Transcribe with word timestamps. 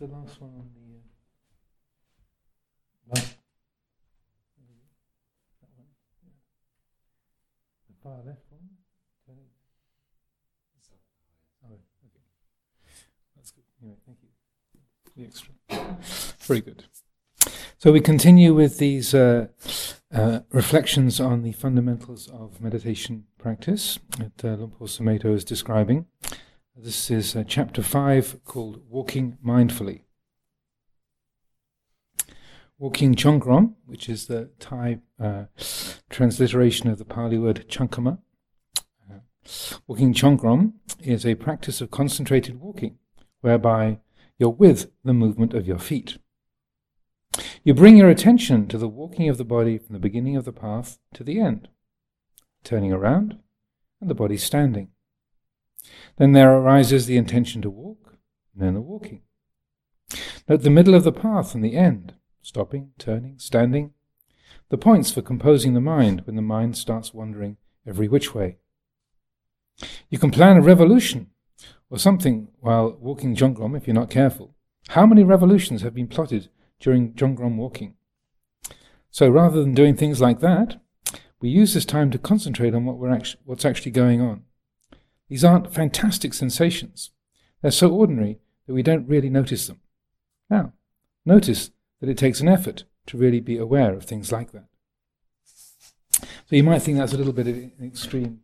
The 0.00 0.06
last 0.06 0.40
one 0.40 0.50
on 0.50 0.66
the 0.74 0.96
uh, 3.12 3.14
last. 3.14 3.36
That 5.60 5.68
one, 5.76 5.88
yeah. 6.24 6.32
The 7.88 7.94
far 8.02 8.16
left 8.24 8.46
one. 8.48 8.68
Turn 9.26 9.36
it. 9.36 9.52
Oh, 11.66 11.74
okay. 12.06 12.24
That's 13.36 13.50
good. 13.50 13.64
Anyway, 13.82 13.98
thank 14.06 14.18
you. 14.22 14.28
The 15.16 15.24
extra. 15.24 15.52
Very 16.46 16.62
good. 16.62 16.84
So 17.76 17.92
we 17.92 18.00
continue 18.00 18.54
with 18.54 18.78
these 18.78 19.12
uh, 19.12 19.48
uh, 20.14 20.40
reflections 20.50 21.20
on 21.20 21.42
the 21.42 21.52
fundamentals 21.52 22.26
of 22.28 22.62
meditation 22.62 23.24
practice 23.38 23.98
that 24.18 24.44
uh, 24.44 24.56
Luang 24.56 24.70
Por 24.70 24.86
Sumedho 24.86 25.34
is 25.34 25.44
describing. 25.44 26.06
This 26.82 27.10
is 27.10 27.36
uh, 27.36 27.44
chapter 27.46 27.82
5 27.82 28.42
called 28.46 28.80
Walking 28.88 29.36
Mindfully. 29.44 30.04
Walking 32.78 33.14
Jongrom, 33.14 33.74
which 33.84 34.08
is 34.08 34.28
the 34.28 34.48
Thai 34.58 35.00
uh, 35.22 35.44
transliteration 36.08 36.88
of 36.88 36.96
the 36.96 37.04
Pali 37.04 37.36
word 37.36 37.66
chankama. 37.68 38.20
Uh, 39.10 39.18
walking 39.86 40.14
Jongrom 40.14 40.72
is 41.00 41.26
a 41.26 41.34
practice 41.34 41.82
of 41.82 41.90
concentrated 41.90 42.58
walking, 42.58 42.96
whereby 43.42 43.98
you're 44.38 44.48
with 44.48 44.90
the 45.04 45.12
movement 45.12 45.52
of 45.52 45.66
your 45.66 45.78
feet. 45.78 46.16
You 47.62 47.74
bring 47.74 47.98
your 47.98 48.08
attention 48.08 48.68
to 48.68 48.78
the 48.78 48.88
walking 48.88 49.28
of 49.28 49.36
the 49.36 49.44
body 49.44 49.76
from 49.76 49.92
the 49.92 50.00
beginning 50.00 50.34
of 50.34 50.46
the 50.46 50.52
path 50.52 50.98
to 51.12 51.22
the 51.22 51.40
end, 51.40 51.68
turning 52.64 52.90
around 52.90 53.38
and 54.00 54.08
the 54.08 54.14
body 54.14 54.38
standing. 54.38 54.88
Then 56.16 56.32
there 56.32 56.52
arises 56.52 57.06
the 57.06 57.16
intention 57.16 57.62
to 57.62 57.70
walk, 57.70 58.18
and 58.54 58.62
then 58.62 58.74
the 58.74 58.80
walking. 58.80 59.22
Note 60.48 60.62
the 60.62 60.70
middle 60.70 60.94
of 60.94 61.04
the 61.04 61.12
path 61.12 61.54
and 61.54 61.64
the 61.64 61.76
end, 61.76 62.14
stopping, 62.42 62.90
turning, 62.98 63.38
standing, 63.38 63.92
the 64.70 64.78
points 64.78 65.10
for 65.10 65.22
composing 65.22 65.74
the 65.74 65.80
mind 65.80 66.22
when 66.26 66.36
the 66.36 66.42
mind 66.42 66.76
starts 66.76 67.14
wandering 67.14 67.56
every 67.86 68.08
which 68.08 68.34
way. 68.34 68.58
You 70.08 70.18
can 70.18 70.30
plan 70.30 70.56
a 70.56 70.62
revolution 70.62 71.28
or 71.90 71.98
something 71.98 72.48
while 72.60 72.96
walking 73.00 73.34
Jongrom 73.34 73.76
if 73.76 73.86
you're 73.86 73.94
not 73.94 74.10
careful. 74.10 74.54
How 74.88 75.06
many 75.06 75.24
revolutions 75.24 75.82
have 75.82 75.94
been 75.94 76.08
plotted 76.08 76.48
during 76.78 77.12
Jongrom 77.14 77.56
walking? 77.56 77.94
So 79.10 79.28
rather 79.28 79.60
than 79.60 79.74
doing 79.74 79.96
things 79.96 80.20
like 80.20 80.40
that, 80.40 80.80
we 81.40 81.48
use 81.48 81.74
this 81.74 81.84
time 81.84 82.10
to 82.10 82.18
concentrate 82.18 82.74
on 82.74 82.84
what 82.84 82.96
we're 82.98 83.10
actu- 83.10 83.38
what's 83.44 83.64
actually 83.64 83.92
going 83.92 84.20
on. 84.20 84.44
These 85.30 85.44
aren't 85.44 85.72
fantastic 85.72 86.34
sensations. 86.34 87.12
They're 87.62 87.70
so 87.70 87.90
ordinary 87.90 88.40
that 88.66 88.74
we 88.74 88.82
don't 88.82 89.08
really 89.08 89.30
notice 89.30 89.68
them. 89.68 89.80
Now, 90.50 90.72
notice 91.24 91.70
that 92.00 92.10
it 92.10 92.18
takes 92.18 92.40
an 92.40 92.48
effort 92.48 92.84
to 93.06 93.16
really 93.16 93.40
be 93.40 93.56
aware 93.56 93.94
of 93.94 94.04
things 94.04 94.32
like 94.32 94.50
that. 94.52 94.66
So 96.10 96.56
you 96.56 96.64
might 96.64 96.80
think 96.80 96.98
that's 96.98 97.12
a 97.12 97.16
little 97.16 97.32
bit 97.32 97.46
of 97.46 97.54
an 97.54 97.72
extreme 97.80 98.40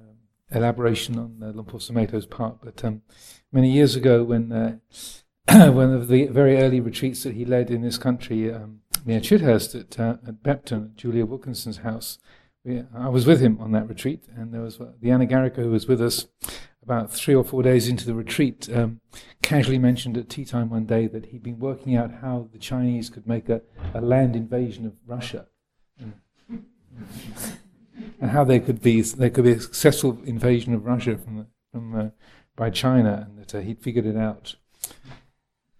um, 0.00 0.16
elaboration 0.52 1.18
on 1.18 1.40
uh, 1.42 1.46
Luang 1.46 1.64
Por 1.64 1.80
Sumedho's 1.80 2.26
part, 2.26 2.58
but 2.62 2.84
um, 2.84 3.02
many 3.50 3.72
years 3.72 3.96
ago, 3.96 4.22
when 4.22 4.52
uh, 4.52 4.76
one 5.72 5.92
of 5.92 6.06
the 6.06 6.26
very 6.26 6.58
early 6.58 6.80
retreats 6.80 7.24
that 7.24 7.34
he 7.34 7.44
led 7.44 7.72
in 7.72 7.82
this 7.82 7.98
country 7.98 8.52
um, 8.52 8.82
near 9.04 9.18
Chithurst 9.18 9.78
at, 9.78 9.98
uh, 9.98 10.16
at 10.26 10.44
Bepton, 10.44 10.92
Julia 10.94 11.26
Wilkinson's 11.26 11.78
house, 11.78 12.18
I 12.66 13.08
was 13.08 13.26
with 13.26 13.40
him 13.40 13.58
on 13.60 13.72
that 13.72 13.88
retreat, 13.88 14.24
and 14.36 14.52
there 14.52 14.60
was 14.60 14.80
uh, 14.80 14.92
the 15.00 15.08
Anagarika 15.08 15.56
who 15.56 15.70
was 15.70 15.86
with 15.86 16.02
us 16.02 16.26
about 16.82 17.12
three 17.12 17.34
or 17.34 17.44
four 17.44 17.62
days 17.62 17.86
into 17.86 18.06
the 18.06 18.14
retreat, 18.14 18.68
um, 18.74 19.00
casually 19.42 19.78
mentioned 19.78 20.16
at 20.16 20.28
tea 20.28 20.44
time 20.44 20.70
one 20.70 20.86
day 20.86 21.06
that 21.06 21.26
he'd 21.26 21.42
been 21.42 21.58
working 21.58 21.94
out 21.94 22.10
how 22.22 22.48
the 22.52 22.58
Chinese 22.58 23.10
could 23.10 23.26
make 23.26 23.48
a, 23.48 23.60
a 23.94 24.00
land 24.00 24.34
invasion 24.34 24.86
of 24.86 24.94
Russia. 25.06 25.46
And, 25.98 26.14
and 28.20 28.30
how 28.30 28.44
there 28.44 28.60
could 28.60 28.80
be 28.80 29.02
there 29.02 29.30
could 29.30 29.44
be 29.44 29.52
a 29.52 29.60
successful 29.60 30.18
invasion 30.24 30.72
of 30.72 30.86
Russia 30.86 31.18
from 31.18 31.36
the, 31.36 31.46
from 31.72 31.94
uh, 31.94 32.08
by 32.56 32.70
China, 32.70 33.28
and 33.28 33.38
that 33.38 33.54
uh, 33.54 33.60
he'd 33.60 33.80
figured 33.80 34.06
it 34.06 34.16
out. 34.16 34.56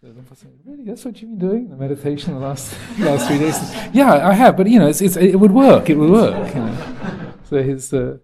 Really, 0.01 0.85
that's 0.85 1.05
what 1.05 1.21
you've 1.21 1.39
been 1.39 1.49
doing? 1.49 1.71
The 1.71 1.77
meditation 1.77 2.35
the 2.35 2.41
last 2.41 2.73
last 2.99 3.27
three 3.27 3.39
days? 3.39 3.59
Yeah, 3.93 4.29
I 4.29 4.33
have, 4.33 4.57
but 4.57 4.69
you 4.69 4.79
know, 4.79 4.89
it's, 4.89 5.01
it's, 5.01 5.17
it 5.17 5.37
would 5.37 5.51
work. 5.51 5.91
It 5.91 5.97
would 5.97 6.11
work. 6.11 6.55
You 6.55 6.61
know. 6.61 7.33
So 7.45 7.63
his 7.63 7.93
uh, 7.93 8.19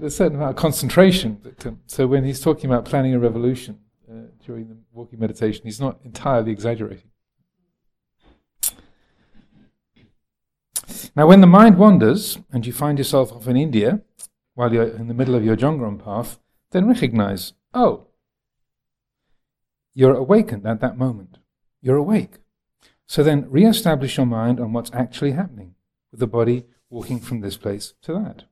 a 0.00 0.10
certain 0.10 0.36
amount 0.36 0.50
of 0.50 0.56
concentration. 0.56 1.40
Um, 1.64 1.80
so 1.86 2.06
when 2.06 2.24
he's 2.24 2.40
talking 2.40 2.70
about 2.70 2.84
planning 2.84 3.14
a 3.14 3.18
revolution 3.18 3.80
uh, 4.10 4.26
during 4.44 4.68
the 4.68 4.76
walking 4.92 5.18
meditation, 5.18 5.62
he's 5.64 5.80
not 5.80 5.98
entirely 6.04 6.52
exaggerating. 6.52 7.10
Now, 11.14 11.26
when 11.26 11.40
the 11.40 11.46
mind 11.46 11.78
wanders 11.78 12.38
and 12.52 12.64
you 12.66 12.72
find 12.72 12.96
yourself 12.96 13.32
off 13.32 13.46
in 13.46 13.56
India 13.56 14.00
while 14.54 14.72
you're 14.72 14.86
in 14.86 15.08
the 15.08 15.14
middle 15.14 15.34
of 15.34 15.44
your 15.44 15.56
Jongrom 15.56 16.02
path, 16.02 16.38
then 16.70 16.88
recognize, 16.88 17.52
oh, 17.74 18.06
you're 19.94 20.14
awakened 20.14 20.66
at 20.66 20.80
that 20.80 20.98
moment. 20.98 21.38
You're 21.80 21.96
awake. 21.96 22.38
So 23.06 23.22
then 23.22 23.50
re 23.50 23.66
establish 23.66 24.16
your 24.16 24.26
mind 24.26 24.58
on 24.60 24.72
what's 24.72 24.92
actually 24.92 25.32
happening 25.32 25.74
with 26.10 26.20
the 26.20 26.26
body 26.26 26.64
walking 26.88 27.20
from 27.20 27.40
this 27.40 27.56
place 27.56 27.94
to 28.02 28.12
that. 28.14 28.44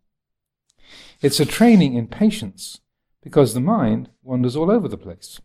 It's 1.21 1.41
a 1.41 1.47
training 1.47 1.95
in 1.95 2.09
patience 2.09 2.81
because 3.23 3.55
the 3.55 3.61
mind 3.61 4.11
wanders 4.23 4.57
all 4.57 4.71
over 4.71 4.89
the 4.89 4.99
place. 4.99 5.41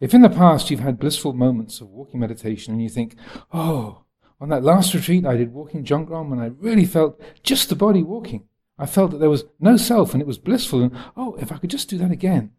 If 0.00 0.14
in 0.14 0.22
the 0.22 0.30
past 0.30 0.70
you've 0.70 0.80
had 0.80 0.98
blissful 0.98 1.34
moments 1.34 1.80
of 1.80 1.88
walking 1.88 2.20
meditation 2.20 2.72
and 2.72 2.82
you 2.82 2.88
think, 2.88 3.14
oh, 3.52 4.04
on 4.40 4.48
that 4.48 4.62
last 4.62 4.94
retreat 4.94 5.26
I 5.26 5.36
did 5.36 5.52
walking 5.52 5.84
Jongrom 5.84 6.32
and 6.32 6.40
I 6.40 6.46
really 6.46 6.86
felt 6.86 7.20
just 7.42 7.68
the 7.68 7.76
body 7.76 8.02
walking. 8.02 8.44
I 8.78 8.86
felt 8.86 9.10
that 9.10 9.18
there 9.18 9.30
was 9.30 9.44
no 9.60 9.76
self 9.76 10.12
and 10.12 10.20
it 10.20 10.26
was 10.26 10.38
blissful 10.38 10.82
and 10.82 10.96
oh, 11.16 11.36
if 11.40 11.52
I 11.52 11.58
could 11.58 11.70
just 11.70 11.88
do 11.88 11.98
that 11.98 12.10
again. 12.10 12.52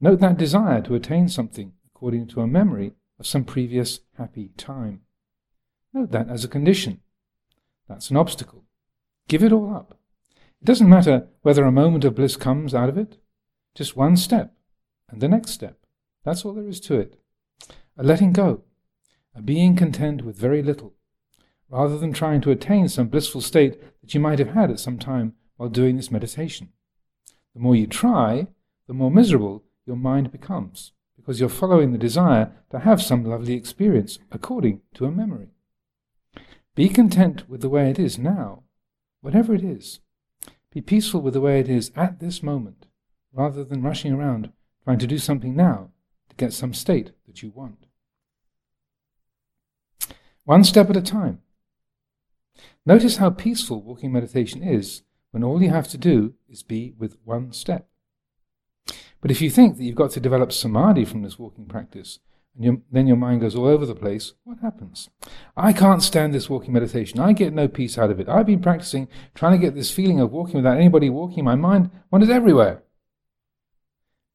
Note 0.00 0.20
that 0.20 0.38
desire 0.38 0.80
to 0.82 0.94
attain 0.94 1.28
something 1.28 1.72
according 1.86 2.26
to 2.28 2.40
a 2.40 2.46
memory 2.46 2.92
of 3.18 3.26
some 3.26 3.44
previous 3.44 4.00
happy 4.16 4.50
time. 4.56 5.02
Note 5.92 6.10
that 6.12 6.28
as 6.28 6.42
a 6.42 6.48
condition. 6.48 7.00
That's 7.88 8.10
an 8.10 8.16
obstacle. 8.16 8.64
Give 9.28 9.42
it 9.42 9.52
all 9.52 9.74
up. 9.74 9.98
It 10.62 10.64
doesn't 10.64 10.88
matter 10.88 11.28
whether 11.42 11.64
a 11.64 11.72
moment 11.72 12.04
of 12.04 12.14
bliss 12.14 12.36
comes 12.36 12.74
out 12.74 12.88
of 12.88 12.96
it, 12.96 13.18
just 13.74 13.96
one 13.96 14.16
step 14.16 14.54
and 15.10 15.20
the 15.20 15.28
next 15.28 15.50
step. 15.50 15.76
That's 16.24 16.44
all 16.44 16.54
there 16.54 16.68
is 16.68 16.80
to 16.80 16.98
it. 16.98 17.20
A 17.96 18.02
letting 18.02 18.32
go, 18.32 18.62
a 19.34 19.42
being 19.42 19.76
content 19.76 20.22
with 20.22 20.36
very 20.36 20.62
little, 20.62 20.94
rather 21.68 21.98
than 21.98 22.12
trying 22.12 22.40
to 22.42 22.50
attain 22.50 22.88
some 22.88 23.08
blissful 23.08 23.40
state 23.40 23.80
that 24.00 24.14
you 24.14 24.20
might 24.20 24.38
have 24.38 24.54
had 24.54 24.70
at 24.70 24.80
some 24.80 24.98
time 24.98 25.34
while 25.56 25.68
doing 25.68 25.96
this 25.96 26.10
meditation. 26.10 26.70
The 27.54 27.60
more 27.60 27.76
you 27.76 27.86
try, 27.86 28.46
the 28.86 28.94
more 28.94 29.10
miserable 29.10 29.64
your 29.90 29.96
mind 29.96 30.30
becomes, 30.30 30.92
because 31.16 31.40
you're 31.40 31.48
following 31.48 31.90
the 31.90 31.98
desire 31.98 32.52
to 32.70 32.78
have 32.78 33.02
some 33.02 33.24
lovely 33.24 33.54
experience 33.54 34.20
according 34.30 34.80
to 34.94 35.04
a 35.04 35.10
memory. 35.10 35.48
Be 36.76 36.88
content 36.88 37.50
with 37.50 37.60
the 37.60 37.68
way 37.68 37.90
it 37.90 37.98
is 37.98 38.16
now, 38.16 38.62
whatever 39.20 39.52
it 39.52 39.64
is. 39.64 39.98
Be 40.72 40.80
peaceful 40.80 41.20
with 41.20 41.34
the 41.34 41.40
way 41.40 41.58
it 41.58 41.68
is 41.68 41.90
at 41.96 42.20
this 42.20 42.40
moment, 42.40 42.86
rather 43.32 43.64
than 43.64 43.82
rushing 43.82 44.12
around 44.12 44.52
trying 44.84 45.00
to 45.00 45.08
do 45.08 45.18
something 45.18 45.56
now 45.56 45.90
to 46.28 46.36
get 46.36 46.52
some 46.52 46.72
state 46.72 47.10
that 47.26 47.42
you 47.42 47.50
want. 47.50 47.86
One 50.44 50.62
step 50.62 50.88
at 50.88 50.96
a 50.96 51.02
time. 51.02 51.40
Notice 52.86 53.16
how 53.16 53.30
peaceful 53.30 53.82
walking 53.82 54.12
meditation 54.12 54.62
is 54.62 55.02
when 55.32 55.42
all 55.42 55.60
you 55.60 55.70
have 55.70 55.88
to 55.88 55.98
do 55.98 56.34
is 56.48 56.62
be 56.62 56.94
with 56.96 57.16
one 57.24 57.52
step. 57.52 57.89
But 59.20 59.30
if 59.30 59.42
you 59.42 59.50
think 59.50 59.76
that 59.76 59.84
you've 59.84 59.96
got 59.96 60.10
to 60.12 60.20
develop 60.20 60.52
samadhi 60.52 61.04
from 61.04 61.22
this 61.22 61.38
walking 61.38 61.66
practice, 61.66 62.20
and 62.58 62.82
then 62.90 63.06
your 63.06 63.16
mind 63.16 63.40
goes 63.40 63.54
all 63.54 63.66
over 63.66 63.86
the 63.86 63.94
place, 63.94 64.32
what 64.44 64.58
happens? 64.60 65.08
I 65.56 65.72
can't 65.72 66.02
stand 66.02 66.34
this 66.34 66.50
walking 66.50 66.72
meditation. 66.72 67.20
I 67.20 67.32
get 67.32 67.52
no 67.52 67.68
peace 67.68 67.96
out 67.96 68.10
of 68.10 68.18
it. 68.18 68.28
I've 68.28 68.46
been 68.46 68.62
practicing, 68.62 69.08
trying 69.34 69.52
to 69.52 69.64
get 69.64 69.74
this 69.74 69.90
feeling 69.90 70.20
of 70.20 70.32
walking 70.32 70.56
without 70.56 70.78
anybody 70.78 71.10
walking. 71.10 71.44
My 71.44 71.54
mind 71.54 71.90
wanders 72.10 72.30
everywhere 72.30 72.82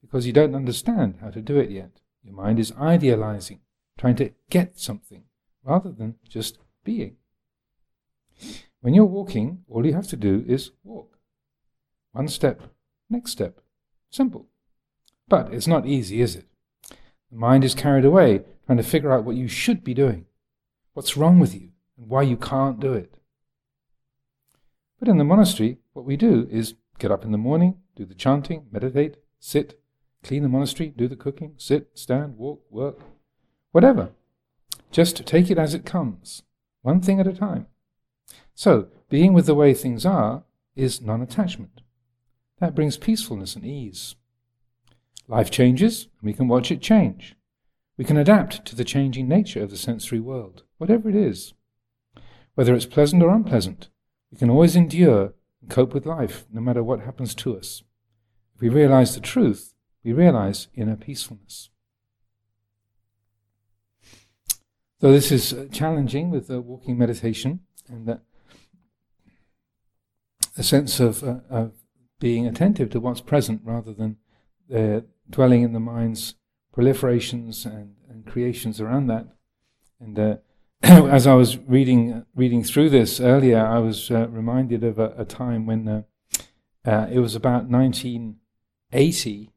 because 0.01 0.27
you 0.27 0.33
don't 0.33 0.55
understand 0.55 1.15
how 1.19 1.29
to 1.29 1.41
do 1.41 1.57
it 1.57 1.71
yet. 1.71 1.99
Your 2.23 2.35
mind 2.35 2.59
is 2.59 2.71
idealizing, 2.79 3.59
trying 3.97 4.15
to 4.17 4.31
get 4.49 4.79
something 4.79 5.23
rather 5.63 5.91
than 5.91 6.15
just 6.27 6.59
being. 6.83 7.17
When 8.81 8.93
you're 8.93 9.05
walking, 9.05 9.63
all 9.67 9.85
you 9.85 9.93
have 9.93 10.07
to 10.07 10.15
do 10.15 10.45
is 10.47 10.71
walk. 10.83 11.17
One 12.11 12.27
step, 12.27 12.61
next 13.09 13.31
step. 13.31 13.59
Simple. 14.09 14.47
But 15.27 15.53
it's 15.53 15.67
not 15.67 15.87
easy, 15.87 16.21
is 16.21 16.35
it? 16.35 16.45
The 17.31 17.37
mind 17.37 17.63
is 17.63 17.73
carried 17.73 18.05
away 18.05 18.43
trying 18.65 18.77
to 18.77 18.83
figure 18.83 19.11
out 19.11 19.23
what 19.23 19.35
you 19.35 19.47
should 19.47 19.83
be 19.83 19.93
doing, 19.93 20.25
what's 20.93 21.17
wrong 21.17 21.39
with 21.39 21.53
you, 21.53 21.69
and 21.97 22.07
why 22.09 22.23
you 22.23 22.37
can't 22.37 22.79
do 22.79 22.93
it. 22.93 23.17
But 24.99 25.07
in 25.07 25.17
the 25.17 25.23
monastery, 25.23 25.77
what 25.93 26.05
we 26.05 26.17
do 26.17 26.47
is 26.49 26.75
get 26.99 27.11
up 27.11 27.23
in 27.23 27.31
the 27.31 27.37
morning, 27.37 27.77
do 27.95 28.05
the 28.05 28.15
chanting, 28.15 28.65
meditate, 28.71 29.17
sit, 29.39 29.79
clean 30.23 30.43
the 30.43 30.49
monastery, 30.49 30.89
do 30.95 31.07
the 31.07 31.15
cooking, 31.15 31.53
sit, 31.57 31.89
stand, 31.93 32.37
walk, 32.37 32.63
work, 32.69 32.99
whatever. 33.71 34.11
Just 34.91 35.25
take 35.25 35.51
it 35.51 35.57
as 35.57 35.73
it 35.73 35.85
comes, 35.85 36.43
one 36.81 37.01
thing 37.01 37.19
at 37.19 37.27
a 37.27 37.33
time. 37.33 37.67
So, 38.53 38.87
being 39.09 39.33
with 39.33 39.45
the 39.45 39.55
way 39.55 39.73
things 39.73 40.05
are 40.05 40.43
is 40.75 41.01
non 41.01 41.21
attachment. 41.21 41.81
That 42.59 42.73
brings 42.73 42.97
peacefulness 42.97 43.55
and 43.55 43.65
ease. 43.65 44.15
Life 45.27 45.49
changes, 45.49 46.07
we 46.21 46.33
can 46.33 46.47
watch 46.47 46.71
it 46.71 46.81
change. 46.81 47.35
We 47.97 48.05
can 48.05 48.17
adapt 48.17 48.65
to 48.65 48.75
the 48.75 48.83
changing 48.83 49.27
nature 49.27 49.63
of 49.63 49.71
the 49.71 49.77
sensory 49.77 50.19
world, 50.19 50.63
whatever 50.77 51.09
it 51.09 51.15
is. 51.15 51.53
Whether 52.53 52.75
it's 52.75 52.85
pleasant 52.85 53.23
or 53.23 53.29
unpleasant, 53.29 53.89
we 54.31 54.37
can 54.37 54.49
always 54.49 54.75
endure 54.75 55.33
and 55.61 55.69
cope 55.69 55.93
with 55.93 56.05
life, 56.05 56.45
no 56.51 56.61
matter 56.61 56.83
what 56.83 57.01
happens 57.01 57.33
to 57.35 57.57
us. 57.57 57.83
If 58.55 58.61
we 58.61 58.69
realize 58.69 59.15
the 59.15 59.21
truth, 59.21 59.73
we 60.03 60.13
realize 60.13 60.67
inner 60.75 60.95
peacefulness. 60.95 61.69
Though 64.99 65.11
this 65.11 65.31
is 65.31 65.53
uh, 65.53 65.67
challenging 65.71 66.29
with 66.29 66.47
the 66.47 66.61
walking 66.61 66.97
meditation, 66.97 67.61
and 67.89 68.07
that 68.07 68.21
a 70.57 70.63
sense 70.63 70.99
of, 70.99 71.23
uh, 71.23 71.39
of 71.49 71.73
being 72.19 72.47
attentive 72.47 72.89
to 72.91 72.99
what's 72.99 73.21
present 73.21 73.61
rather 73.63 73.93
than 73.93 74.17
uh, 74.73 75.01
dwelling 75.29 75.63
in 75.63 75.73
the 75.73 75.79
mind's 75.79 76.35
proliferations 76.75 77.65
and, 77.65 77.95
and 78.09 78.25
creations 78.25 78.81
around 78.81 79.07
that. 79.07 79.27
And 79.99 80.19
uh, 80.19 80.35
as 80.81 81.25
I 81.25 81.33
was 81.33 81.57
reading 81.57 82.25
reading 82.35 82.63
through 82.63 82.89
this 82.89 83.19
earlier, 83.19 83.65
I 83.65 83.79
was 83.79 84.11
uh, 84.11 84.27
reminded 84.27 84.83
of 84.83 84.99
a, 84.99 85.13
a 85.17 85.25
time 85.25 85.65
when 85.65 85.87
uh, 85.87 86.03
uh, 86.85 87.07
it 87.11 87.19
was 87.19 87.35
about 87.35 87.65
1980, 87.65 89.51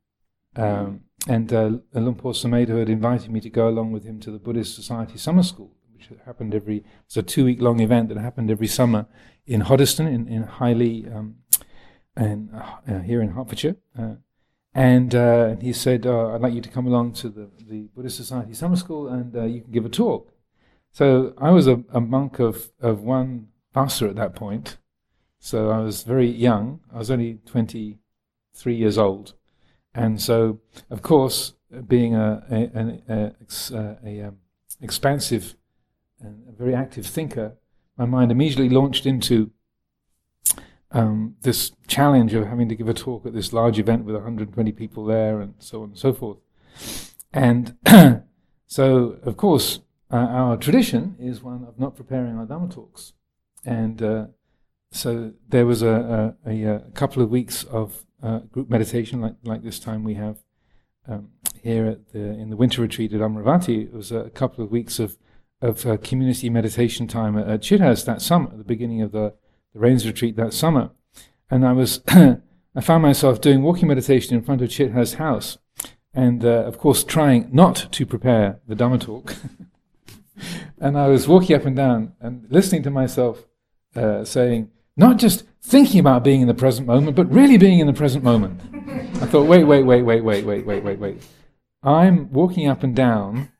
um, 0.56 1.00
and 1.26 1.52
uh, 1.52 1.70
Luang 1.92 2.14
Por 2.14 2.32
had 2.32 2.88
invited 2.88 3.30
me 3.30 3.40
to 3.40 3.50
go 3.50 3.68
along 3.68 3.92
with 3.92 4.04
him 4.04 4.20
to 4.20 4.30
the 4.30 4.38
Buddhist 4.38 4.74
Society 4.74 5.18
Summer 5.18 5.42
School, 5.42 5.72
which 5.92 6.08
happened 6.24 6.54
every. 6.54 6.84
It's 7.04 7.16
a 7.16 7.22
two 7.22 7.44
week 7.44 7.60
long 7.60 7.80
event 7.80 8.08
that 8.08 8.18
happened 8.18 8.50
every 8.50 8.68
summer 8.68 9.06
in 9.46 9.62
Hoddesdon, 9.62 10.06
in 10.06 10.28
in 10.28 10.44
High 10.44 10.72
Leigh, 10.72 11.06
um, 11.14 11.36
and 12.16 12.50
uh, 12.54 13.00
here 13.00 13.20
in 13.20 13.30
Hertfordshire. 13.30 13.76
And 14.78 15.12
uh, 15.12 15.56
he 15.56 15.72
said, 15.72 16.06
uh, 16.06 16.34
I'd 16.34 16.40
like 16.40 16.54
you 16.54 16.60
to 16.60 16.68
come 16.68 16.86
along 16.86 17.14
to 17.14 17.28
the, 17.28 17.50
the 17.68 17.88
Buddhist 17.96 18.16
Society 18.16 18.54
Summer 18.54 18.76
School 18.76 19.08
and 19.08 19.34
uh, 19.34 19.42
you 19.42 19.60
can 19.60 19.72
give 19.72 19.84
a 19.84 19.88
talk. 19.88 20.30
So 20.92 21.34
I 21.36 21.50
was 21.50 21.66
a, 21.66 21.82
a 21.92 22.00
monk 22.00 22.38
of, 22.38 22.70
of 22.78 23.02
one 23.02 23.48
Vassa 23.74 24.06
at 24.06 24.14
that 24.14 24.36
point. 24.36 24.76
So 25.40 25.70
I 25.70 25.80
was 25.80 26.04
very 26.04 26.30
young. 26.30 26.78
I 26.94 26.98
was 26.98 27.10
only 27.10 27.40
23 27.44 28.72
years 28.72 28.98
old. 28.98 29.34
And 29.96 30.22
so, 30.22 30.60
of 30.90 31.02
course, 31.02 31.54
being 31.88 32.14
a, 32.14 32.44
a, 32.48 33.34
a, 33.74 33.96
a, 34.04 34.28
um, 34.28 34.36
expansive 34.80 35.56
and 36.20 36.44
a 36.48 36.52
very 36.52 36.76
active 36.76 37.04
thinker, 37.04 37.54
my 37.96 38.04
mind 38.04 38.30
immediately 38.30 38.68
launched 38.68 39.06
into 39.06 39.50
um, 40.90 41.36
this 41.42 41.72
challenge 41.86 42.34
of 42.34 42.46
having 42.46 42.68
to 42.68 42.74
give 42.74 42.88
a 42.88 42.94
talk 42.94 43.26
at 43.26 43.34
this 43.34 43.52
large 43.52 43.78
event 43.78 44.04
with 44.04 44.14
120 44.14 44.72
people 44.72 45.04
there 45.04 45.40
and 45.40 45.54
so 45.58 45.82
on 45.82 45.90
and 45.90 45.98
so 45.98 46.12
forth. 46.12 46.38
And 47.32 47.76
so, 48.66 49.18
of 49.22 49.36
course, 49.36 49.80
uh, 50.10 50.16
our 50.16 50.56
tradition 50.56 51.16
is 51.18 51.42
one 51.42 51.64
of 51.64 51.78
not 51.78 51.96
preparing 51.96 52.36
our 52.38 52.46
Dhamma 52.46 52.72
talks. 52.72 53.12
And 53.64 54.02
uh, 54.02 54.26
so 54.90 55.32
there 55.48 55.66
was 55.66 55.82
a, 55.82 56.34
a, 56.46 56.64
a, 56.64 56.80
couple 56.94 57.22
of 57.22 57.28
weeks 57.28 57.64
of 57.64 58.06
uh, 58.22 58.38
group 58.38 58.70
meditation, 58.70 59.20
like, 59.20 59.34
like 59.44 59.62
this 59.62 59.78
time 59.78 60.04
we 60.04 60.14
have 60.14 60.38
um, 61.06 61.28
here 61.62 61.86
at 61.86 62.12
the, 62.12 62.20
in 62.20 62.48
the 62.48 62.56
winter 62.56 62.80
retreat 62.80 63.12
at 63.12 63.20
Amaravati. 63.20 63.84
It 63.84 63.92
was 63.92 64.10
a 64.10 64.30
couple 64.30 64.64
of 64.64 64.70
weeks 64.70 64.98
of, 64.98 65.18
of 65.60 65.84
uh, 65.84 65.98
community 65.98 66.48
meditation 66.48 67.06
time 67.06 67.36
at, 67.36 67.48
at 67.48 68.04
that 68.06 68.22
summer, 68.22 68.50
at 68.50 68.58
the 68.58 68.64
beginning 68.64 69.02
of 69.02 69.12
the 69.12 69.34
the 69.72 69.80
Rains 69.80 70.06
retreat 70.06 70.36
that 70.36 70.52
summer, 70.52 70.90
and 71.50 71.66
I 71.66 71.72
was 71.72 72.02
I 72.08 72.80
found 72.80 73.02
myself 73.02 73.40
doing 73.40 73.62
walking 73.62 73.88
meditation 73.88 74.36
in 74.36 74.42
front 74.42 74.62
of 74.62 74.68
Chithurst 74.68 75.14
House, 75.14 75.58
and 76.14 76.44
uh, 76.44 76.64
of 76.64 76.78
course 76.78 77.04
trying 77.04 77.48
not 77.52 77.88
to 77.92 78.06
prepare 78.06 78.60
the 78.66 78.74
Dhamma 78.74 79.00
talk. 79.00 79.34
and 80.80 80.98
I 80.98 81.08
was 81.08 81.26
walking 81.26 81.56
up 81.56 81.64
and 81.64 81.76
down 81.76 82.12
and 82.20 82.46
listening 82.50 82.82
to 82.84 82.90
myself 82.90 83.46
uh, 83.96 84.24
saying, 84.24 84.70
not 84.96 85.18
just 85.18 85.44
thinking 85.62 86.00
about 86.00 86.24
being 86.24 86.40
in 86.40 86.48
the 86.48 86.54
present 86.54 86.86
moment, 86.86 87.16
but 87.16 87.30
really 87.32 87.56
being 87.56 87.78
in 87.78 87.86
the 87.86 87.92
present 87.92 88.24
moment. 88.24 88.60
I 89.22 89.26
thought, 89.26 89.46
wait, 89.46 89.64
wait, 89.64 89.84
wait, 89.84 90.02
wait, 90.02 90.22
wait, 90.22 90.44
wait, 90.44 90.66
wait, 90.66 90.84
wait, 90.84 90.98
wait. 90.98 91.22
I'm 91.82 92.32
walking 92.32 92.68
up 92.68 92.82
and 92.82 92.94
down 92.94 93.50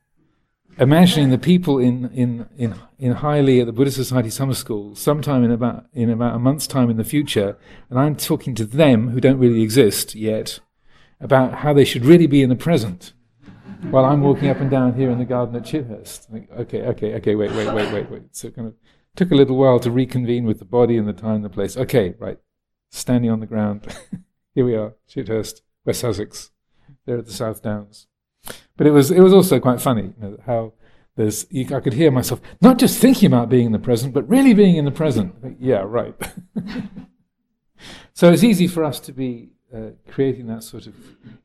imagining 0.79 1.31
the 1.31 1.39
people 1.39 1.79
in, 1.79 2.11
in, 2.13 2.49
in, 2.57 2.75
in 2.99 3.13
High 3.13 3.41
Leigh 3.41 3.61
at 3.61 3.67
the 3.67 3.73
Buddhist 3.73 3.97
Society 3.97 4.31
Summer 4.31 4.55
School 4.55 4.95
sometime 4.95 5.45
in 5.45 5.51
about, 5.51 5.87
in 5.93 6.11
about 6.11 6.37
a 6.37 6.39
month's 6.39 6.67
time 6.67 6.91
in 6.91 6.97
the 6.97 7.05
future, 7.05 7.57
and 7.91 7.99
I'm 7.99 8.17
talking 8.17 8.55
to 8.57 8.65
them 8.65 9.11
who 9.11 9.21
don't 9.21 9.39
really 9.39 9.63
exist 9.63 10.15
yet 10.15 10.61
about 11.21 11.55
how 11.55 11.73
they 11.73 11.85
should 11.85 12.05
really 12.05 12.27
be 12.27 12.43
in 12.43 12.49
the 12.49 12.57
present 12.57 13.13
while 13.91 14.05
I'm 14.05 14.23
walking 14.23 14.49
up 14.49 14.61
and 14.61 14.71
down 14.71 14.95
here 14.95 15.11
in 15.11 15.19
the 15.19 15.25
garden 15.25 15.57
at 15.57 15.63
Chithurst. 15.63 16.29
okay, 16.61 16.83
okay, 16.83 17.15
okay, 17.15 17.35
wait, 17.35 17.53
wait, 17.53 17.73
wait, 17.73 17.93
wait, 17.93 18.11
wait. 18.11 18.37
So 18.37 18.49
it 18.49 18.57
kind 18.57 18.69
of 18.69 18.75
took 19.17 19.31
a 19.31 19.35
little 19.35 19.57
while 19.57 19.81
to 19.81 19.91
reconvene 19.91 20.45
with 20.45 20.59
the 20.59 20.65
body 20.65 20.97
and 20.97 21.09
the 21.09 21.13
time 21.13 21.37
and 21.37 21.45
the 21.45 21.51
place. 21.51 21.77
Okay, 21.77 22.15
right. 22.19 22.39
Standing 22.91 23.31
on 23.31 23.41
the 23.41 23.47
ground. 23.47 23.87
here 24.55 24.65
we 24.65 24.75
are, 24.75 24.95
Chithurst, 25.09 25.63
West 25.85 26.01
Sussex. 26.01 26.51
There 27.07 27.19
at 27.19 27.27
the 27.27 27.33
South 27.33 27.63
Downs. 27.63 28.07
But 28.77 28.87
it 28.87 28.93
was 28.93 29.11
it 29.11 29.21
was 29.21 29.33
also 29.33 29.59
quite 29.61 29.81
funny 29.81 30.15
you 30.21 30.29
know, 30.29 30.39
how 30.47 30.73
there's 31.17 31.47
you, 31.51 31.67
I 31.75 31.81
could 31.81 31.95
hear 31.95 32.11
myself 32.11 32.41
not 32.61 32.79
just 32.79 32.99
thinking 32.99 33.27
about 33.27 33.49
being 33.49 33.67
in 33.67 33.73
the 33.73 33.79
present, 33.79 34.15
but 34.15 34.29
really 34.29 34.55
being 34.55 34.77
in 34.77 34.85
the 34.85 34.93
present. 34.93 35.35
yeah, 35.59 35.83
right. 35.85 36.15
so 38.15 38.33
it's 38.33 38.45
easy 38.45 38.69
for 38.69 38.85
us 38.85 39.01
to 39.01 39.13
be 39.13 39.51
uh, 39.75 39.91
creating 40.09 40.47
that 40.47 40.63
sort 40.63 40.87
of 40.87 40.95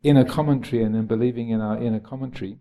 inner 0.04 0.24
commentary 0.24 0.84
and 0.84 0.94
then 0.96 1.06
believing 1.06 1.50
in 1.50 1.60
our 1.60 1.82
inner 1.82 2.00
commentary, 2.00 2.60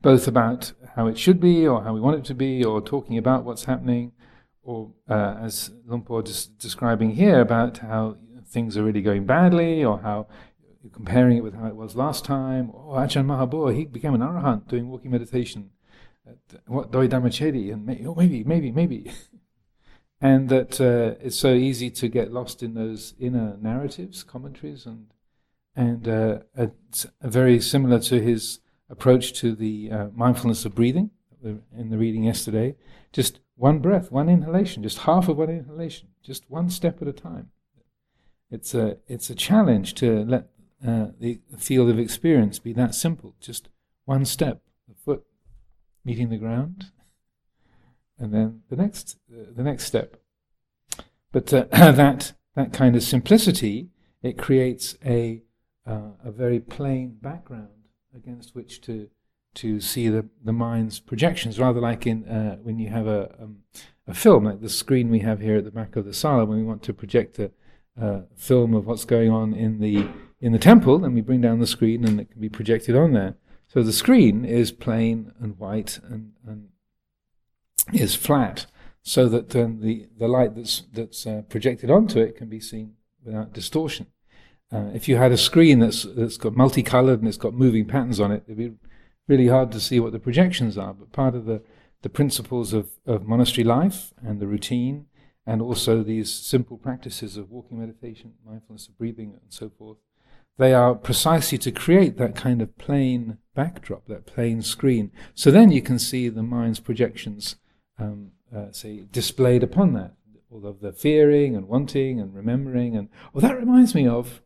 both 0.00 0.28
about 0.28 0.72
how 0.94 1.06
it 1.06 1.18
should 1.18 1.40
be 1.40 1.66
or 1.66 1.82
how 1.82 1.92
we 1.92 2.00
want 2.00 2.16
it 2.16 2.24
to 2.26 2.34
be, 2.34 2.64
or 2.64 2.80
talking 2.80 3.18
about 3.18 3.44
what's 3.44 3.64
happening, 3.64 4.12
or 4.62 4.92
uh, 5.08 5.36
as 5.42 5.72
Luang 5.84 6.02
Por 6.02 6.22
is 6.22 6.46
describing 6.46 7.10
here 7.10 7.40
about 7.40 7.78
how 7.78 8.16
things 8.46 8.76
are 8.76 8.84
really 8.84 9.02
going 9.02 9.26
badly, 9.26 9.84
or 9.84 9.98
how 9.98 10.28
you're 10.82 10.90
comparing 10.92 11.36
it 11.36 11.44
with 11.44 11.54
how 11.54 11.66
it 11.66 11.76
was 11.76 11.94
last 11.94 12.24
time. 12.24 12.72
Oh, 12.74 12.94
Ajahn 12.94 13.26
Mahabua, 13.26 13.74
he 13.74 13.84
became 13.84 14.14
an 14.14 14.20
arahant 14.20 14.68
doing 14.68 14.88
walking 14.88 15.10
meditation. 15.10 15.70
At, 16.26 16.60
what 16.66 16.90
Doi 16.90 17.08
Dhammachedi, 17.08 17.72
and 17.72 17.86
maybe, 17.86 18.06
oh, 18.06 18.14
maybe, 18.14 18.44
maybe, 18.44 18.72
maybe. 18.72 19.12
and 20.20 20.48
that 20.48 20.80
uh, 20.80 21.16
it's 21.24 21.38
so 21.38 21.52
easy 21.52 21.90
to 21.90 22.08
get 22.08 22.32
lost 22.32 22.62
in 22.62 22.74
those 22.74 23.14
inner 23.18 23.56
narratives, 23.60 24.22
commentaries, 24.22 24.86
and 24.86 25.06
and 25.74 26.06
uh, 26.06 26.40
it's 26.56 27.06
very 27.22 27.60
similar 27.60 27.98
to 27.98 28.20
his 28.20 28.60
approach 28.90 29.32
to 29.34 29.54
the 29.54 29.90
uh, 29.90 30.06
mindfulness 30.14 30.64
of 30.64 30.74
breathing 30.74 31.10
in 31.42 31.90
the 31.90 31.98
reading 31.98 32.24
yesterday. 32.24 32.76
Just 33.12 33.40
one 33.56 33.78
breath, 33.78 34.12
one 34.12 34.28
inhalation, 34.28 34.82
just 34.82 34.98
half 34.98 35.28
of 35.28 35.38
one 35.38 35.48
inhalation, 35.48 36.08
just 36.22 36.48
one 36.50 36.68
step 36.70 37.00
at 37.00 37.08
a 37.08 37.12
time. 37.12 37.50
It's 38.50 38.74
a 38.74 38.98
it's 39.08 39.30
a 39.30 39.34
challenge 39.34 39.94
to 39.94 40.24
let 40.24 40.48
uh, 40.86 41.06
the 41.18 41.40
field 41.58 41.90
of 41.90 41.98
experience 41.98 42.58
be 42.58 42.72
that 42.72 42.94
simple. 42.94 43.34
Just 43.40 43.68
one 44.04 44.24
step, 44.24 44.62
the 44.88 44.94
foot 44.94 45.24
meeting 46.04 46.28
the 46.28 46.36
ground, 46.36 46.86
and 48.18 48.32
then 48.32 48.62
the 48.68 48.76
next, 48.76 49.18
uh, 49.32 49.44
the 49.54 49.62
next 49.62 49.84
step. 49.84 50.16
But 51.30 51.52
uh, 51.52 51.66
that 51.70 52.32
that 52.54 52.72
kind 52.72 52.96
of 52.96 53.02
simplicity 53.02 53.88
it 54.22 54.38
creates 54.38 54.96
a 55.04 55.42
uh, 55.86 56.12
a 56.24 56.30
very 56.30 56.60
plain 56.60 57.16
background 57.20 57.88
against 58.14 58.54
which 58.54 58.80
to 58.82 59.08
to 59.54 59.80
see 59.80 60.08
the, 60.08 60.26
the 60.42 60.52
mind's 60.52 60.98
projections, 60.98 61.58
rather 61.58 61.80
like 61.80 62.06
in 62.06 62.26
uh, 62.26 62.56
when 62.62 62.78
you 62.78 62.88
have 62.88 63.06
a, 63.06 63.34
um, 63.38 63.58
a 64.06 64.14
film, 64.14 64.44
like 64.44 64.62
the 64.62 64.68
screen 64.68 65.10
we 65.10 65.18
have 65.18 65.40
here 65.40 65.56
at 65.56 65.64
the 65.64 65.70
back 65.70 65.94
of 65.94 66.06
the 66.06 66.14
sala, 66.14 66.46
when 66.46 66.58
we 66.58 66.64
want 66.64 66.82
to 66.82 66.94
project 66.94 67.38
a, 67.38 67.50
a 68.00 68.22
film 68.34 68.74
of 68.74 68.86
what's 68.86 69.04
going 69.04 69.30
on 69.30 69.52
in 69.52 69.78
the 69.80 70.08
in 70.42 70.52
the 70.52 70.58
temple, 70.58 70.98
then 70.98 71.14
we 71.14 71.20
bring 71.20 71.40
down 71.40 71.60
the 71.60 71.66
screen 71.66 72.04
and 72.04 72.20
it 72.20 72.30
can 72.30 72.40
be 72.40 72.48
projected 72.48 72.96
on 72.96 73.12
there. 73.12 73.36
So 73.68 73.82
the 73.82 73.92
screen 73.92 74.44
is 74.44 74.72
plain 74.72 75.32
and 75.40 75.58
white 75.58 76.00
and, 76.02 76.32
and 76.46 76.68
is 77.92 78.14
flat, 78.14 78.66
so 79.02 79.28
that 79.28 79.56
um, 79.56 79.80
the 79.80 80.08
the 80.18 80.28
light 80.28 80.54
that's 80.54 80.82
that's 80.92 81.26
uh, 81.26 81.42
projected 81.48 81.90
onto 81.90 82.18
it 82.20 82.36
can 82.36 82.48
be 82.48 82.60
seen 82.60 82.94
without 83.24 83.54
distortion. 83.54 84.06
Uh, 84.70 84.90
if 84.94 85.08
you 85.08 85.16
had 85.16 85.32
a 85.32 85.38
screen 85.38 85.78
that's 85.78 86.02
that's 86.02 86.36
got 86.36 86.56
multicolored 86.56 87.20
and 87.20 87.28
it's 87.28 87.38
got 87.38 87.54
moving 87.54 87.86
patterns 87.86 88.20
on 88.20 88.32
it, 88.32 88.42
it'd 88.46 88.58
be 88.58 88.72
really 89.28 89.48
hard 89.48 89.72
to 89.72 89.80
see 89.80 90.00
what 90.00 90.12
the 90.12 90.18
projections 90.18 90.76
are. 90.76 90.92
But 90.92 91.12
part 91.12 91.34
of 91.34 91.46
the 91.46 91.62
the 92.02 92.10
principles 92.10 92.72
of, 92.72 92.90
of 93.06 93.28
monastery 93.28 93.64
life 93.64 94.12
and 94.26 94.40
the 94.40 94.46
routine, 94.48 95.06
and 95.46 95.62
also 95.62 96.02
these 96.02 96.32
simple 96.32 96.76
practices 96.76 97.36
of 97.36 97.50
walking 97.50 97.78
meditation, 97.78 98.34
mindfulness 98.44 98.88
of 98.88 98.98
breathing, 98.98 99.38
and 99.40 99.52
so 99.52 99.70
forth, 99.70 99.98
they 100.58 100.74
are 100.74 100.94
precisely 100.94 101.58
to 101.58 101.72
create 101.72 102.18
that 102.18 102.36
kind 102.36 102.62
of 102.62 102.76
plain 102.78 103.38
backdrop, 103.54 104.06
that 104.06 104.26
plain 104.26 104.62
screen. 104.62 105.10
So 105.34 105.50
then 105.50 105.70
you 105.70 105.82
can 105.82 105.98
see 105.98 106.28
the 106.28 106.42
mind's 106.42 106.80
projections, 106.80 107.56
um, 107.98 108.32
uh, 108.54 108.70
say, 108.72 109.04
displayed 109.10 109.62
upon 109.62 109.92
that 109.94 110.14
all 110.52 110.66
of 110.66 110.80
the 110.80 110.92
fearing 110.92 111.56
and 111.56 111.66
wanting 111.66 112.20
and 112.20 112.34
remembering 112.34 112.96
and 112.96 113.08
oh 113.34 113.40
that 113.40 113.58
reminds 113.58 113.94
me 113.94 114.06
of 114.06 114.42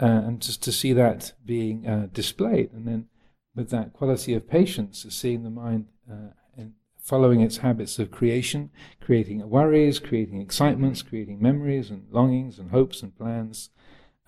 uh, 0.00 0.06
and 0.06 0.40
just 0.40 0.62
to 0.62 0.72
see 0.72 0.92
that 0.92 1.32
being 1.44 1.86
uh, 1.86 2.06
displayed 2.12 2.72
and 2.72 2.86
then 2.86 3.06
with 3.54 3.70
that 3.70 3.92
quality 3.92 4.34
of 4.34 4.48
patience 4.48 5.04
seeing 5.10 5.42
the 5.42 5.50
mind 5.50 5.86
uh, 6.10 6.30
and 6.56 6.72
following 6.98 7.40
its 7.40 7.58
habits 7.58 7.98
of 7.98 8.10
creation 8.10 8.70
creating 9.00 9.48
worries 9.48 9.98
creating 9.98 10.40
excitements 10.40 11.02
creating 11.02 11.42
memories 11.42 11.90
and 11.90 12.06
longings 12.10 12.58
and 12.58 12.70
hopes 12.70 13.02
and 13.02 13.16
plans 13.16 13.70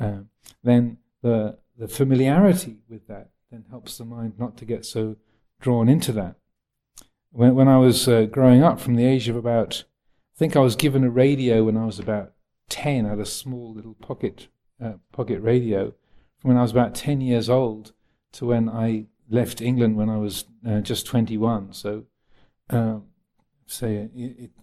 uh, 0.01 0.19
then 0.63 0.99
the 1.25 1.59
the 1.77 1.89
familiarity 1.89 2.79
with 2.89 3.09
that 3.09 3.31
then 3.51 3.65
helps 3.71 3.99
the 3.99 4.05
mind 4.05 4.35
not 4.39 4.57
to 4.59 4.65
get 4.65 4.85
so 4.85 5.17
drawn 5.61 5.89
into 5.89 6.13
that 6.13 6.37
when, 7.31 7.55
when 7.55 7.67
I 7.67 7.79
was 7.79 8.07
uh, 8.07 8.27
growing 8.27 8.63
up 8.63 8.79
from 8.79 8.95
the 8.95 9.07
age 9.07 9.29
of 9.29 9.35
about 9.35 9.85
I 10.35 10.39
think 10.39 10.57
I 10.57 10.61
was 10.61 10.77
given 10.77 11.05
a 11.05 11.11
radio 11.11 11.65
when 11.65 11.77
I 11.77 11.87
was 11.87 12.01
about 12.01 12.33
10. 12.69 13.07
I 13.07 13.11
had 13.11 13.21
a 13.21 13.27
small 13.27 13.73
little 13.73 13.95
pocket, 13.95 14.49
uh, 14.85 14.95
pocket 15.13 15.41
radio 15.41 15.95
from 16.39 16.49
when 16.49 16.57
I 16.57 16.63
was 16.63 16.73
about 16.73 16.97
10 16.97 17.21
years 17.21 17.49
old 17.49 17.93
to 18.33 18.47
when 18.47 18.69
I 18.69 19.07
left 19.31 19.61
England 19.61 19.97
when 19.97 20.11
I 20.11 20.17
was 20.17 20.47
uh, 20.69 20.81
just 20.81 21.07
21. 21.07 21.73
So, 21.73 22.05
uh, 22.69 22.99
say, 23.67 24.09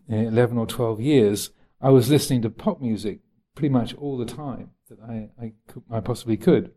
11 0.10 0.58
or 0.58 0.68
12 0.68 1.00
years, 1.00 1.52
I 1.80 1.90
was 1.90 2.10
listening 2.10 2.42
to 2.42 2.50
pop 2.50 2.82
music 2.82 3.20
pretty 3.56 3.72
much 3.72 3.96
all 3.96 4.18
the 4.18 4.26
time 4.26 4.72
that 4.92 5.00
I, 5.10 5.30
I, 5.42 5.54
could, 5.68 5.84
I 5.90 6.00
possibly 6.02 6.38
could. 6.38 6.72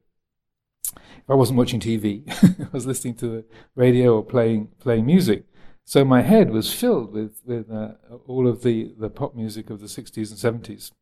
If 0.95 1.29
I 1.29 1.35
wasn't 1.35 1.59
watching 1.59 1.81
TV, 1.81 2.23
I 2.61 2.69
was 2.73 2.87
listening 2.87 3.17
to 3.17 3.29
the 3.29 3.45
radio 3.75 4.17
or 4.17 4.25
playing, 4.25 4.69
playing 4.79 5.07
music. 5.07 5.45
So 5.85 6.05
my 6.05 6.23
head 6.23 6.51
was 6.51 6.73
filled 6.73 7.13
with, 7.13 7.41
with 7.45 7.71
uh, 7.71 7.93
all 8.27 8.47
of 8.47 8.63
the, 8.63 8.95
the 8.99 9.11
pop 9.11 9.35
music 9.35 9.69
of 9.69 9.81
the 9.81 9.87
60s 9.87 10.45
and 10.47 10.63
70s 10.65 10.93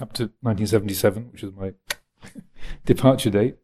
up 0.00 0.12
to 0.14 0.24
1977, 0.40 1.30
which 1.32 1.42
was 1.42 1.52
my 1.54 1.72
departure 2.84 3.30
date. 3.30 3.56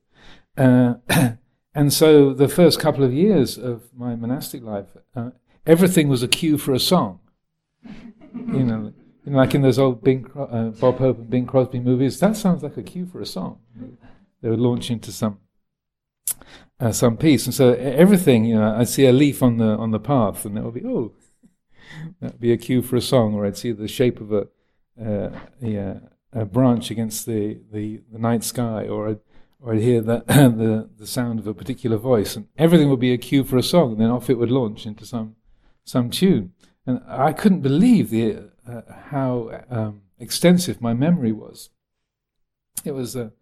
Uh, 0.57 0.95
and 1.75 1.93
so 1.93 2.35
the 2.35 2.49
first 2.49 2.81
couple 2.81 3.05
of 3.05 3.13
years 3.13 3.57
of 3.57 3.95
my 3.95 4.17
monastic 4.17 4.63
life, 4.63 4.97
uh, 5.15 5.31
everything 5.67 6.09
was 6.09 6.23
a 6.23 6.29
cue 6.29 6.59
for 6.59 6.73
a 6.73 6.81
song. 6.81 7.21
you 8.35 8.65
know, 8.65 8.93
you 9.29 9.35
know, 9.35 9.41
like 9.41 9.55
in 9.55 9.61
those 9.61 9.79
old 9.79 10.03
Bing, 10.03 10.27
uh, 10.35 10.71
Bob 10.81 10.99
Hope 10.99 11.19
and 11.19 11.29
Bing 11.29 11.47
Crosby 11.47 11.81
movies, 11.81 12.19
that 12.21 12.35
sounds 12.35 12.63
like 12.63 12.79
a 12.79 12.83
cue 12.83 13.05
for 13.05 13.21
a 13.21 13.27
song. 13.27 13.61
They 14.41 14.49
would 14.49 14.59
launch 14.59 14.91
into 14.91 15.13
some 15.13 15.41
uh, 16.81 16.93
some 16.93 17.19
piece. 17.19 17.45
And 17.45 17.55
so 17.55 17.75
everything, 17.75 18.47
you 18.47 18.55
know, 18.55 18.75
I'd 18.75 18.89
see 18.89 19.05
a 19.05 19.13
leaf 19.13 19.43
on 19.43 19.59
the 19.59 19.77
on 19.77 19.91
the 19.91 20.01
path, 20.01 20.47
and 20.47 20.57
that 20.57 20.65
would 20.65 20.73
be 20.73 20.85
oh, 20.87 21.13
that 22.21 22.33
would 22.33 22.41
be 22.41 22.53
a 22.53 22.57
cue 22.57 22.81
for 22.81 22.97
a 22.97 23.03
song. 23.03 23.35
Or 23.35 23.45
I'd 23.45 23.59
see 23.59 23.73
the 23.73 23.87
shape 23.87 24.19
of 24.19 24.33
a 24.33 24.49
uh, 24.99 25.39
a, 25.63 26.01
a, 26.33 26.45
branch 26.47 26.91
against 26.91 27.27
the, 27.27 27.61
the, 27.71 28.01
the 28.11 28.19
night 28.19 28.43
sky, 28.43 28.89
or 28.89 29.11
I'd, 29.11 29.21
or 29.61 29.75
I'd 29.75 29.81
hear 29.81 30.01
the, 30.01 30.21
the 30.27 30.89
the 30.97 31.07
sound 31.07 31.39
of 31.39 31.47
a 31.47 31.53
particular 31.53 31.99
voice, 31.99 32.35
and 32.35 32.49
everything 32.57 32.89
would 32.89 32.99
be 32.99 33.13
a 33.13 33.19
cue 33.19 33.45
for 33.45 33.59
a 33.59 33.63
song. 33.63 33.93
And 33.93 34.01
then 34.01 34.11
off 34.11 34.31
it 34.31 34.39
would 34.39 34.51
launch 34.51 34.87
into 34.87 35.05
some 35.05 35.37
some 35.85 36.09
tune. 36.09 36.55
And 36.87 37.03
I 37.07 37.35
couldn't 37.35 37.61
believe 37.61 38.09
the 38.09 38.49
uh, 38.69 38.83
how 39.11 39.63
um, 39.71 40.03
extensive 40.19 40.81
my 40.81 40.95
memory 40.95 41.33
was. 41.33 41.71
It 42.85 42.93
was 42.93 43.17
a 43.17 43.33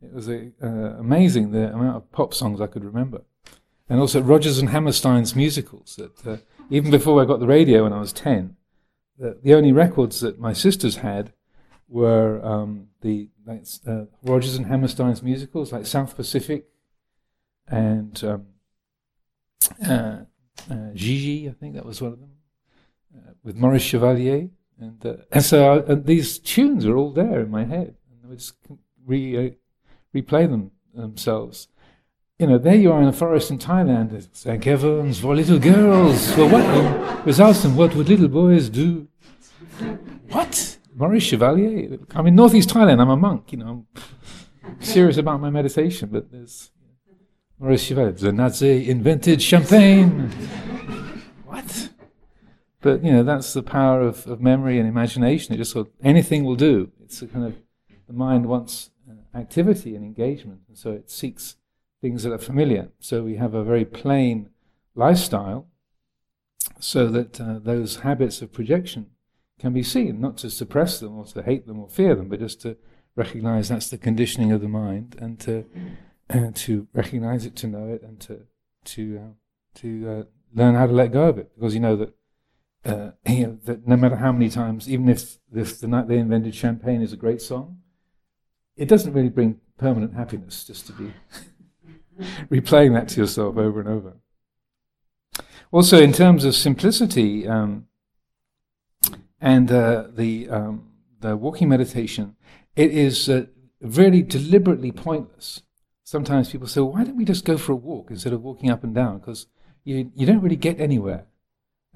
it 0.00 0.12
was 0.12 0.28
a, 0.28 0.52
uh, 0.62 0.96
amazing 0.98 1.50
the 1.50 1.72
amount 1.72 1.96
of 1.96 2.12
pop 2.12 2.32
songs 2.32 2.60
I 2.60 2.68
could 2.68 2.84
remember. 2.84 3.22
And 3.88 3.98
also 4.00 4.20
Rodgers 4.20 4.58
and 4.58 4.70
Hammerstein's 4.70 5.34
musicals. 5.34 5.96
That 5.96 6.26
uh, 6.26 6.36
even 6.70 6.90
before 6.90 7.20
I 7.20 7.24
got 7.24 7.40
the 7.40 7.46
radio 7.46 7.82
when 7.82 7.92
I 7.92 7.98
was 7.98 8.12
10, 8.12 8.56
the, 9.18 9.38
the 9.42 9.54
only 9.54 9.72
records 9.72 10.20
that 10.20 10.38
my 10.38 10.52
sisters 10.52 10.96
had 10.96 11.32
were 11.88 12.44
um, 12.44 12.88
the 13.00 13.30
like, 13.46 13.64
uh, 13.86 14.04
Rodgers 14.22 14.56
and 14.56 14.66
Hammerstein's 14.66 15.22
musicals, 15.22 15.72
like 15.72 15.86
South 15.86 16.14
Pacific 16.14 16.66
and 17.66 18.22
um, 18.24 18.46
uh, 19.86 20.18
uh, 20.70 20.90
Gigi, 20.94 21.48
I 21.48 21.52
think 21.52 21.74
that 21.74 21.84
was 21.84 22.00
one 22.00 22.12
of 22.12 22.20
them, 22.20 22.30
uh, 23.16 23.32
with 23.42 23.56
Maurice 23.56 23.82
Chevalier. 23.82 24.50
And, 24.80 25.04
uh, 25.04 25.16
and 25.32 25.44
so 25.44 25.72
I, 25.72 25.92
and 25.92 26.04
these 26.06 26.38
tunes 26.38 26.86
are 26.86 26.96
all 26.96 27.12
there 27.12 27.40
in 27.40 27.50
my 27.50 27.64
head. 27.64 27.96
And 28.10 28.20
I 28.24 28.28
would 28.28 28.38
just 28.38 28.54
re, 29.04 29.56
replay 30.14 30.48
them 30.48 30.70
themselves. 30.94 31.68
You 32.38 32.46
know, 32.46 32.58
there 32.58 32.76
you 32.76 32.92
are 32.92 33.02
in 33.02 33.08
a 33.08 33.12
forest 33.12 33.50
in 33.50 33.58
Thailand. 33.58 34.24
Thank 34.32 34.64
heavens 34.64 35.18
for 35.18 35.34
little 35.34 35.58
girls. 35.58 36.36
Well, 36.36 36.48
what 36.48 36.64
um, 36.64 37.24
without 37.24 37.56
them, 37.56 37.74
what 37.74 37.96
would 37.96 38.08
little 38.08 38.28
boys 38.28 38.68
do? 38.68 39.08
What? 40.30 40.78
Maurice 40.94 41.24
Chevalier? 41.24 41.98
I'm 42.14 42.26
in 42.28 42.36
northeast 42.36 42.68
Thailand. 42.68 43.00
I'm 43.00 43.10
a 43.10 43.16
monk. 43.16 43.50
You 43.50 43.58
know, 43.58 43.86
I'm 44.64 44.80
serious 44.80 45.16
about 45.16 45.40
my 45.40 45.50
meditation, 45.50 46.10
but 46.12 46.30
there's 46.30 46.70
Maurice 47.58 47.82
Chevalier. 47.82 48.12
The 48.12 48.32
night 48.32 48.54
they 48.54 48.86
invented 48.86 49.42
champagne. 49.42 50.30
what? 51.44 51.87
But 52.88 53.04
you 53.04 53.12
know, 53.12 53.22
that's 53.22 53.52
the 53.52 53.62
power 53.62 54.00
of, 54.00 54.26
of 54.26 54.40
memory 54.40 54.78
and 54.78 54.88
imagination. 54.88 55.52
It 55.52 55.58
just 55.58 55.72
sort 55.72 55.88
of, 55.88 55.92
anything 56.02 56.44
will 56.44 56.56
do. 56.56 56.90
It's 57.04 57.20
a 57.20 57.26
kind 57.26 57.44
of 57.44 57.54
the 58.06 58.14
mind 58.14 58.46
wants 58.46 58.90
activity 59.34 59.94
and 59.94 60.02
engagement, 60.02 60.60
and 60.68 60.78
so 60.78 60.92
it 60.92 61.10
seeks 61.10 61.56
things 62.00 62.22
that 62.22 62.32
are 62.32 62.38
familiar. 62.38 62.88
So 62.98 63.22
we 63.22 63.36
have 63.36 63.52
a 63.52 63.62
very 63.62 63.84
plain 63.84 64.48
lifestyle, 64.94 65.66
so 66.80 67.08
that 67.08 67.38
uh, 67.38 67.58
those 67.58 67.96
habits 67.96 68.40
of 68.40 68.54
projection 68.54 69.10
can 69.58 69.74
be 69.74 69.82
seen, 69.82 70.18
not 70.18 70.38
to 70.38 70.48
suppress 70.48 70.98
them 70.98 71.18
or 71.18 71.26
to 71.26 71.42
hate 71.42 71.66
them 71.66 71.80
or 71.80 71.88
fear 71.88 72.14
them, 72.14 72.28
but 72.30 72.40
just 72.40 72.62
to 72.62 72.78
recognize 73.16 73.68
that's 73.68 73.90
the 73.90 73.98
conditioning 73.98 74.50
of 74.50 74.62
the 74.62 74.68
mind, 74.68 75.14
and 75.20 75.38
to 75.40 75.66
uh, 76.30 76.50
to 76.54 76.88
recognize 76.94 77.44
it, 77.44 77.54
to 77.56 77.66
know 77.66 77.88
it, 77.88 78.02
and 78.02 78.18
to 78.20 78.46
to 78.92 79.02
uh, 79.22 79.32
to 79.80 79.88
uh, 80.08 80.22
learn 80.54 80.74
how 80.74 80.86
to 80.86 80.92
let 80.94 81.12
go 81.12 81.28
of 81.28 81.36
it, 81.36 81.50
because 81.54 81.74
you 81.74 81.80
know 81.80 81.96
that. 81.96 82.14
Uh, 82.84 83.10
that 83.24 83.82
no 83.86 83.96
matter 83.96 84.16
how 84.16 84.32
many 84.32 84.48
times, 84.48 84.88
even 84.88 85.08
if, 85.08 85.38
if 85.54 85.80
the 85.80 85.88
night 85.88 86.08
they 86.08 86.18
invented 86.18 86.54
champagne 86.54 87.02
is 87.02 87.12
a 87.12 87.16
great 87.16 87.42
song, 87.42 87.78
it 88.76 88.88
doesn't 88.88 89.12
really 89.12 89.28
bring 89.28 89.60
permanent 89.76 90.14
happiness 90.14 90.64
just 90.64 90.86
to 90.86 90.92
be 90.92 91.12
replaying 92.50 92.94
that 92.94 93.08
to 93.08 93.20
yourself 93.20 93.56
over 93.56 93.80
and 93.80 93.88
over. 93.88 94.16
Also, 95.70 96.00
in 96.00 96.12
terms 96.12 96.44
of 96.44 96.54
simplicity 96.54 97.46
um, 97.46 97.86
and 99.40 99.70
uh, 99.70 100.04
the 100.14 100.48
um, 100.48 100.88
the 101.20 101.36
walking 101.36 101.68
meditation, 101.68 102.36
it 102.74 102.90
is 102.90 103.28
uh, 103.28 103.46
really 103.80 104.22
deliberately 104.22 104.92
pointless. 104.92 105.62
Sometimes 106.04 106.50
people 106.50 106.66
say, 106.66 106.80
well, 106.80 106.92
"Why 106.92 107.04
don't 107.04 107.16
we 107.16 107.24
just 107.24 107.44
go 107.44 107.58
for 107.58 107.72
a 107.72 107.76
walk 107.76 108.10
instead 108.10 108.32
of 108.32 108.42
walking 108.42 108.70
up 108.70 108.82
and 108.82 108.94
down?" 108.94 109.18
Because 109.18 109.46
you 109.84 110.10
you 110.14 110.24
don't 110.24 110.40
really 110.40 110.56
get 110.56 110.80
anywhere, 110.80 111.26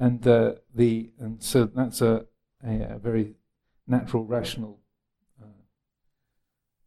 and 0.03 0.27
uh, 0.27 0.55
the 0.75 1.11
and 1.21 1.41
so 1.41 1.65
that's 1.65 2.01
a, 2.01 2.27
a, 2.67 2.95
a 2.95 2.99
very 2.99 3.37
natural, 3.87 4.25
rational 4.25 4.81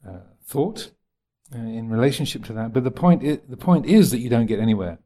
uh, 0.06 0.20
thought 0.46 0.92
uh, 1.54 1.60
in 1.60 1.90
relationship 1.90 2.44
to 2.46 2.54
that. 2.54 2.74
But 2.74 2.84
the 2.84 2.92
point, 2.92 3.24
is, 3.24 3.40
the 3.48 3.58
point 3.58 3.86
is 3.86 4.12
that 4.12 4.20
you 4.20 4.30
don't 4.30 4.48
get 4.48 4.60
anywhere. 4.60 5.00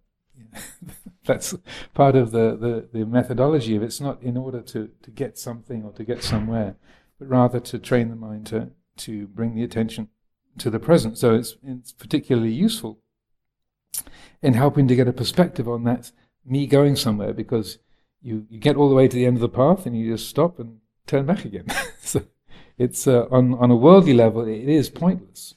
That's 1.26 1.54
part 1.94 2.16
of 2.16 2.32
the, 2.32 2.58
the, 2.58 2.90
the, 2.92 3.06
methodology 3.06 3.76
of 3.76 3.84
it. 3.84 3.88
It's 3.88 4.02
not 4.02 4.24
in 4.24 4.36
order 4.36 4.62
to, 4.62 4.90
to 5.04 5.12
get 5.12 5.38
something 5.38 5.84
or 5.84 5.92
to 5.94 6.04
get 6.04 6.24
somewhere, 6.24 6.76
but 7.20 7.30
rather 7.30 7.60
to 7.60 7.78
train 7.78 8.10
the 8.10 8.16
mind 8.16 8.48
to, 8.48 8.72
to 8.98 9.28
bring 9.28 9.54
the 9.54 9.64
attention 9.64 10.10
to 10.58 10.72
the 10.72 10.80
present. 10.80 11.20
So 11.20 11.36
it's, 11.36 11.58
it's 11.64 11.92
particularly 11.92 12.52
useful 12.52 13.00
in 14.42 14.56
helping 14.56 14.88
to 14.88 14.96
get 14.96 15.08
a 15.08 15.14
perspective 15.14 15.70
on 15.70 15.84
that 15.84 16.12
me 16.44 16.66
going 16.66 16.96
somewhere 16.96 17.34
because 17.34 17.78
you, 18.22 18.46
you 18.50 18.60
get 18.60 18.76
all 18.76 18.90
the 18.90 18.96
way 18.96 19.08
to 19.08 19.16
the 19.16 19.26
end 19.26 19.38
of 19.38 19.42
the 19.42 19.50
path 19.50 19.86
and 19.86 19.98
you 19.98 20.12
just 20.12 20.28
stop 20.28 20.60
and 20.60 20.80
turn 21.08 21.26
back 21.26 21.46
again. 21.46 21.66
so 22.02 22.24
it's 22.78 23.08
uh, 23.08 23.26
on, 23.32 23.54
on 23.56 23.72
a 23.72 23.76
worldly 23.76 24.14
level, 24.14 24.48
it 24.48 24.68
is 24.70 24.90
pointless. 24.90 25.56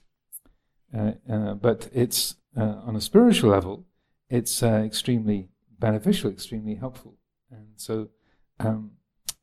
Uh, 0.96 1.12
uh, 1.30 1.54
but 1.54 1.88
it's 1.92 2.36
uh, 2.56 2.80
on 2.84 2.96
a 2.96 3.00
spiritual 3.00 3.50
level, 3.50 3.86
it's 4.28 4.62
uh, 4.62 4.82
extremely 4.84 5.48
beneficial, 5.78 6.30
extremely 6.30 6.74
helpful. 6.74 7.14
And 7.50 7.68
so 7.76 8.08
um, 8.60 8.92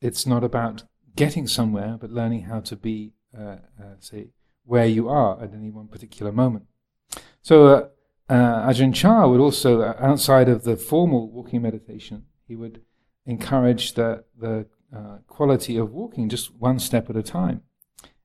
it's 0.00 0.26
not 0.26 0.44
about 0.44 0.84
getting 1.16 1.46
somewhere, 1.46 1.96
but 2.00 2.10
learning 2.10 2.42
how 2.42 2.60
to 2.60 2.76
be, 2.76 3.12
uh, 3.36 3.56
say, 3.98 4.28
where 4.64 4.86
you 4.86 5.08
are 5.08 5.42
at 5.42 5.52
any 5.52 5.70
one 5.70 5.88
particular 5.88 6.30
moment. 6.30 6.66
So 7.42 7.90
Ajahn 8.28 8.94
Chah 8.94 9.26
would 9.26 9.40
also, 9.40 9.82
outside 9.98 10.48
of 10.48 10.62
the 10.62 10.76
formal 10.76 11.28
walking 11.30 11.62
meditation, 11.62 12.26
he 12.46 12.54
would 12.54 12.82
encourage 13.26 13.94
the, 13.94 14.24
the 14.38 14.66
uh, 14.94 15.18
quality 15.26 15.76
of 15.76 15.92
walking 15.92 16.28
just 16.28 16.54
one 16.54 16.78
step 16.78 17.08
at 17.10 17.16
a 17.16 17.22
time. 17.22 17.62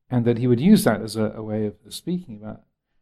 And 0.10 0.26
that 0.26 0.38
he 0.38 0.48
would 0.48 0.60
use 0.60 0.84
that 0.84 1.02
as 1.02 1.16
a, 1.16 1.34
a 1.36 1.44
way 1.44 1.66
of 1.66 1.76
speaking 1.90 2.40
about 2.42 2.62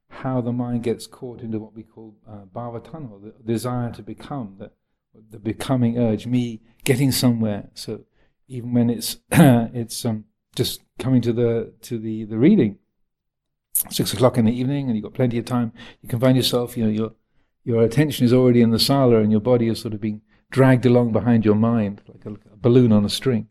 how 0.09 0.41
the 0.41 0.51
mind 0.51 0.83
gets 0.83 1.07
caught 1.07 1.41
into 1.41 1.59
what 1.59 1.73
we 1.73 1.83
call 1.83 2.15
uh, 2.29 2.45
bhavatanha, 2.53 3.21
the 3.21 3.43
desire 3.43 3.91
to 3.91 4.01
become, 4.01 4.55
the, 4.57 4.71
the 5.31 5.39
becoming 5.39 5.97
urge, 5.97 6.25
me 6.27 6.61
getting 6.83 7.11
somewhere. 7.11 7.69
So 7.73 8.01
even 8.47 8.73
when 8.73 8.89
it's 8.89 9.17
it's 9.31 10.05
um, 10.05 10.25
just 10.55 10.81
coming 10.99 11.21
to 11.21 11.33
the 11.33 11.73
to 11.81 11.97
the, 11.97 12.25
the 12.25 12.37
reading, 12.37 12.77
six 13.89 14.13
o'clock 14.13 14.37
in 14.37 14.45
the 14.45 14.57
evening 14.57 14.87
and 14.87 14.95
you've 14.95 15.03
got 15.03 15.13
plenty 15.13 15.37
of 15.37 15.45
time, 15.45 15.73
you 16.01 16.09
can 16.09 16.19
find 16.19 16.37
yourself, 16.37 16.77
you 16.77 16.85
know, 16.85 16.89
your 16.89 17.13
your 17.65 17.83
attention 17.83 18.25
is 18.25 18.33
already 18.33 18.61
in 18.61 18.71
the 18.71 18.79
sala 18.79 19.19
and 19.19 19.31
your 19.31 19.41
body 19.41 19.67
is 19.67 19.81
sort 19.81 19.93
of 19.93 20.01
being 20.01 20.21
dragged 20.53 20.85
along 20.85 21.11
behind 21.11 21.43
your 21.43 21.55
mind 21.55 22.01
like 22.07 22.25
a, 22.25 22.37
balloon 22.57 22.93
on 22.93 23.03
a 23.03 23.09
string. 23.09 23.49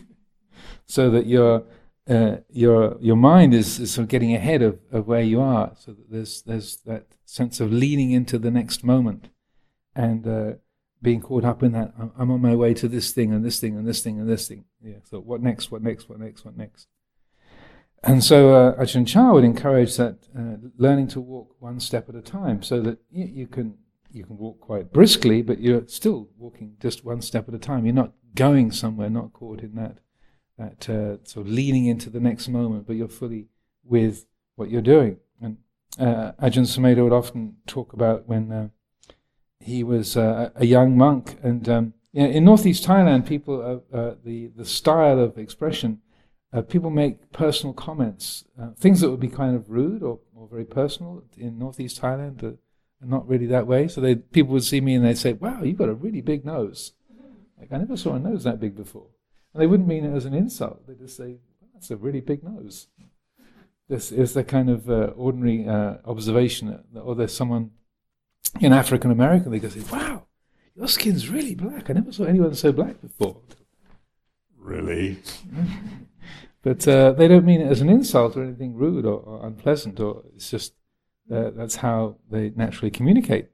so 0.86 1.10
that 1.10 1.26
your 1.26 1.64
uh, 2.08 2.36
your 2.48 2.96
your 3.00 3.16
mind 3.16 3.52
is, 3.52 3.78
is 3.78 3.90
sort 3.90 4.04
of 4.04 4.08
getting 4.08 4.34
ahead 4.34 4.62
of, 4.62 4.78
of 4.90 5.06
where 5.06 5.20
you 5.20 5.40
are. 5.40 5.72
So 5.78 5.92
that 5.92 6.10
there's 6.10 6.42
there's 6.42 6.78
that 6.86 7.06
sense 7.26 7.60
of 7.60 7.70
leaning 7.70 8.12
into 8.12 8.38
the 8.38 8.50
next 8.50 8.82
moment 8.82 9.28
and 9.94 10.26
uh, 10.26 10.52
being 11.02 11.20
caught 11.20 11.44
up 11.44 11.62
in 11.62 11.72
that. 11.72 11.92
I'm 12.18 12.30
on 12.30 12.40
my 12.40 12.54
way 12.54 12.72
to 12.74 12.88
this 12.88 13.10
thing 13.12 13.34
and 13.34 13.44
this 13.44 13.60
thing 13.60 13.76
and 13.76 13.86
this 13.86 14.02
thing 14.02 14.18
and 14.18 14.28
this 14.28 14.48
thing. 14.48 14.64
Yeah. 14.82 15.00
So 15.04 15.18
what 15.20 15.42
next? 15.42 15.70
What 15.70 15.82
next? 15.82 16.08
What 16.08 16.20
next? 16.20 16.44
What 16.44 16.56
next? 16.56 16.86
And 18.02 18.22
so 18.22 18.54
uh, 18.54 18.80
Ajahn 18.80 19.06
Chah 19.06 19.32
would 19.32 19.44
encourage 19.44 19.96
that 19.96 20.28
uh, 20.38 20.68
learning 20.76 21.08
to 21.08 21.20
walk 21.20 21.56
one 21.58 21.80
step 21.80 22.08
at 22.08 22.14
a 22.14 22.22
time, 22.22 22.62
so 22.62 22.80
that 22.80 22.98
you, 23.10 23.48
can 23.48 23.76
you 24.10 24.24
can 24.24 24.36
walk 24.36 24.60
quite 24.60 24.92
briskly, 24.92 25.42
but 25.42 25.60
you're 25.60 25.86
still 25.86 26.28
walking 26.36 26.76
just 26.80 27.04
one 27.04 27.22
step 27.22 27.48
at 27.48 27.54
a 27.54 27.58
time. 27.58 27.84
You're 27.84 27.94
not 27.94 28.12
going 28.34 28.72
somewhere, 28.72 29.10
not 29.10 29.32
caught 29.32 29.60
in 29.60 29.74
that 29.74 29.98
that 30.58 30.88
uh, 30.90 31.24
sort 31.24 31.46
of 31.46 31.52
leaning 31.52 31.86
into 31.86 32.10
the 32.10 32.18
next 32.18 32.48
moment, 32.48 32.86
but 32.86 32.96
you're 32.96 33.08
fully 33.08 33.46
with 33.84 34.26
what 34.56 34.70
you're 34.70 34.82
doing. 34.82 35.18
And 35.40 35.58
uh, 36.00 36.32
Ajahn 36.42 36.66
Sumedho 36.66 37.04
would 37.04 37.12
often 37.12 37.58
talk 37.66 37.92
about 37.92 38.26
when 38.26 38.50
uh, 38.50 38.68
he 39.60 39.84
was 39.84 40.16
uh, 40.16 40.50
a 40.56 40.66
young 40.66 40.96
monk, 40.96 41.38
and 41.42 41.68
um, 41.68 41.94
in 42.12 42.44
northeast 42.44 42.84
Thailand, 42.84 43.26
people 43.26 43.82
uh, 43.92 44.14
the 44.24 44.48
the 44.48 44.64
style 44.64 45.20
of 45.20 45.38
expression 45.38 46.00
uh, 46.52 46.62
people 46.62 46.90
make 46.90 47.30
personal 47.32 47.74
comments, 47.74 48.44
uh, 48.60 48.70
things 48.76 49.00
that 49.00 49.10
would 49.10 49.20
be 49.20 49.28
kind 49.28 49.54
of 49.54 49.70
rude 49.70 50.02
or, 50.02 50.20
or 50.34 50.48
very 50.48 50.64
personal 50.64 51.22
in 51.36 51.58
northeast 51.58 52.00
Thailand 52.00 52.56
not 53.00 53.28
really 53.28 53.46
that 53.46 53.66
way. 53.66 53.88
So 53.88 54.00
they, 54.00 54.16
people 54.16 54.52
would 54.52 54.64
see 54.64 54.80
me 54.80 54.94
and 54.94 55.04
they'd 55.04 55.18
say, 55.18 55.32
Wow, 55.34 55.62
you've 55.62 55.78
got 55.78 55.88
a 55.88 55.94
really 55.94 56.20
big 56.20 56.44
nose. 56.44 56.92
Like, 57.58 57.72
I 57.72 57.78
never 57.78 57.96
saw 57.96 58.14
a 58.14 58.18
nose 58.18 58.44
that 58.44 58.60
big 58.60 58.76
before. 58.76 59.08
And 59.52 59.62
they 59.62 59.66
wouldn't 59.66 59.88
mean 59.88 60.04
it 60.04 60.14
as 60.14 60.24
an 60.24 60.34
insult. 60.34 60.86
They'd 60.86 60.98
just 60.98 61.16
say, 61.16 61.38
That's 61.72 61.90
a 61.90 61.96
really 61.96 62.20
big 62.20 62.42
nose. 62.42 62.88
This 63.88 64.12
is 64.12 64.34
the 64.34 64.44
kind 64.44 64.68
of 64.68 64.90
uh, 64.90 65.12
ordinary 65.16 65.66
uh, 65.66 65.96
observation. 66.04 66.78
Or 66.94 67.14
there's 67.14 67.34
someone 67.34 67.70
in 68.60 68.72
African 68.72 69.10
American, 69.10 69.50
they 69.50 69.58
go, 69.58 69.68
say, 69.68 69.82
Wow, 69.92 70.26
your 70.74 70.88
skin's 70.88 71.28
really 71.28 71.54
black. 71.54 71.90
I 71.90 71.94
never 71.94 72.12
saw 72.12 72.24
anyone 72.24 72.54
so 72.54 72.72
black 72.72 73.00
before. 73.00 73.40
Really? 74.56 75.18
But 76.62 76.86
uh, 76.88 77.12
they 77.12 77.28
don't 77.28 77.46
mean 77.46 77.60
it 77.60 77.70
as 77.70 77.80
an 77.80 77.88
insult 77.88 78.36
or 78.36 78.42
anything 78.42 78.74
rude 78.74 79.06
or, 79.06 79.20
or 79.20 79.46
unpleasant, 79.46 80.00
or 80.00 80.24
it's 80.34 80.50
just 80.50 80.74
uh, 81.32 81.50
that's 81.54 81.76
how 81.76 82.16
they 82.30 82.50
naturally 82.56 82.90
communicate. 82.90 83.48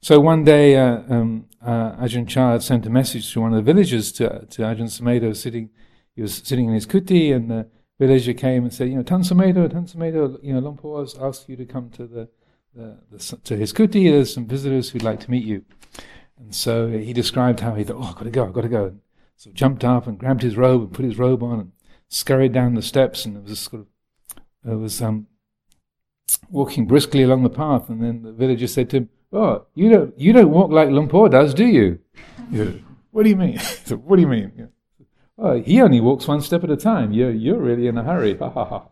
So 0.00 0.20
one 0.20 0.44
day, 0.44 0.76
uh, 0.76 1.02
um, 1.08 1.46
uh, 1.60 1.96
Ajahn 1.96 2.28
Chah 2.28 2.52
had 2.52 2.62
sent 2.62 2.86
a 2.86 2.90
message 2.90 3.32
to 3.32 3.40
one 3.40 3.52
of 3.52 3.56
the 3.56 3.72
villagers 3.72 4.12
to, 4.12 4.46
to 4.46 4.62
Ajahn 4.62 4.88
Sumedho 4.88 5.34
sitting. 5.34 5.70
He 6.14 6.22
was 6.22 6.34
sitting 6.34 6.68
in 6.68 6.74
his 6.74 6.86
kuti, 6.86 7.34
and 7.34 7.50
the 7.50 7.68
villager 7.98 8.32
came 8.32 8.62
and 8.64 8.72
said, 8.72 8.88
"You 8.88 8.96
know, 8.96 9.02
Tan 9.02 9.22
Sumedho, 9.22 9.70
Tan 9.70 9.86
Sumedho, 9.86 10.38
you 10.42 10.52
know, 10.52 10.60
Luang 10.60 10.76
Por 10.76 11.00
has 11.00 11.16
asked 11.16 11.48
you 11.48 11.56
to 11.56 11.64
come 11.64 11.90
to 11.90 12.06
the, 12.06 12.28
the, 12.74 12.98
the, 13.10 13.38
to 13.44 13.56
his 13.56 13.72
kuti. 13.72 14.10
There's 14.10 14.32
some 14.32 14.46
visitors 14.46 14.90
who'd 14.90 15.02
like 15.02 15.20
to 15.20 15.30
meet 15.30 15.44
you." 15.44 15.64
And 16.38 16.54
so 16.54 16.88
he 16.88 17.12
described 17.12 17.60
how 17.60 17.74
he 17.74 17.82
thought, 17.82 17.96
"Oh, 17.98 18.08
I've 18.10 18.14
got 18.14 18.24
to 18.24 18.30
go, 18.30 18.46
I've 18.46 18.52
got 18.52 18.62
to 18.62 18.68
go." 18.68 18.84
And 18.86 19.00
so 19.36 19.50
jumped 19.50 19.84
up 19.84 20.06
and 20.06 20.18
grabbed 20.18 20.42
his 20.42 20.56
robe 20.56 20.82
and 20.82 20.92
put 20.92 21.04
his 21.04 21.18
robe 21.18 21.42
on 21.42 21.60
and 21.60 21.72
scurried 22.08 22.52
down 22.52 22.74
the 22.74 22.82
steps, 22.82 23.24
and 23.24 23.36
it 23.36 23.44
was 23.44 23.60
sort 23.60 23.82
of, 23.82 24.42
it 24.64 24.76
was 24.76 25.02
um, 25.02 25.26
walking 26.50 26.86
briskly 26.86 27.22
along 27.22 27.42
the 27.42 27.50
path, 27.50 27.88
and 27.88 28.02
then 28.02 28.22
the 28.22 28.32
villager 28.32 28.66
said 28.66 28.90
to 28.90 28.96
him, 28.98 29.08
"Oh, 29.32 29.66
you 29.74 29.88
don't 29.90 30.18
you 30.18 30.32
don't 30.32 30.50
walk 30.50 30.70
like 30.70 30.88
Luang 30.88 31.08
Por 31.08 31.28
does, 31.28 31.54
do 31.54 31.66
you?" 31.66 31.98
what 33.10 33.24
do 33.24 33.30
you 33.30 33.36
mean? 33.36 33.58
said, 33.84 33.98
what 34.04 34.16
do 34.16 34.22
you 34.22 34.28
mean? 34.28 34.68
Oh, 35.36 35.60
he 35.60 35.80
only 35.80 36.00
walks 36.00 36.26
one 36.26 36.40
step 36.40 36.64
at 36.64 36.70
a 36.70 36.76
time. 36.76 37.12
You're 37.12 37.30
you're 37.30 37.58
really 37.58 37.86
in 37.86 37.98
a 37.98 38.04
hurry. 38.04 38.36
Ha 38.36 38.50
ha 38.50 38.64
ha. 38.64 38.88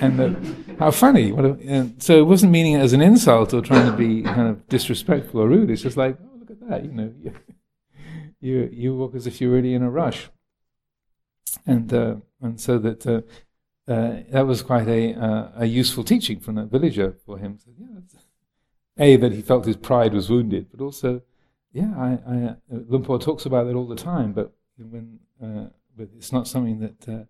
And 0.00 0.20
uh, 0.20 0.74
how 0.78 0.90
funny! 0.90 1.32
What 1.32 1.44
a, 1.44 1.90
so 1.98 2.18
it 2.18 2.26
wasn't 2.26 2.52
meaning 2.52 2.74
it 2.74 2.80
as 2.80 2.92
an 2.92 3.00
insult 3.00 3.52
or 3.52 3.60
trying 3.60 3.90
to 3.90 3.96
be 3.96 4.22
kind 4.22 4.48
of 4.48 4.68
disrespectful 4.68 5.40
or 5.40 5.48
rude. 5.48 5.70
It's 5.70 5.82
just 5.82 5.96
like, 5.96 6.16
oh, 6.22 6.38
look 6.38 6.50
at 6.50 6.68
that. 6.68 6.84
You 6.84 6.92
know, 6.92 7.12
you 7.20 7.34
you, 8.40 8.70
you 8.72 8.96
walk 8.96 9.14
as 9.16 9.26
if 9.26 9.40
you're 9.40 9.50
really 9.50 9.74
in 9.74 9.82
a 9.82 9.90
rush 9.90 10.28
and 11.66 11.92
uh, 11.92 12.16
and 12.40 12.60
so 12.60 12.78
that 12.78 13.06
uh, 13.06 13.20
uh, 13.88 14.22
that 14.30 14.46
was 14.46 14.62
quite 14.62 14.88
a 14.88 15.14
uh, 15.14 15.50
a 15.56 15.66
useful 15.66 16.04
teaching 16.04 16.40
from 16.40 16.56
that 16.56 16.70
villager 16.70 17.16
for 17.24 17.38
him. 17.38 17.58
So, 17.58 17.70
yeah, 17.78 18.00
a 18.98 19.16
that 19.16 19.32
he 19.32 19.42
felt 19.42 19.66
his 19.66 19.76
pride 19.76 20.14
was 20.14 20.28
wounded, 20.28 20.66
but 20.70 20.82
also, 20.82 21.22
yeah, 21.72 21.94
I, 21.96 22.18
I 22.26 22.36
uh, 22.44 22.54
Luang 22.88 23.18
talks 23.18 23.46
about 23.46 23.64
that 23.66 23.74
all 23.74 23.88
the 23.88 23.96
time. 23.96 24.32
But 24.32 24.52
when 24.78 25.20
uh, 25.42 25.70
but 25.96 26.08
it's 26.16 26.32
not 26.32 26.48
something 26.48 26.80
that 26.80 27.28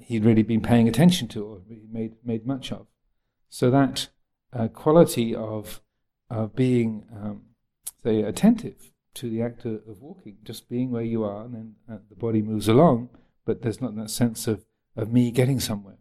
he'd 0.00 0.24
really 0.24 0.42
been 0.42 0.60
paying 0.60 0.88
attention 0.88 1.28
to 1.28 1.44
or 1.44 1.62
made 1.90 2.14
made 2.24 2.46
much 2.46 2.72
of. 2.72 2.86
So 3.48 3.70
that 3.70 4.08
quality 4.72 5.34
of 5.34 5.80
of 6.30 6.56
being 6.56 7.04
um, 7.14 7.42
say 8.02 8.22
attentive 8.22 8.92
to 9.14 9.30
the 9.30 9.42
act 9.42 9.64
of, 9.64 9.80
of 9.88 10.00
walking, 10.00 10.36
just 10.44 10.68
being 10.68 10.90
where 10.90 11.02
you 11.02 11.24
are, 11.24 11.44
and 11.44 11.54
then 11.54 11.74
uh, 11.90 11.98
the 12.08 12.16
body 12.16 12.42
moves 12.42 12.68
along, 12.68 13.08
but 13.44 13.62
there's 13.62 13.80
not 13.80 13.96
that 13.96 14.10
sense 14.10 14.46
of, 14.46 14.64
of 14.96 15.12
me 15.12 15.30
getting 15.30 15.60
somewhere. 15.60 15.98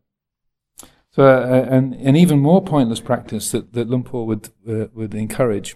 So, 1.11 1.23
uh, 1.23 1.41
uh 1.41 1.67
an, 1.69 1.93
an 1.93 2.15
even 2.15 2.39
more 2.39 2.63
pointless 2.63 2.99
practice 2.99 3.51
that, 3.51 3.73
that 3.73 3.87
Luang 3.87 4.03
Por 4.03 4.25
would, 4.25 4.49
uh, 4.67 4.87
would 4.93 5.13
encourage 5.13 5.75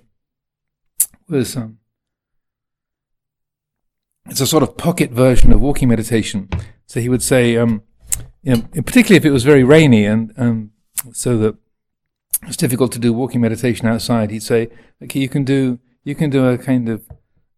was 1.30 1.56
um, 1.56 1.80
it's 4.30 4.41
a 4.41 4.47
sort 4.47 4.63
of 4.63 4.77
pocket 4.77 5.12
version 5.12 5.51
of 5.51 5.62
walking 5.62 5.89
meditation. 5.89 6.49
So 6.86 6.99
he 6.99 7.10
would 7.10 7.23
say, 7.23 7.58
um, 7.58 7.84
you 8.43 8.56
know, 8.56 8.62
particularly 8.84 9.17
if 9.17 9.25
it 9.25 9.32
was 9.32 9.43
very 9.43 9.63
rainy 9.63 10.06
and 10.06 10.34
um, 10.38 10.71
so 11.12 11.38
that 11.38 11.56
it's 12.43 12.58
difficult 12.58 12.91
to 12.93 12.99
do 12.99 13.13
walking 13.13 13.41
meditation 13.41 13.88
outside, 13.88 14.32
he'd 14.32 14.43
say, 14.43 14.69
okay, 15.03 15.19
you 15.19 15.30
can 15.30 15.43
do 15.43 15.80
you 16.03 16.15
can 16.15 16.30
do 16.30 16.47
a 16.47 16.58
kind 16.58 16.88
of 16.88 17.03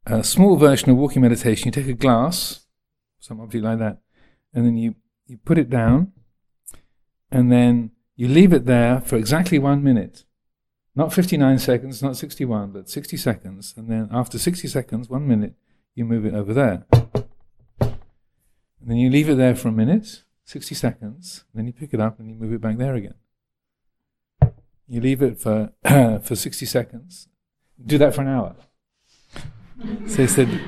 a 0.06 0.24
small 0.24 0.56
version 0.56 0.89
of 0.89 0.98
walking 0.98 1.22
meditation. 1.22 1.67
You 1.67 1.72
take 1.72 1.88
a 1.88 1.93
glass, 1.93 2.65
some 3.19 3.39
object 3.39 3.63
like 3.63 3.80
that, 3.80 4.00
and 4.54 4.65
then 4.65 4.78
you, 4.78 4.95
you 5.30 5.38
put 5.38 5.58
it 5.58 5.70
down, 5.70 6.12
and 7.32 7.52
then 7.52 7.92
you 8.15 8.28
leave 8.28 8.52
it 8.52 8.65
there 8.65 9.00
for 9.02 9.15
exactly 9.15 9.60
one 9.60 9.84
minute. 9.84 10.26
Not 10.96 11.13
59 11.13 11.60
seconds, 11.60 12.04
not 12.04 12.18
61, 12.18 12.72
but 12.72 12.89
60 12.89 13.15
seconds. 13.15 13.74
And 13.78 13.89
then 13.89 14.10
after 14.12 14.38
60 14.38 14.68
seconds, 14.68 15.10
one 15.10 15.28
minute, 15.28 15.54
you 15.96 16.04
move 16.04 16.26
it 16.26 16.34
over 16.34 16.54
there. 16.54 16.86
And 17.80 18.89
then 18.89 18.98
you 18.98 19.10
leave 19.10 19.30
it 19.30 19.36
there 19.36 19.56
for 19.56 19.70
a 19.70 19.72
minute, 19.72 20.24
60 20.46 20.74
seconds, 20.74 21.44
then 21.54 21.68
you 21.68 21.74
pick 21.74 21.94
it 21.94 22.00
up 22.00 22.20
and 22.20 22.28
you 22.28 22.36
move 22.36 22.54
it 22.54 22.62
back 22.62 22.78
there 22.78 22.96
again. 22.96 23.13
You 24.88 25.00
leave 25.02 25.22
it 25.22 25.39
for, 25.39 25.72
for 26.24 26.36
60 26.36 26.65
seconds. 26.65 27.28
Do 27.86 27.98
that 28.00 28.15
for 28.15 28.22
an 28.22 28.28
hour. 28.28 28.56
So 30.08 30.24
he 30.24 30.28
said, 30.28 30.62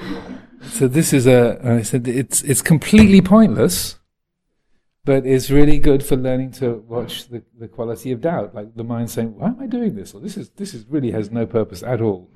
so 0.63 0.87
this 0.87 1.11
is 1.11 1.25
a, 1.27 1.59
I 1.63 1.81
said, 1.81 2.07
it's, 2.07 2.43
it's 2.43 2.61
completely 2.61 3.21
pointless, 3.21 3.97
but 5.03 5.25
it's 5.25 5.49
really 5.49 5.79
good 5.79 6.03
for 6.03 6.15
learning 6.15 6.51
to 6.51 6.75
watch 6.87 7.27
the, 7.27 7.43
the 7.57 7.67
quality 7.67 8.11
of 8.11 8.21
doubt, 8.21 8.53
like 8.53 8.75
the 8.75 8.83
mind 8.83 9.09
saying, 9.09 9.35
"Why 9.35 9.47
am 9.47 9.59
I 9.59 9.67
doing 9.67 9.95
this?" 9.95 10.13
or 10.13 10.21
"This 10.21 10.37
is 10.37 10.49
this 10.51 10.73
is 10.73 10.85
really 10.87 11.11
has 11.11 11.31
no 11.31 11.45
purpose 11.45 11.81
at 11.83 12.01
all." 12.01 12.29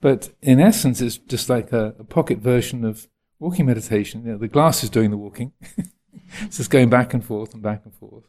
But 0.00 0.30
in 0.42 0.60
essence, 0.60 1.00
it's 1.00 1.18
just 1.18 1.48
like 1.50 1.72
a, 1.72 1.94
a 1.98 2.04
pocket 2.04 2.38
version 2.38 2.84
of 2.84 3.08
walking 3.38 3.66
meditation. 3.66 4.24
You 4.24 4.32
know, 4.32 4.38
the 4.38 4.48
glass 4.48 4.82
is 4.82 4.90
doing 4.90 5.10
the 5.10 5.16
walking, 5.16 5.52
it's 6.40 6.56
just 6.56 6.70
going 6.70 6.88
back 6.88 7.12
and 7.12 7.24
forth 7.24 7.52
and 7.52 7.62
back 7.62 7.82
and 7.84 7.94
forth, 7.94 8.24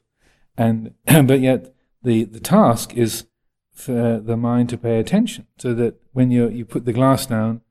and 0.57 0.93
but 1.05 1.39
yet 1.39 1.73
the 2.03 2.25
the 2.25 2.41
task 2.41 2.93
is 2.93 3.27
for 3.71 4.19
the 4.19 4.35
mind 4.35 4.69
to 4.69 4.77
pay 4.77 4.99
attention, 4.99 5.47
so 5.57 5.73
that 5.75 5.95
when 6.11 6.29
you 6.29 6.49
you 6.49 6.65
put 6.65 6.83
the 6.83 6.93
glass 6.93 7.25
down, 7.25 7.61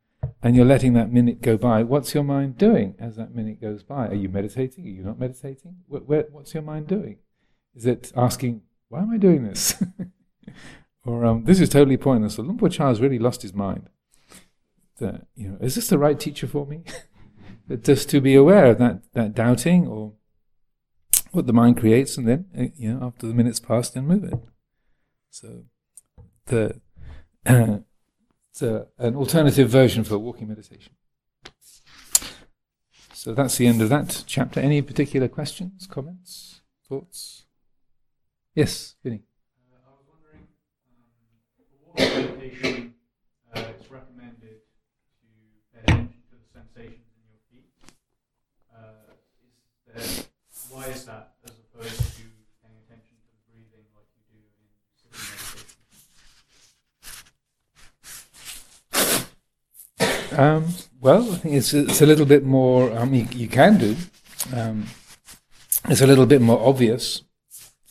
and 0.43 0.57
you're 0.57 0.65
letting 0.65 0.93
that 0.95 1.13
minute 1.13 1.43
go 1.43 1.57
by, 1.57 1.83
what's 1.83 2.15
your 2.15 2.25
mind 2.25 2.59
doing 2.59 2.95
as 2.99 3.17
that 3.17 3.35
minute 3.35 3.61
goes 3.61 3.83
by? 3.83 4.09
Are 4.09 4.15
you 4.15 4.29
meditating? 4.29 4.87
Are 4.87 4.91
you 4.91 5.03
not 5.03 5.19
meditating? 5.19 5.77
what's 5.89 6.55
your 6.55 6.63
mind 6.63 6.87
doing? 6.87 7.19
Is 7.75 7.87
it 7.87 8.13
asking, 8.17 8.63
why 8.89 9.01
am 9.01 9.11
I 9.11 9.19
doing 9.19 9.45
this? 9.45 9.83
or 11.05 11.25
um, 11.25 11.45
this 11.45 11.61
is 11.61 11.69
totally 11.69 11.97
pointless. 11.97 12.37
So 12.37 12.43
Luang 12.43 12.59
Por 12.59 12.69
Chah 12.69 12.89
has 12.89 13.01
really 13.01 13.19
lost 13.19 13.43
his 13.43 13.55
mind. 13.55 13.89
The, 14.99 15.23
you 15.35 15.49
know, 15.49 15.59
is 15.61 15.75
this 15.75 15.89
the 15.89 15.99
right 15.99 16.19
teacher 16.19 16.47
for 16.47 16.67
me? 16.67 16.85
just 17.83 18.09
to 18.11 18.21
be 18.21 18.35
aware 18.35 18.67
of 18.67 18.79
that, 18.79 19.03
that 19.13 19.35
doubting 19.35 19.87
or 19.87 20.15
what 21.33 21.47
the 21.47 21.53
mind 21.53 21.77
creates, 21.77 22.17
and 22.17 22.27
then 22.27 22.47
uh, 22.59 22.65
you 22.77 22.95
know, 22.95 23.07
after 23.07 23.27
the 23.27 23.35
minute's 23.35 23.61
passed, 23.61 23.95
then 23.95 24.07
move 24.07 24.25
it. 24.25 24.35
So 25.31 25.65
the 26.47 26.81
It's 28.57 28.63
a, 28.63 28.87
an 28.97 29.17
alternative 29.17 29.69
version 29.69 30.03
for 30.03 30.17
walking 30.17 30.49
meditation. 30.49 30.95
So 33.13 33.35
that's 33.35 33.59
the 33.59 33.67
end 33.67 33.83
of 33.83 33.91
that 33.91 34.25
chapter. 34.27 34.61
Any 34.61 34.81
particular 34.81 35.29
questions, 35.29 35.87
comments, 35.87 36.63
thoughts? 36.89 37.45
Yes, 38.55 38.95
Vinny. 39.05 39.25
Uh, 39.71 39.77
I 39.87 39.91
was 39.93 40.07
wondering, 40.09 40.49
um, 40.89 42.17
walking 42.17 42.39
meditation, 42.39 42.95
uh, 43.55 43.61
it's 43.77 43.91
recommended 43.91 44.41
to 44.41 45.27
pay 45.75 45.81
attention 45.83 46.23
to 46.31 46.37
the 46.41 46.49
sensations 46.49 47.13
in 47.13 47.29
your 47.29 47.41
feet. 47.53 47.69
Uh, 48.73 49.13
is 49.95 50.17
there, 50.17 50.25
why 50.71 50.87
is 50.87 51.05
that 51.05 51.35
as 51.45 51.53
opposed 51.61 51.99
to 52.17 52.25
paying 52.65 52.81
attention 52.89 53.21
to 53.21 53.29
the 53.29 53.53
breathing 53.53 53.85
like 53.93 54.09
you 54.17 54.25
do 54.33 54.41
in 54.41 54.65
sitting 54.97 55.13
meditation? 55.13 55.77
Um, 60.37 60.67
well, 61.01 61.33
I 61.33 61.37
think 61.37 61.55
it's, 61.55 61.73
it's 61.73 62.03
a 62.03 62.07
little 62.07 62.27
bit 62.27 62.45
more, 62.45 62.93
um, 62.93 63.15
you, 63.15 63.27
you 63.33 63.49
can 63.49 63.79
do. 63.79 63.97
Um, 64.55 64.85
it's 65.89 66.03
a 66.03 66.07
little 66.07 66.27
bit 66.27 66.43
more 66.43 66.61
obvious. 66.61 67.23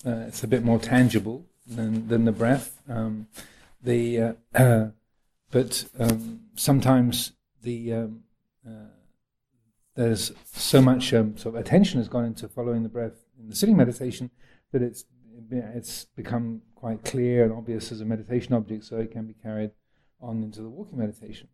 Uh, 0.05 0.25
it's 0.27 0.43
a 0.43 0.47
bit 0.47 0.63
more 0.63 0.77
tangible 0.77 1.43
than, 1.65 2.07
than 2.07 2.25
the 2.25 2.31
breath. 2.31 2.79
Um, 2.87 3.27
the, 3.81 4.21
uh, 4.21 4.33
uh, 4.53 4.87
but 5.51 5.85
um, 5.97 6.41
sometimes 6.53 7.31
the, 7.63 7.93
um, 7.93 8.23
uh, 8.67 8.91
there's 9.95 10.31
so 10.53 10.83
much 10.83 11.09
sort 11.09 11.45
of 11.45 11.55
attention 11.55 11.99
has 11.99 12.07
gone 12.07 12.25
into 12.25 12.47
following 12.47 12.83
the 12.83 12.89
breath 12.89 13.25
in 13.39 13.49
the 13.49 13.55
sitting 13.55 13.75
meditation 13.75 14.29
that 14.71 14.83
it's, 14.83 15.05
it's 15.49 16.05
become 16.15 16.61
quite 16.75 17.03
clear 17.03 17.43
and 17.43 17.51
obvious 17.51 17.91
as 17.91 18.01
a 18.01 18.05
meditation 18.05 18.53
object, 18.53 18.83
so 18.83 18.97
it 18.97 19.11
can 19.11 19.25
be 19.25 19.33
carried 19.33 19.71
on 20.21 20.43
into 20.43 20.61
the 20.61 20.69
walking 20.69 20.99
meditation. 20.99 21.47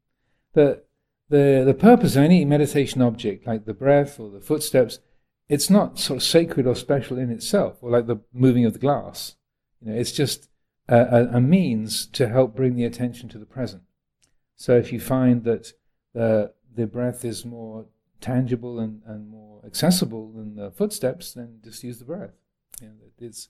The, 0.54 0.84
the, 1.30 1.64
the 1.66 1.74
purpose 1.74 2.16
of 2.16 2.24
any 2.24 2.44
meditation 2.46 3.02
object, 3.02 3.48
like 3.48 3.66
the 3.66 3.74
breath 3.74 4.20
or 4.20 4.30
the 4.30 4.42
footsteps, 4.42 5.00
it's 5.48 5.70
not 5.70 6.00
sort 6.00 6.18
of 6.18 6.24
sacred 6.24 6.66
or 6.66 6.76
special 6.76 7.18
in 7.18 7.30
itself, 7.30 7.78
or 7.82 7.90
like 7.90 8.08
the 8.08 8.22
moving 8.34 8.66
of 8.66 8.74
the 8.74 8.80
glass. 8.80 9.36
You 9.82 9.92
know, 9.92 10.00
it's 10.00 10.12
just 10.12 10.50
a, 10.88 11.30
a, 11.34 11.42
means 11.42 12.06
to 12.08 12.28
help 12.28 12.56
bring 12.56 12.76
the 12.76 12.86
attention 12.86 13.30
to 13.30 13.38
the 13.38 13.46
present. 13.46 13.84
So 14.56 14.78
if 14.78 14.94
you 14.94 15.00
find 15.00 15.44
that 15.46 15.74
the, 16.14 16.54
the 16.74 16.88
breath 16.88 17.26
is 17.26 17.46
more 17.46 17.86
tangible 18.20 18.80
and, 18.80 19.02
and 19.06 19.30
more 19.30 19.62
accessible 19.66 20.32
than 20.32 20.56
the 20.56 20.72
footsteps, 20.72 21.34
then 21.34 21.60
just 21.64 21.84
use 21.84 22.00
the 22.00 22.06
breath. 22.06 22.32
You 22.82 22.88
know, 22.88 22.94
it's, 23.20 23.50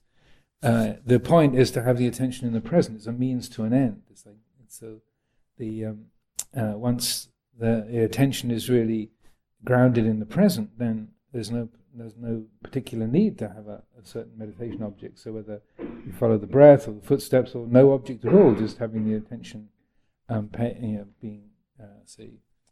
uh, 0.63 0.93
the 1.05 1.19
point 1.19 1.55
is 1.55 1.71
to 1.71 1.83
have 1.83 1.97
the 1.97 2.07
attention 2.07 2.47
in 2.47 2.53
the 2.53 2.61
present. 2.61 2.97
It's 2.97 3.07
a 3.07 3.11
means 3.11 3.49
to 3.49 3.63
an 3.63 3.73
end. 3.73 4.03
It's 4.09 4.25
like 4.25 4.35
so 4.67 5.01
the 5.57 5.85
um, 5.85 6.05
uh, 6.55 6.73
once 6.75 7.29
the, 7.57 8.03
attention 8.03 8.51
is 8.51 8.69
really 8.69 9.11
grounded 9.63 10.05
in 10.05 10.19
the 10.19 10.25
present, 10.25 10.77
then 10.77 11.09
there's 11.31 11.51
no 11.51 11.69
there's 11.93 12.15
no 12.17 12.45
particular 12.63 13.05
need 13.05 13.37
to 13.37 13.49
have 13.49 13.67
a, 13.67 13.83
a, 13.99 14.05
certain 14.05 14.31
meditation 14.37 14.81
object. 14.81 15.19
So 15.19 15.33
whether 15.33 15.61
you 15.77 16.13
follow 16.17 16.37
the 16.37 16.47
breath 16.47 16.87
or 16.87 16.93
the 16.93 17.05
footsteps 17.05 17.53
or 17.53 17.67
no 17.67 17.91
object 17.91 18.23
at 18.23 18.33
all, 18.33 18.55
just 18.55 18.77
having 18.77 19.05
the 19.05 19.17
attention 19.17 19.67
um, 20.29 20.47
pay, 20.47 20.77
you 20.81 20.97
know, 20.99 21.07
being 21.21 21.49
uh, 21.77 21.99
say 22.05 22.31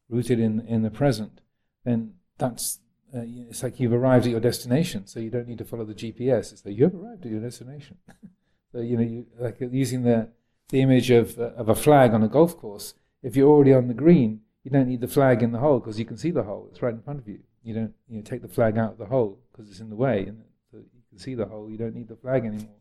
rooted 0.09 0.39
in 0.39 0.61
in 0.61 0.83
the 0.83 0.89
present, 0.89 1.41
then 1.83 2.13
that's 2.37 2.79
uh, 3.13 3.21
it's 3.49 3.63
like 3.63 3.79
you've 3.79 3.93
arrived 3.93 4.25
at 4.25 4.31
your 4.31 4.39
destination. 4.39 5.05
So 5.05 5.19
you 5.19 5.29
don't 5.29 5.47
need 5.47 5.57
to 5.57 5.65
follow 5.65 5.85
the 5.85 5.93
GPS. 5.93 6.53
It's 6.53 6.65
like 6.65 6.77
you 6.77 6.85
have 6.85 6.95
arrived 6.95 7.25
at 7.25 7.31
your 7.31 7.41
destination. 7.41 7.97
so 8.71 8.79
you 8.79 8.97
know, 8.97 9.03
you, 9.03 9.25
like 9.37 9.57
using 9.59 10.03
the 10.03 10.29
the 10.69 10.81
image 10.81 11.11
of 11.11 11.37
uh, 11.37 11.51
of 11.55 11.67
a 11.67 11.75
flag 11.75 12.13
on 12.13 12.23
a 12.23 12.29
golf 12.29 12.57
course 12.57 12.93
if 13.21 13.35
you're 13.35 13.49
already 13.49 13.73
on 13.73 13.87
the 13.87 13.93
green, 13.93 14.41
you 14.63 14.71
don't 14.71 14.87
need 14.87 15.01
the 15.01 15.07
flag 15.07 15.41
in 15.41 15.51
the 15.51 15.59
hole 15.59 15.79
because 15.79 15.99
you 15.99 16.05
can 16.05 16.17
see 16.17 16.31
the 16.31 16.43
hole. 16.43 16.67
It's 16.71 16.81
right 16.81 16.93
in 16.93 17.01
front 17.01 17.19
of 17.19 17.27
you. 17.27 17.39
You 17.63 17.73
don't 17.73 17.93
you 18.07 18.17
know, 18.17 18.23
take 18.23 18.41
the 18.41 18.47
flag 18.47 18.77
out 18.77 18.93
of 18.93 18.97
the 18.97 19.05
hole 19.05 19.39
because 19.51 19.69
it's 19.69 19.79
in 19.79 19.89
the 19.89 19.95
way, 19.95 20.25
and 20.25 20.43
so 20.71 20.77
you 20.77 21.01
can 21.09 21.19
see 21.19 21.35
the 21.35 21.45
hole. 21.45 21.69
You 21.69 21.77
don't 21.77 21.95
need 21.95 22.07
the 22.07 22.15
flag 22.15 22.45
anymore. 22.45 22.75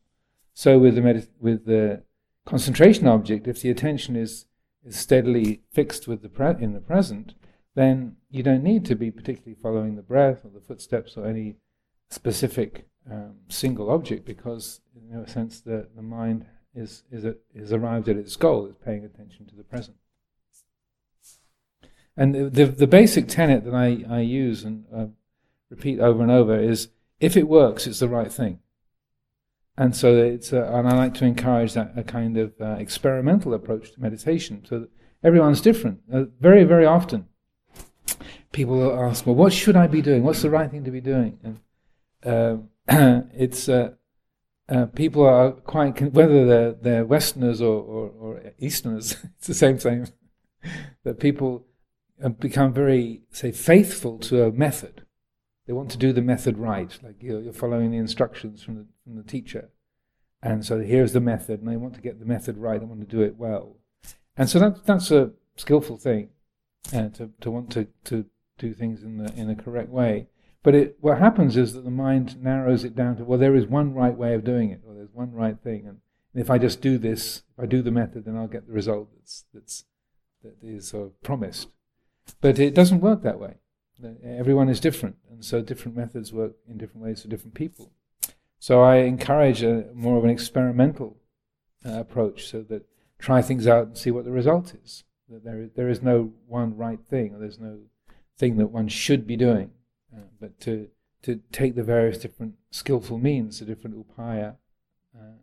So 0.54 0.78
with 0.78 0.94
the 0.94 1.00
medit- 1.00 1.28
with 1.40 1.66
the 1.66 2.02
concentration 2.44 3.06
object, 3.06 3.46
if 3.48 3.60
the 3.60 3.70
attention 3.70 4.16
is 4.16 4.46
is 4.84 4.96
steadily 4.96 5.62
fixed 5.72 6.06
with 6.06 6.22
the 6.22 6.28
pre- 6.28 6.62
in 6.62 6.72
the 6.72 6.80
present, 6.80 7.34
then 7.74 8.16
you 8.30 8.42
don't 8.42 8.62
need 8.62 8.84
to 8.86 8.94
be 8.94 9.10
particularly 9.10 9.56
following 9.60 9.96
the 9.96 10.02
breath 10.02 10.44
or 10.44 10.50
the 10.50 10.60
footsteps 10.60 11.16
or 11.16 11.26
any 11.26 11.56
specific 12.08 12.88
um, 13.10 13.34
single 13.48 13.90
object 13.90 14.24
because, 14.24 14.80
in 14.94 15.16
a 15.18 15.28
sense, 15.28 15.60
the, 15.60 15.88
the 15.96 16.02
mind 16.02 16.46
is 16.74 17.04
is, 17.10 17.24
a, 17.24 17.34
is 17.54 17.72
arrived 17.72 18.08
at 18.08 18.16
its 18.16 18.36
goal. 18.36 18.66
It's 18.66 18.78
paying 18.84 19.04
attention 19.04 19.46
to 19.46 19.56
the 19.56 19.64
present. 19.64 19.96
And 22.18 22.52
the, 22.52 22.66
the, 22.66 22.88
basic 22.88 23.28
tenet 23.28 23.64
that 23.64 23.74
I, 23.74 24.04
I 24.10 24.20
use 24.20 24.64
and 24.64 24.84
uh, 24.92 25.06
repeat 25.70 26.00
over 26.00 26.20
and 26.20 26.32
over 26.32 26.58
is 26.58 26.88
if 27.20 27.36
it 27.36 27.46
works, 27.46 27.86
it's 27.86 28.00
the 28.00 28.08
right 28.08 28.30
thing. 28.30 28.58
And 29.76 29.94
so 29.94 30.16
it's, 30.16 30.52
uh, 30.52 30.68
and 30.74 30.88
I 30.88 30.96
like 30.96 31.14
to 31.14 31.24
encourage 31.24 31.74
that 31.74 31.92
a 31.96 32.02
kind 32.02 32.36
of 32.36 32.54
uh, 32.60 32.70
experimental 32.72 33.54
approach 33.54 33.92
to 33.92 34.00
meditation. 34.00 34.64
So 34.68 34.88
everyone's 35.22 35.60
different. 35.60 36.00
Uh, 36.12 36.24
very, 36.40 36.64
very 36.64 36.84
often, 36.84 37.28
people 38.50 38.78
will 38.78 39.00
ask, 39.00 39.24
"Well, 39.24 39.36
what 39.36 39.52
should 39.52 39.76
I 39.76 39.86
be 39.86 40.02
doing? 40.02 40.24
What's 40.24 40.42
the 40.42 40.50
right 40.50 40.68
thing 40.68 40.82
to 40.82 40.90
be 40.90 41.00
doing?" 41.00 41.38
And 41.44 42.66
uh, 42.88 43.22
it's 43.32 43.68
uh, 43.68 43.92
people 44.96 45.24
are 45.24 45.52
quite 45.52 45.94
con- 45.94 46.12
whether 46.12 46.44
they're, 46.44 46.72
they're 46.72 47.04
Westerners 47.04 47.62
or, 47.62 47.80
or, 47.80 48.08
or 48.08 48.40
Easterners. 48.58 49.12
it's 49.38 49.46
the 49.46 49.54
same 49.54 49.78
thing. 49.78 50.08
that 51.04 51.20
people 51.20 51.67
become 52.38 52.72
very, 52.72 53.22
say, 53.30 53.52
faithful 53.52 54.18
to 54.20 54.44
a 54.44 54.52
method. 54.52 55.02
They 55.66 55.72
want 55.72 55.90
to 55.90 55.98
do 55.98 56.12
the 56.12 56.22
method 56.22 56.56
right, 56.56 56.98
like 57.02 57.16
you're, 57.20 57.40
you're 57.40 57.52
following 57.52 57.90
the 57.90 57.98
instructions 57.98 58.62
from 58.62 58.76
the, 58.76 58.86
from 59.04 59.16
the 59.16 59.22
teacher. 59.22 59.70
And 60.42 60.64
so 60.64 60.80
here's 60.80 61.12
the 61.12 61.20
method, 61.20 61.60
and 61.60 61.68
they 61.68 61.76
want 61.76 61.94
to 61.94 62.00
get 62.00 62.20
the 62.20 62.26
method 62.26 62.56
right, 62.56 62.80
they 62.80 62.86
want 62.86 63.00
to 63.00 63.16
do 63.16 63.22
it 63.22 63.36
well. 63.36 63.76
And 64.36 64.48
so 64.48 64.58
that, 64.60 64.86
that's 64.86 65.10
a 65.10 65.32
skillful 65.56 65.98
thing, 65.98 66.30
uh, 66.94 67.08
to, 67.10 67.30
to 67.40 67.50
want 67.50 67.70
to, 67.72 67.88
to 68.04 68.24
do 68.58 68.72
things 68.72 69.02
in 69.02 69.18
the, 69.18 69.32
in 69.34 69.50
a 69.50 69.56
correct 69.56 69.90
way. 69.90 70.28
But 70.62 70.74
it, 70.74 70.96
what 71.00 71.18
happens 71.18 71.56
is 71.56 71.72
that 71.74 71.84
the 71.84 71.90
mind 71.90 72.42
narrows 72.42 72.84
it 72.84 72.96
down 72.96 73.16
to, 73.16 73.24
well, 73.24 73.38
there 73.38 73.54
is 73.54 73.66
one 73.66 73.94
right 73.94 74.16
way 74.16 74.34
of 74.34 74.44
doing 74.44 74.70
it, 74.70 74.82
or 74.86 74.94
there's 74.94 75.12
one 75.12 75.32
right 75.32 75.58
thing. 75.58 75.86
And, 75.86 75.98
if 76.34 76.50
I 76.50 76.58
just 76.58 76.80
do 76.80 76.98
this, 76.98 77.42
if 77.56 77.64
I 77.64 77.66
do 77.66 77.82
the 77.82 77.90
method, 77.90 78.24
then 78.24 78.36
I'll 78.36 78.46
get 78.46 78.66
the 78.66 78.72
result 78.72 79.08
that's, 79.16 79.44
that's, 79.52 79.84
that 80.44 80.54
is 80.62 80.88
sort 80.88 81.06
of 81.06 81.22
promised. 81.22 81.68
But 82.40 82.58
it 82.58 82.74
doesn't 82.74 83.00
work 83.00 83.22
that 83.22 83.40
way. 83.40 83.54
Everyone 84.24 84.68
is 84.68 84.80
different, 84.80 85.16
and 85.30 85.44
so 85.44 85.60
different 85.60 85.96
methods 85.96 86.32
work 86.32 86.52
in 86.68 86.78
different 86.78 87.04
ways 87.04 87.22
for 87.22 87.28
different 87.28 87.54
people. 87.54 87.90
So 88.60 88.80
I 88.80 88.98
encourage 88.98 89.62
a, 89.62 89.86
more 89.92 90.18
of 90.18 90.24
an 90.24 90.30
experimental 90.30 91.16
uh, 91.84 92.00
approach, 92.00 92.46
so 92.48 92.62
that 92.62 92.86
try 93.18 93.42
things 93.42 93.66
out 93.66 93.86
and 93.88 93.98
see 93.98 94.12
what 94.12 94.24
the 94.24 94.30
result 94.30 94.74
is. 94.84 95.04
That 95.28 95.44
there 95.44 95.62
is, 95.62 95.70
there 95.74 95.88
is 95.88 96.00
no 96.00 96.32
one 96.46 96.76
right 96.76 97.00
thing, 97.10 97.34
or 97.34 97.38
there's 97.38 97.58
no 97.58 97.78
thing 98.36 98.56
that 98.58 98.68
one 98.68 98.88
should 98.88 99.26
be 99.26 99.36
doing, 99.36 99.72
uh, 100.16 100.28
but 100.40 100.60
to 100.60 100.88
to 101.22 101.40
take 101.50 101.74
the 101.74 101.82
various 101.82 102.18
different 102.18 102.54
skillful 102.70 103.18
means, 103.18 103.58
the 103.58 103.64
different 103.64 103.96
upaya, 103.96 104.56
uh, 105.18 105.38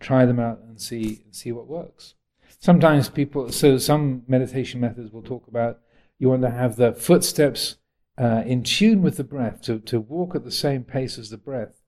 try 0.00 0.24
them 0.24 0.40
out 0.40 0.60
and 0.60 0.80
see 0.80 1.20
and 1.24 1.34
see 1.34 1.52
what 1.52 1.66
works. 1.66 2.14
Sometimes 2.58 3.08
people, 3.08 3.52
so 3.52 3.76
some 3.78 4.22
meditation 4.26 4.80
methods 4.80 5.12
will 5.12 5.22
talk 5.22 5.46
about 5.46 5.80
you 6.18 6.28
want 6.28 6.42
to 6.42 6.50
have 6.50 6.76
the 6.76 6.92
footsteps 6.92 7.76
uh, 8.16 8.42
in 8.44 8.62
tune 8.62 9.02
with 9.02 9.16
the 9.16 9.24
breath, 9.24 9.62
to, 9.62 9.78
to 9.80 10.00
walk 10.00 10.34
at 10.34 10.44
the 10.44 10.50
same 10.50 10.84
pace 10.84 11.18
as 11.18 11.30
the 11.30 11.36
breath. 11.36 11.80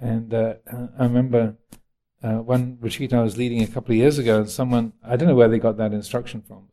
And 0.00 0.32
uh, 0.32 0.54
I 0.98 1.04
remember 1.04 1.56
uh, 2.22 2.36
one 2.36 2.78
retreat 2.80 3.12
I 3.12 3.22
was 3.22 3.36
leading 3.36 3.62
a 3.62 3.66
couple 3.66 3.92
of 3.92 3.98
years 3.98 4.18
ago, 4.18 4.38
and 4.38 4.50
someone, 4.50 4.92
I 5.04 5.16
don't 5.16 5.28
know 5.28 5.34
where 5.34 5.48
they 5.48 5.58
got 5.58 5.76
that 5.76 5.92
instruction 5.92 6.42
from, 6.46 6.68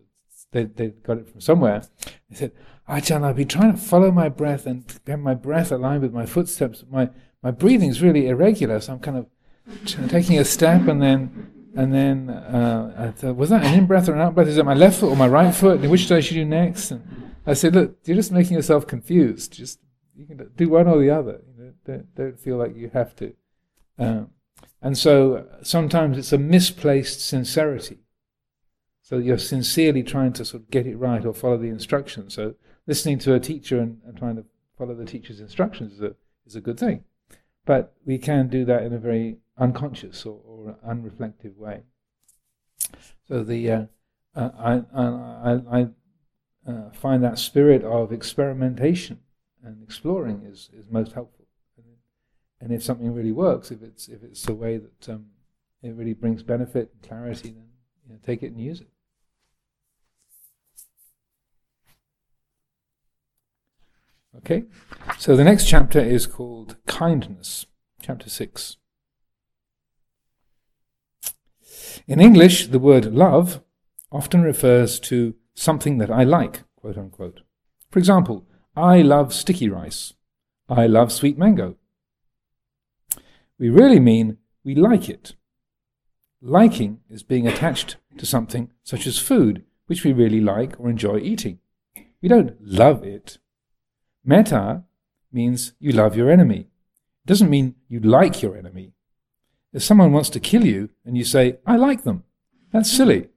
they, 0.52 0.64
they 0.64 0.88
got 0.88 1.18
it 1.18 1.30
from 1.30 1.42
somewhere. 1.42 1.84
They 2.30 2.36
said, 2.36 2.52
Ajahn, 2.88 3.24
I've 3.24 3.36
been 3.36 3.48
trying 3.48 3.74
to 3.74 3.78
follow 3.78 4.12
my 4.12 4.30
breath 4.30 4.66
and 4.66 4.86
get 5.06 5.20
my 5.20 5.34
breath 5.34 5.72
aligned 5.72 6.04
with 6.04 6.14
my 6.14 6.26
footsteps. 6.26 6.86
My, 6.90 7.10
my 7.44 7.52
breathing 7.52 7.90
is 7.90 8.02
really 8.02 8.28
irregular, 8.28 8.80
so 8.80 8.94
I'm 8.94 9.00
kind 9.00 9.18
of 9.18 10.10
taking 10.10 10.40
a 10.40 10.46
step 10.46 10.88
and 10.88 11.02
then 11.02 11.52
and 11.76 11.94
then 11.94 12.30
uh, 12.30 12.94
I 12.98 13.12
thought, 13.12 13.36
was 13.36 13.50
that 13.50 13.64
an 13.64 13.74
in 13.74 13.86
breath 13.86 14.08
or 14.08 14.14
an 14.14 14.22
out 14.22 14.36
breath? 14.36 14.48
Is 14.48 14.58
it 14.58 14.66
my 14.66 14.74
left 14.74 15.00
foot 15.00 15.10
or 15.10 15.16
my 15.16 15.28
right 15.28 15.54
foot? 15.54 15.82
And 15.82 15.92
which 15.92 16.02
should 16.02 16.18
I 16.18 16.22
should 16.22 16.36
do 16.36 16.46
next? 16.46 16.92
And 16.92 17.34
I 17.46 17.54
said, 17.54 17.76
look, 17.76 17.98
you're 18.06 18.16
just 18.16 18.32
making 18.32 18.54
yourself 18.54 18.88
confused. 18.88 19.54
Just 19.54 19.80
you 20.16 20.26
can 20.26 20.50
do 20.56 20.70
one 20.70 20.88
or 20.88 21.00
the 21.00 21.10
other. 21.10 21.42
You 21.48 21.64
know, 21.64 21.74
don't, 21.86 22.16
don't 22.16 22.40
feel 22.40 22.58
like 22.58 22.76
you 22.76 22.90
have 22.94 23.16
to. 23.18 23.34
Um, 24.00 24.30
and 24.82 24.98
so 24.98 25.48
sometimes 25.64 26.18
it's 26.18 26.34
a 26.34 26.38
misplaced 26.38 27.26
sincerity. 27.26 28.00
So 29.02 29.18
you're 29.18 29.38
sincerely 29.38 30.02
trying 30.02 30.34
to 30.34 30.46
sort 30.46 30.64
of 30.64 30.72
get 30.72 30.88
it 30.88 30.98
right 30.98 31.26
or 31.26 31.34
follow 31.34 31.58
the 31.58 31.68
instructions. 31.68 32.34
So 32.34 32.56
listening 32.88 33.20
to 33.20 33.34
a 33.34 33.40
teacher 33.40 33.80
and, 33.80 34.00
and 34.06 34.18
trying 34.18 34.38
to 34.38 34.46
follow 34.78 34.96
the 34.96 35.06
teacher's 35.06 35.40
instructions 35.40 35.94
is 35.94 36.02
a, 36.02 36.16
is 36.46 36.56
a 36.56 36.62
good 36.62 36.80
thing. 36.80 37.04
But 37.66 37.94
we 38.06 38.18
can 38.18 38.48
do 38.48 38.64
that 38.66 38.84
in 38.84 38.94
a 38.94 39.00
very 39.00 39.38
unconscious 39.58 40.26
or, 40.26 40.40
or 40.46 40.78
unreflective 40.88 41.56
way. 41.58 41.84
So 43.28 43.44
the 43.44 43.72
uh, 43.72 43.86
uh, 44.36 44.50
I, 44.58 45.02
I, 45.02 45.80
I 45.80 45.88
uh, 46.68 46.92
find 46.92 47.24
that 47.24 47.40
spirit 47.40 47.84
of 47.84 48.12
experimentation 48.12 49.20
and 49.64 49.82
exploring 49.84 50.44
is, 50.46 50.70
is 50.74 50.86
most 50.90 51.14
helpful. 51.14 51.46
And 52.62 52.74
if 52.74 52.82
something 52.82 53.14
really 53.14 53.32
works, 53.32 53.70
if 53.70 53.84
it's 53.84 54.08
if 54.08 54.24
it's 54.24 54.48
a 54.48 54.56
way 54.56 54.78
that 54.78 55.10
um, 55.10 55.28
it 55.84 55.94
really 55.94 56.14
brings 56.14 56.42
benefit 56.42 56.90
and 56.94 57.02
clarity, 57.08 57.50
then 57.50 57.68
you 58.08 58.14
know, 58.14 58.20
take 58.26 58.42
it 58.42 58.48
and 58.48 58.60
use 58.60 58.82
it. 58.82 58.88
Okay, 64.38 64.64
so 65.18 65.36
the 65.36 65.44
next 65.44 65.66
chapter 65.66 66.00
is 66.00 66.26
called 66.26 66.76
Kindness, 66.88 67.68
chapter 68.02 68.30
6. 68.30 68.78
In 72.08 72.20
English, 72.20 72.68
the 72.68 72.80
word 72.80 73.14
love 73.14 73.62
often 74.12 74.42
refers 74.42 75.00
to 75.02 75.36
something 75.54 75.98
that 75.98 76.12
I 76.12 76.24
like, 76.24 76.64
quote 76.76 76.98
unquote. 76.98 77.42
For 77.90 78.00
example, 78.00 78.46
I 78.76 79.02
love 79.02 79.34
sticky 79.34 79.70
rice. 79.70 80.14
I 80.68 80.88
love 80.88 81.12
sweet 81.12 81.38
mango. 81.38 81.76
We 83.58 83.70
really 83.70 84.00
mean 84.00 84.38
we 84.64 84.76
like 84.76 85.08
it. 85.10 85.36
Liking 86.42 87.00
is 87.10 87.24
being 87.24 87.48
attached 87.48 87.98
to 88.18 88.26
something 88.26 88.72
such 88.84 89.08
as 89.08 89.18
food, 89.18 89.64
which 89.88 90.04
we 90.04 90.12
really 90.12 90.42
like 90.42 90.80
or 90.80 90.90
enjoy 90.90 91.20
eating. 91.20 91.60
We 92.22 92.30
don't 92.30 92.58
love 92.60 93.04
it. 93.04 93.38
Metta 94.24 94.84
means 95.32 95.74
you 95.80 95.92
love 95.92 96.16
your 96.16 96.30
enemy. 96.32 96.68
It 97.24 97.28
doesn't 97.28 97.50
mean 97.50 97.76
you 97.88 98.00
like 98.00 98.42
your 98.42 98.58
enemy. 98.58 98.95
If 99.76 99.84
someone 99.84 100.14
wants 100.14 100.30
to 100.30 100.40
kill 100.40 100.66
you 100.66 100.90
and 101.04 101.18
you 101.18 101.26
say, 101.26 101.58
I 101.66 101.76
like 101.76 102.04
them, 102.04 102.24
that's 102.72 102.90
mm. 102.90 102.96
silly. 102.96 103.30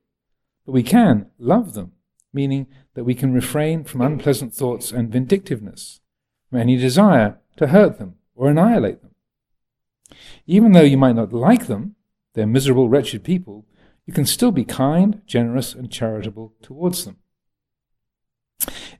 But 0.64 0.70
we 0.70 0.84
can 0.84 1.26
love 1.36 1.74
them, 1.74 1.94
meaning 2.32 2.68
that 2.94 3.02
we 3.02 3.16
can 3.16 3.32
refrain 3.32 3.82
from 3.82 4.02
unpleasant 4.02 4.54
thoughts 4.54 4.92
and 4.92 5.10
vindictiveness, 5.10 5.98
from 6.48 6.60
any 6.60 6.76
desire 6.76 7.38
to 7.56 7.66
hurt 7.66 7.98
them 7.98 8.14
or 8.36 8.48
annihilate 8.48 9.02
them. 9.02 9.16
Even 10.46 10.70
though 10.70 10.82
you 10.82 10.96
might 10.96 11.16
not 11.16 11.32
like 11.32 11.66
them, 11.66 11.96
they're 12.34 12.46
miserable, 12.46 12.88
wretched 12.88 13.24
people, 13.24 13.66
you 14.06 14.12
can 14.12 14.24
still 14.24 14.52
be 14.52 14.64
kind, 14.64 15.22
generous, 15.26 15.74
and 15.74 15.90
charitable 15.90 16.54
towards 16.62 17.04
them. 17.04 17.16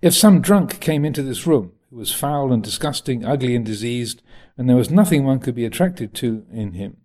If 0.03 0.13
some 0.13 0.41
drunk 0.41 0.81
came 0.81 1.05
into 1.05 1.23
this 1.23 1.47
room 1.47 1.71
who 1.91 1.99
was 1.99 2.13
foul 2.13 2.53
and 2.53 2.65
disgusting, 2.65 3.25
ugly 3.25 3.55
and 3.55 3.65
diseased, 3.65 4.23
and 4.57 4.69
there 4.69 4.77
was 4.77 4.91
nothing 4.91 5.25
one 5.25 5.39
could 5.39 5.55
be 5.55 5.65
attracted 5.65 6.15
to 6.15 6.45
in 6.51 6.73
him, 6.73 6.97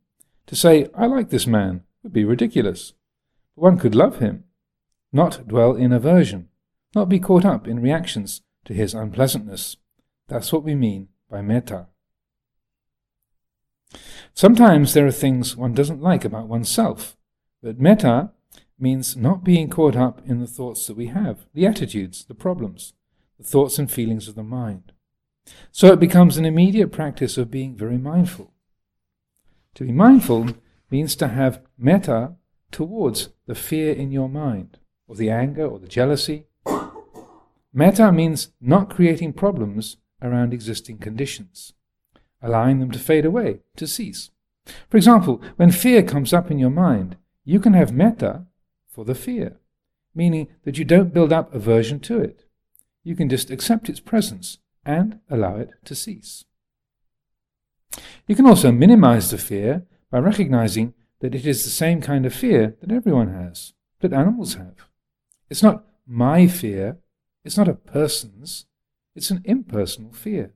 to 0.47 0.55
say, 0.55 0.87
I 0.95 1.05
like 1.05 1.29
this 1.29 1.47
man, 1.47 1.83
would 2.03 2.13
be 2.13 2.25
ridiculous. 2.25 2.93
But 3.55 3.61
one 3.61 3.77
could 3.77 3.95
love 3.95 4.19
him, 4.19 4.43
not 5.11 5.47
dwell 5.47 5.75
in 5.75 5.93
aversion, 5.93 6.49
not 6.95 7.09
be 7.09 7.19
caught 7.19 7.45
up 7.45 7.67
in 7.67 7.81
reactions 7.81 8.41
to 8.65 8.73
his 8.73 8.93
unpleasantness. 8.93 9.77
That's 10.27 10.51
what 10.51 10.63
we 10.63 10.75
mean 10.75 11.09
by 11.29 11.41
metta. 11.41 11.87
Sometimes 14.33 14.93
there 14.93 15.05
are 15.05 15.11
things 15.11 15.55
one 15.55 15.73
doesn't 15.73 16.01
like 16.01 16.25
about 16.25 16.47
oneself, 16.47 17.15
but 17.61 17.79
metta 17.79 18.31
means 18.79 19.15
not 19.15 19.43
being 19.43 19.69
caught 19.69 19.95
up 19.95 20.21
in 20.25 20.39
the 20.39 20.47
thoughts 20.47 20.87
that 20.87 20.97
we 20.97 21.07
have, 21.07 21.45
the 21.53 21.67
attitudes, 21.67 22.25
the 22.25 22.33
problems, 22.33 22.93
the 23.37 23.43
thoughts 23.43 23.77
and 23.77 23.91
feelings 23.91 24.27
of 24.27 24.35
the 24.35 24.43
mind. 24.43 24.91
So 25.71 25.91
it 25.93 25.99
becomes 25.99 26.37
an 26.37 26.45
immediate 26.45 26.91
practice 26.91 27.37
of 27.37 27.51
being 27.51 27.75
very 27.75 27.97
mindful. 27.97 28.52
To 29.75 29.85
be 29.85 29.91
mindful 29.91 30.49
means 30.91 31.15
to 31.15 31.27
have 31.27 31.61
metta 31.77 32.35
towards 32.71 33.29
the 33.47 33.55
fear 33.55 33.93
in 33.93 34.11
your 34.11 34.29
mind, 34.29 34.77
or 35.07 35.15
the 35.15 35.29
anger, 35.29 35.65
or 35.65 35.79
the 35.79 35.87
jealousy. 35.87 36.45
Metta 37.73 38.11
means 38.11 38.51
not 38.61 38.89
creating 38.89 39.33
problems 39.33 39.97
around 40.21 40.53
existing 40.53 40.99
conditions, 40.99 41.73
allowing 42.41 42.79
them 42.79 42.91
to 42.91 42.99
fade 42.99 43.25
away, 43.25 43.61
to 43.75 43.87
cease. 43.87 44.29
For 44.89 44.97
example, 44.97 45.41
when 45.55 45.71
fear 45.71 46.03
comes 46.03 46.33
up 46.33 46.51
in 46.51 46.59
your 46.59 46.69
mind, 46.69 47.17
you 47.43 47.59
can 47.59 47.73
have 47.73 47.91
metta 47.91 48.45
for 48.87 49.03
the 49.03 49.15
fear, 49.15 49.59
meaning 50.13 50.47
that 50.63 50.77
you 50.77 50.85
don't 50.85 51.13
build 51.13 51.33
up 51.33 51.53
aversion 51.53 51.99
to 52.01 52.19
it. 52.19 52.45
You 53.03 53.15
can 53.15 53.27
just 53.27 53.49
accept 53.49 53.89
its 53.89 53.99
presence 53.99 54.59
and 54.85 55.19
allow 55.29 55.57
it 55.57 55.71
to 55.85 55.95
cease. 55.95 56.45
You 58.27 58.35
can 58.35 58.45
also 58.45 58.71
minimize 58.71 59.31
the 59.31 59.37
fear 59.37 59.85
by 60.09 60.19
recognizing 60.19 60.93
that 61.19 61.35
it 61.35 61.45
is 61.45 61.63
the 61.63 61.69
same 61.69 62.01
kind 62.01 62.25
of 62.25 62.33
fear 62.33 62.75
that 62.81 62.91
everyone 62.91 63.33
has, 63.33 63.73
that 64.01 64.13
animals 64.13 64.55
have. 64.55 64.87
It's 65.49 65.63
not 65.63 65.85
my 66.05 66.47
fear, 66.47 66.97
it's 67.43 67.57
not 67.57 67.67
a 67.67 67.73
person's, 67.73 68.65
it's 69.15 69.29
an 69.29 69.41
impersonal 69.45 70.11
fear. 70.11 70.53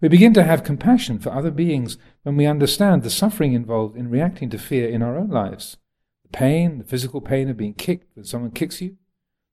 We 0.00 0.08
begin 0.08 0.32
to 0.34 0.44
have 0.44 0.64
compassion 0.64 1.18
for 1.18 1.32
other 1.32 1.50
beings 1.50 1.98
when 2.22 2.36
we 2.36 2.46
understand 2.46 3.02
the 3.02 3.10
suffering 3.10 3.52
involved 3.52 3.96
in 3.96 4.10
reacting 4.10 4.50
to 4.50 4.58
fear 4.58 4.88
in 4.88 5.02
our 5.02 5.18
own 5.18 5.28
lives 5.28 5.76
The 6.22 6.28
pain, 6.36 6.78
the 6.78 6.84
physical 6.84 7.20
pain 7.20 7.48
of 7.48 7.56
being 7.56 7.74
kicked 7.74 8.14
when 8.16 8.24
someone 8.24 8.50
kicks 8.50 8.80
you, 8.80 8.96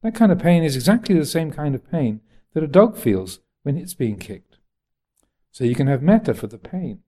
that 0.04 0.16
kind 0.16 0.32
of 0.32 0.40
pain 0.40 0.64
is 0.64 0.76
exactly 0.76 1.18
the 1.18 1.26
same 1.26 1.52
kind 1.52 1.76
of 1.76 1.90
pain 1.90 2.22
that 2.54 2.64
a 2.64 2.68
dog 2.68 2.98
feels 2.98 3.40
when 3.64 3.78
it's 3.78 3.94
being 3.94 4.18
kicked. 4.18 4.51
So 5.52 5.64
you 5.64 5.76
can 5.76 5.88
have 5.88 6.02
metta 6.02 6.34
for 6.34 6.48
the 6.48 6.58
pain, 6.58 7.00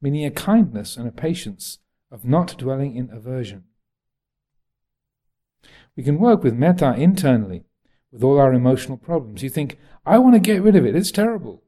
meaning 0.00 0.24
a 0.24 0.30
kindness 0.30 0.96
and 0.96 1.06
a 1.06 1.12
patience 1.12 1.78
of 2.10 2.24
not 2.24 2.56
dwelling 2.58 2.96
in 2.96 3.10
aversion. 3.10 3.64
We 5.96 6.02
can 6.02 6.18
work 6.18 6.42
with 6.42 6.54
metta 6.54 6.94
internally 6.94 7.64
with 8.10 8.22
all 8.22 8.38
our 8.38 8.54
emotional 8.54 8.96
problems. 8.96 9.42
You 9.42 9.50
think, 9.50 9.78
I 10.04 10.18
want 10.18 10.34
to 10.34 10.40
get 10.40 10.62
rid 10.62 10.76
of 10.76 10.86
it, 10.86 10.96
it's 10.96 11.10
terrible. 11.10 11.62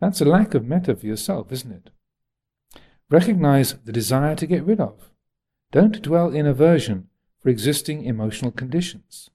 That's 0.00 0.20
a 0.20 0.24
lack 0.24 0.54
of 0.54 0.64
metta 0.64 0.94
for 0.94 1.06
yourself, 1.06 1.50
isn't 1.50 1.72
it? 1.72 1.90
Recognize 3.10 3.74
the 3.84 3.92
desire 3.92 4.36
to 4.36 4.46
get 4.46 4.64
rid 4.64 4.80
of. 4.80 5.10
Don't 5.72 6.00
dwell 6.02 6.30
in 6.30 6.46
aversion 6.46 7.08
for 7.40 7.48
existing 7.48 8.04
emotional 8.04 8.52
conditions. 8.52 9.30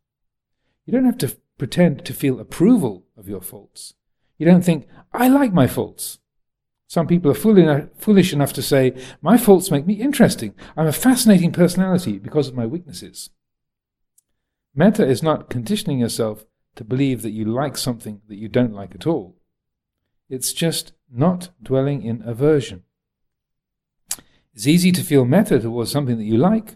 You 0.86 0.94
don't 0.94 1.06
have 1.06 1.18
to 1.20 1.38
pretend 1.58 2.06
to 2.06 2.14
feel 2.14 2.40
approval 2.40 3.06
of 3.18 3.28
your 3.28 3.42
faults. 3.42 3.96
You 4.38 4.46
don't 4.46 4.64
think, 4.64 4.88
I 5.14 5.28
like 5.28 5.54
my 5.54 5.68
faults. 5.68 6.20
Some 6.88 7.08
people 7.08 7.32
are 7.32 7.90
foolish 7.98 8.34
enough 8.34 8.54
to 8.54 8.62
say, 8.62 8.94
My 9.22 9.38
faults 9.38 9.72
make 9.72 9.88
me 9.88 9.96
interesting. 9.96 10.54
I'm 10.78 10.88
a 10.88 10.92
fascinating 10.92 11.52
personality 11.52 12.20
because 12.20 12.48
of 12.48 12.56
my 12.56 12.66
weaknesses. 12.66 13.30
Metta 14.76 15.06
is 15.06 15.24
not 15.24 15.50
conditioning 15.50 16.00
yourself 16.00 16.46
to 16.76 16.84
believe 16.84 17.22
that 17.22 17.32
you 17.32 17.46
like 17.46 17.78
something 17.78 18.22
that 18.28 18.38
you 18.38 18.48
don't 18.48 18.74
like 18.74 18.96
at 18.96 19.08
all. 19.08 19.38
It's 20.30 20.54
just 20.54 20.94
not 21.12 21.50
dwelling 21.62 22.04
in 22.04 22.22
aversion. 22.28 22.84
It's 24.54 24.68
easy 24.68 24.92
to 24.92 25.04
feel 25.04 25.26
metta 25.26 25.60
towards 25.60 25.92
something 25.92 26.18
that 26.18 26.26
you 26.26 26.38
like 26.38 26.76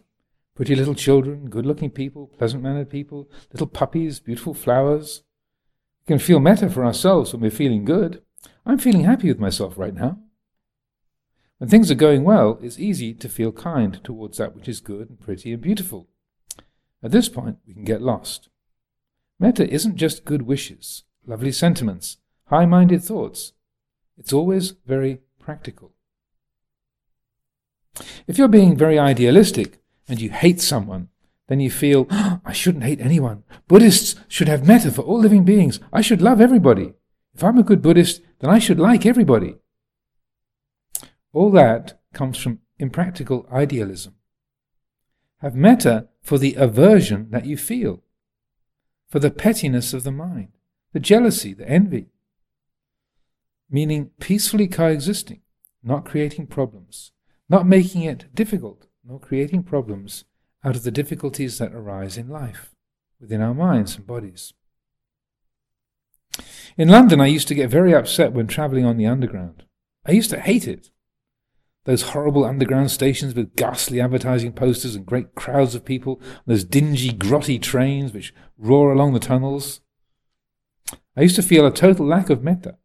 pretty 0.57 0.75
little 0.75 0.95
children, 0.95 1.49
good 1.51 1.67
looking 1.67 1.91
people, 1.91 2.25
pleasant 2.25 2.63
mannered 2.63 2.89
people, 2.89 3.29
little 3.53 3.67
puppies, 3.67 4.19
beautiful 4.19 4.55
flowers. 4.55 5.21
Can 6.07 6.19
feel 6.19 6.39
better 6.39 6.69
for 6.69 6.85
ourselves 6.85 7.33
when 7.33 7.41
we're 7.41 7.51
feeling 7.51 7.83
good. 7.83 8.21
I'm 8.65 8.79
feeling 8.79 9.03
happy 9.03 9.27
with 9.27 9.39
myself 9.39 9.77
right 9.77 9.93
now. 9.93 10.19
When 11.57 11.69
things 11.69 11.91
are 11.91 11.95
going 11.95 12.23
well, 12.23 12.59
it's 12.61 12.79
easy 12.79 13.13
to 13.15 13.27
feel 13.27 13.51
kind 13.51 14.01
towards 14.03 14.37
that 14.37 14.55
which 14.55 14.69
is 14.69 14.79
good 14.79 15.09
and 15.09 15.19
pretty 15.19 15.51
and 15.51 15.61
beautiful. 15.61 16.07
At 17.03 17.11
this 17.11 17.27
point, 17.27 17.57
we 17.67 17.73
can 17.73 17.83
get 17.83 18.01
lost. 18.01 18.47
Metta 19.39 19.69
isn't 19.69 19.97
just 19.97 20.23
good 20.23 20.43
wishes, 20.43 21.03
lovely 21.25 21.51
sentiments, 21.51 22.17
high 22.45 22.65
minded 22.65 23.03
thoughts. 23.03 23.53
It's 24.17 24.33
always 24.33 24.75
very 24.85 25.19
practical. 25.39 25.93
If 28.27 28.37
you're 28.37 28.47
being 28.47 28.77
very 28.77 28.97
idealistic 28.97 29.79
and 30.07 30.21
you 30.21 30.29
hate 30.29 30.61
someone, 30.61 31.09
then 31.47 31.59
you 31.59 31.71
feel, 31.71 32.07
oh, 32.09 32.41
I 32.45 32.53
shouldn't 32.53 32.83
hate 32.83 32.99
anyone. 32.99 33.43
Buddhists 33.67 34.15
should 34.27 34.47
have 34.47 34.67
metta 34.67 34.91
for 34.91 35.01
all 35.01 35.19
living 35.19 35.45
beings. 35.45 35.79
I 35.91 36.01
should 36.01 36.21
love 36.21 36.41
everybody. 36.41 36.93
If 37.33 37.43
I'm 37.43 37.57
a 37.57 37.63
good 37.63 37.81
Buddhist, 37.81 38.21
then 38.39 38.49
I 38.49 38.59
should 38.59 38.79
like 38.79 39.05
everybody. 39.05 39.55
All 41.33 41.51
that 41.51 41.99
comes 42.13 42.37
from 42.37 42.59
impractical 42.79 43.47
idealism. 43.51 44.15
Have 45.41 45.55
metta 45.55 46.07
for 46.21 46.37
the 46.37 46.55
aversion 46.55 47.29
that 47.31 47.45
you 47.45 47.57
feel, 47.57 48.03
for 49.07 49.19
the 49.19 49.31
pettiness 49.31 49.93
of 49.93 50.03
the 50.03 50.11
mind, 50.11 50.49
the 50.93 50.99
jealousy, 50.99 51.53
the 51.53 51.69
envy, 51.69 52.07
meaning 53.69 54.11
peacefully 54.19 54.67
coexisting, 54.67 55.41
not 55.83 56.05
creating 56.05 56.47
problems, 56.47 57.11
not 57.47 57.67
making 57.67 58.01
it 58.01 58.25
difficult, 58.33 58.87
nor 59.05 59.19
creating 59.19 59.63
problems 59.63 60.25
out 60.63 60.75
of 60.75 60.83
the 60.83 60.91
difficulties 60.91 61.57
that 61.57 61.73
arise 61.73 62.17
in 62.17 62.29
life, 62.29 62.71
within 63.19 63.41
our 63.41 63.53
minds 63.53 63.95
and 63.95 64.05
bodies. 64.07 64.53
In 66.77 66.89
London, 66.89 67.19
I 67.19 67.27
used 67.27 67.47
to 67.47 67.55
get 67.55 67.69
very 67.69 67.93
upset 67.93 68.33
when 68.33 68.47
travelling 68.47 68.85
on 68.85 68.97
the 68.97 69.07
Underground. 69.07 69.63
I 70.05 70.11
used 70.11 70.29
to 70.29 70.39
hate 70.39 70.67
it. 70.67 70.89
Those 71.85 72.09
horrible 72.09 72.43
underground 72.43 72.91
stations 72.91 73.33
with 73.33 73.55
ghastly 73.55 74.01
advertising 74.01 74.51
posters 74.51 74.93
and 74.93 75.05
great 75.05 75.35
crowds 75.35 75.73
of 75.73 75.85
people, 75.85 76.21
those 76.45 76.65
dingy, 76.65 77.11
grotty 77.11 77.61
trains 77.61 78.11
which 78.11 78.33
roar 78.57 78.91
along 78.91 79.13
the 79.13 79.21
tunnels. 79.21 79.79
I 81.15 81.21
used 81.21 81.37
to 81.37 81.41
feel 81.41 81.65
a 81.65 81.71
total 81.71 82.05
lack 82.05 82.29
of 82.29 82.43
metta. 82.43 82.77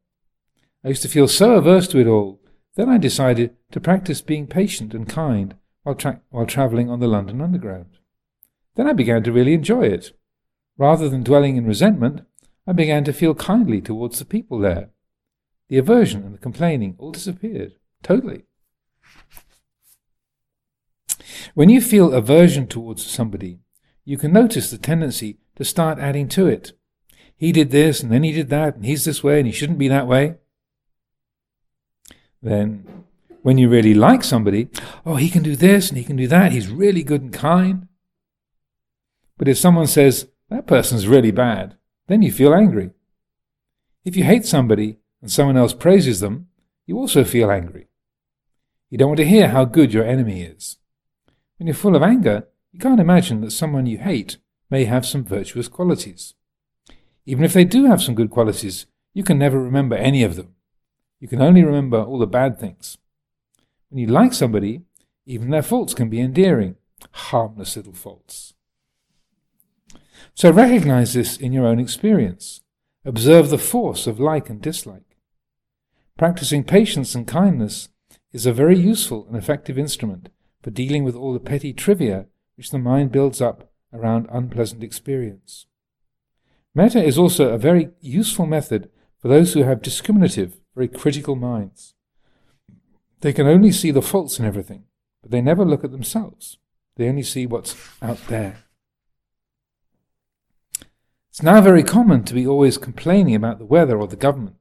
I 0.85 0.89
used 0.89 1.03
to 1.03 1.09
feel 1.09 1.27
so 1.27 1.55
averse 1.55 1.89
to 1.89 1.99
it 1.99 2.07
all. 2.07 2.41
Then 2.77 2.89
I 2.89 2.97
decided 2.97 3.57
to 3.73 3.81
practice 3.81 4.23
being 4.23 4.47
patient 4.47 4.95
and 4.95 5.09
kind 5.09 5.57
while, 5.83 5.95
tra- 5.95 6.21
while 6.31 6.47
travelling 6.47 6.91
on 6.91 7.01
the 7.01 7.09
London 7.09 7.41
Underground. 7.41 7.99
Then 8.75 8.87
I 8.87 8.93
began 8.93 9.23
to 9.25 9.33
really 9.33 9.55
enjoy 9.55 9.83
it. 9.83 10.13
Rather 10.79 11.09
than 11.09 11.23
dwelling 11.23 11.57
in 11.57 11.67
resentment, 11.67 12.23
I 12.67 12.73
began 12.73 13.05
to 13.05 13.13
feel 13.13 13.35
kindly 13.35 13.81
towards 13.81 14.19
the 14.19 14.25
people 14.25 14.59
there. 14.59 14.91
The 15.69 15.79
aversion 15.79 16.23
and 16.23 16.35
the 16.35 16.39
complaining 16.39 16.95
all 16.99 17.13
disappeared, 17.13 17.73
totally. 18.03 18.45
When 21.55 21.69
you 21.69 21.81
feel 21.81 22.13
aversion 22.15 22.67
towards 22.67 23.05
somebody, 23.05 23.61
you 24.05 24.17
can 24.17 24.33
notice 24.33 24.71
the 24.71 24.79
tendency 24.79 25.39
to 25.57 25.65
start 25.65 25.99
adding 25.99 26.29
to 26.29 26.47
it. 26.47 26.73
He 27.37 27.53
did 27.53 27.71
this, 27.71 28.03
and 28.03 28.11
then 28.13 28.23
he 28.23 28.33
did 28.33 28.49
that, 28.51 28.77
and 28.77 28.87
he's 28.87 29.05
this 29.05 29.23
way, 29.23 29.39
and 29.39 29.47
he 29.47 29.53
shouldn't 29.53 29.79
be 29.79 29.89
that 29.89 30.07
way. 30.07 30.37
Then, 32.41 33.02
when 33.43 33.59
you 33.59 33.69
really 33.69 33.95
like 33.95 34.25
somebody, 34.25 34.69
oh, 35.05 35.17
he 35.17 35.29
can 35.29 35.43
do 35.43 35.57
this 35.57 35.89
and 35.89 35.99
he 35.99 36.05
can 36.05 36.17
do 36.17 36.27
that, 36.29 36.53
he's 36.53 36.69
really 36.69 37.03
good 37.03 37.23
and 37.23 37.33
kind. 37.33 37.89
But 39.37 39.49
if 39.49 39.59
someone 39.59 39.87
says, 39.87 40.29
that 40.49 40.67
person's 40.67 41.09
really 41.09 41.31
bad, 41.31 41.77
then 42.07 42.23
you 42.23 42.31
feel 42.31 42.55
angry. 42.55 42.91
If 44.05 44.17
you 44.17 44.25
hate 44.25 44.47
somebody 44.47 44.99
and 45.21 45.31
someone 45.31 45.57
else 45.57 45.73
praises 45.73 46.21
them, 46.21 46.49
you 46.87 46.97
also 46.97 47.25
feel 47.25 47.51
angry. 47.51 47.89
You 48.91 48.99
don't 48.99 49.09
want 49.09 49.19
to 49.19 49.27
hear 49.27 49.49
how 49.49 49.65
good 49.65 49.93
your 49.93 50.05
enemy 50.05 50.43
is. 50.43 50.77
When 51.57 51.67
you're 51.67 51.75
full 51.75 51.97
of 51.97 52.03
anger, 52.03 52.49
you 52.73 52.79
can't 52.79 53.01
imagine 53.01 53.41
that 53.41 53.53
someone 53.53 53.87
you 53.87 53.99
hate 53.99 54.37
may 54.71 54.85
have 54.85 55.07
some 55.07 55.25
virtuous 55.25 55.69
qualities. 55.69 56.35
Even 57.25 57.45
if 57.45 57.53
they 57.53 57.65
do 57.65 57.87
have 57.87 58.03
some 58.03 58.15
good 58.15 58.31
qualities, 58.31 58.87
you 59.15 59.23
can 59.23 59.39
never 59.39 59.59
remember 59.59 59.97
any 59.97 60.23
of 60.23 60.37
them. 60.37 60.55
You 61.21 61.29
can 61.29 61.41
only 61.41 61.63
remember 61.63 62.03
all 62.03 62.19
the 62.19 62.27
bad 62.27 62.59
things. 62.59 62.99
When 63.93 63.99
you 63.99 64.07
like 64.07 64.33
somebody, 64.33 64.81
even 65.27 65.51
their 65.51 65.61
faults 65.63 65.93
can 65.93 66.09
be 66.09 66.19
endearing, 66.19 66.77
harmless 67.11 67.77
little 67.77 67.93
faults. 67.93 68.55
So 70.33 70.51
recognize 70.51 71.13
this 71.13 71.37
in 71.37 71.53
your 71.53 71.67
own 71.67 71.79
experience. 71.79 72.63
Observe 73.05 73.51
the 73.51 73.59
force 73.59 74.07
of 74.07 74.19
like 74.19 74.49
and 74.49 74.63
dislike. 74.63 75.19
Practicing 76.17 76.65
patience 76.65 77.15
and 77.15 77.29
kindness 77.29 77.91
is 78.33 78.47
a 78.47 78.53
very 78.55 78.79
useful 78.79 79.27
and 79.27 79.37
effective 79.37 79.77
instrument 79.77 80.31
for 80.63 80.71
dealing 80.71 81.05
with 81.05 81.15
all 81.15 81.35
the 81.35 81.39
petty 81.39 81.75
trivia 81.75 82.29
which 82.57 82.71
the 82.71 82.79
mind 82.79 83.13
builds 83.13 83.43
up 83.43 83.75
around 83.93 84.27
unpleasant 84.33 84.83
experience. 84.83 85.67
Metta 86.75 87.05
is 87.05 87.19
also 87.19 87.51
a 87.51 87.59
very 87.59 87.91
useful 88.01 88.47
method 88.47 88.89
for 89.19 89.29
those 89.29 89.53
who 89.53 89.65
have 89.65 89.83
discriminative, 89.83 90.61
very 90.75 90.89
critical 90.89 91.37
minds. 91.37 91.93
They 93.23 93.33
can 93.33 93.47
only 93.47 93.71
see 93.71 93.93
the 93.93 94.03
faults 94.03 94.39
in 94.39 94.45
everything, 94.45 94.85
but 95.23 95.31
they 95.31 95.41
never 95.41 95.65
look 95.65 95.85
at 95.85 95.93
themselves. 95.93 96.59
They 96.97 97.09
only 97.09 97.23
see 97.23 97.47
what's 97.47 97.75
out 98.03 98.19
there. 98.27 98.59
It's 101.31 101.43
now 101.43 101.61
very 101.61 101.85
common 101.85 102.25
to 102.25 102.35
be 102.35 102.47
always 102.47 102.77
complaining 102.77 103.35
about 103.35 103.59
the 103.59 103.65
weather 103.65 103.99
or 103.99 104.07
the 104.07 104.17
government. 104.17 104.57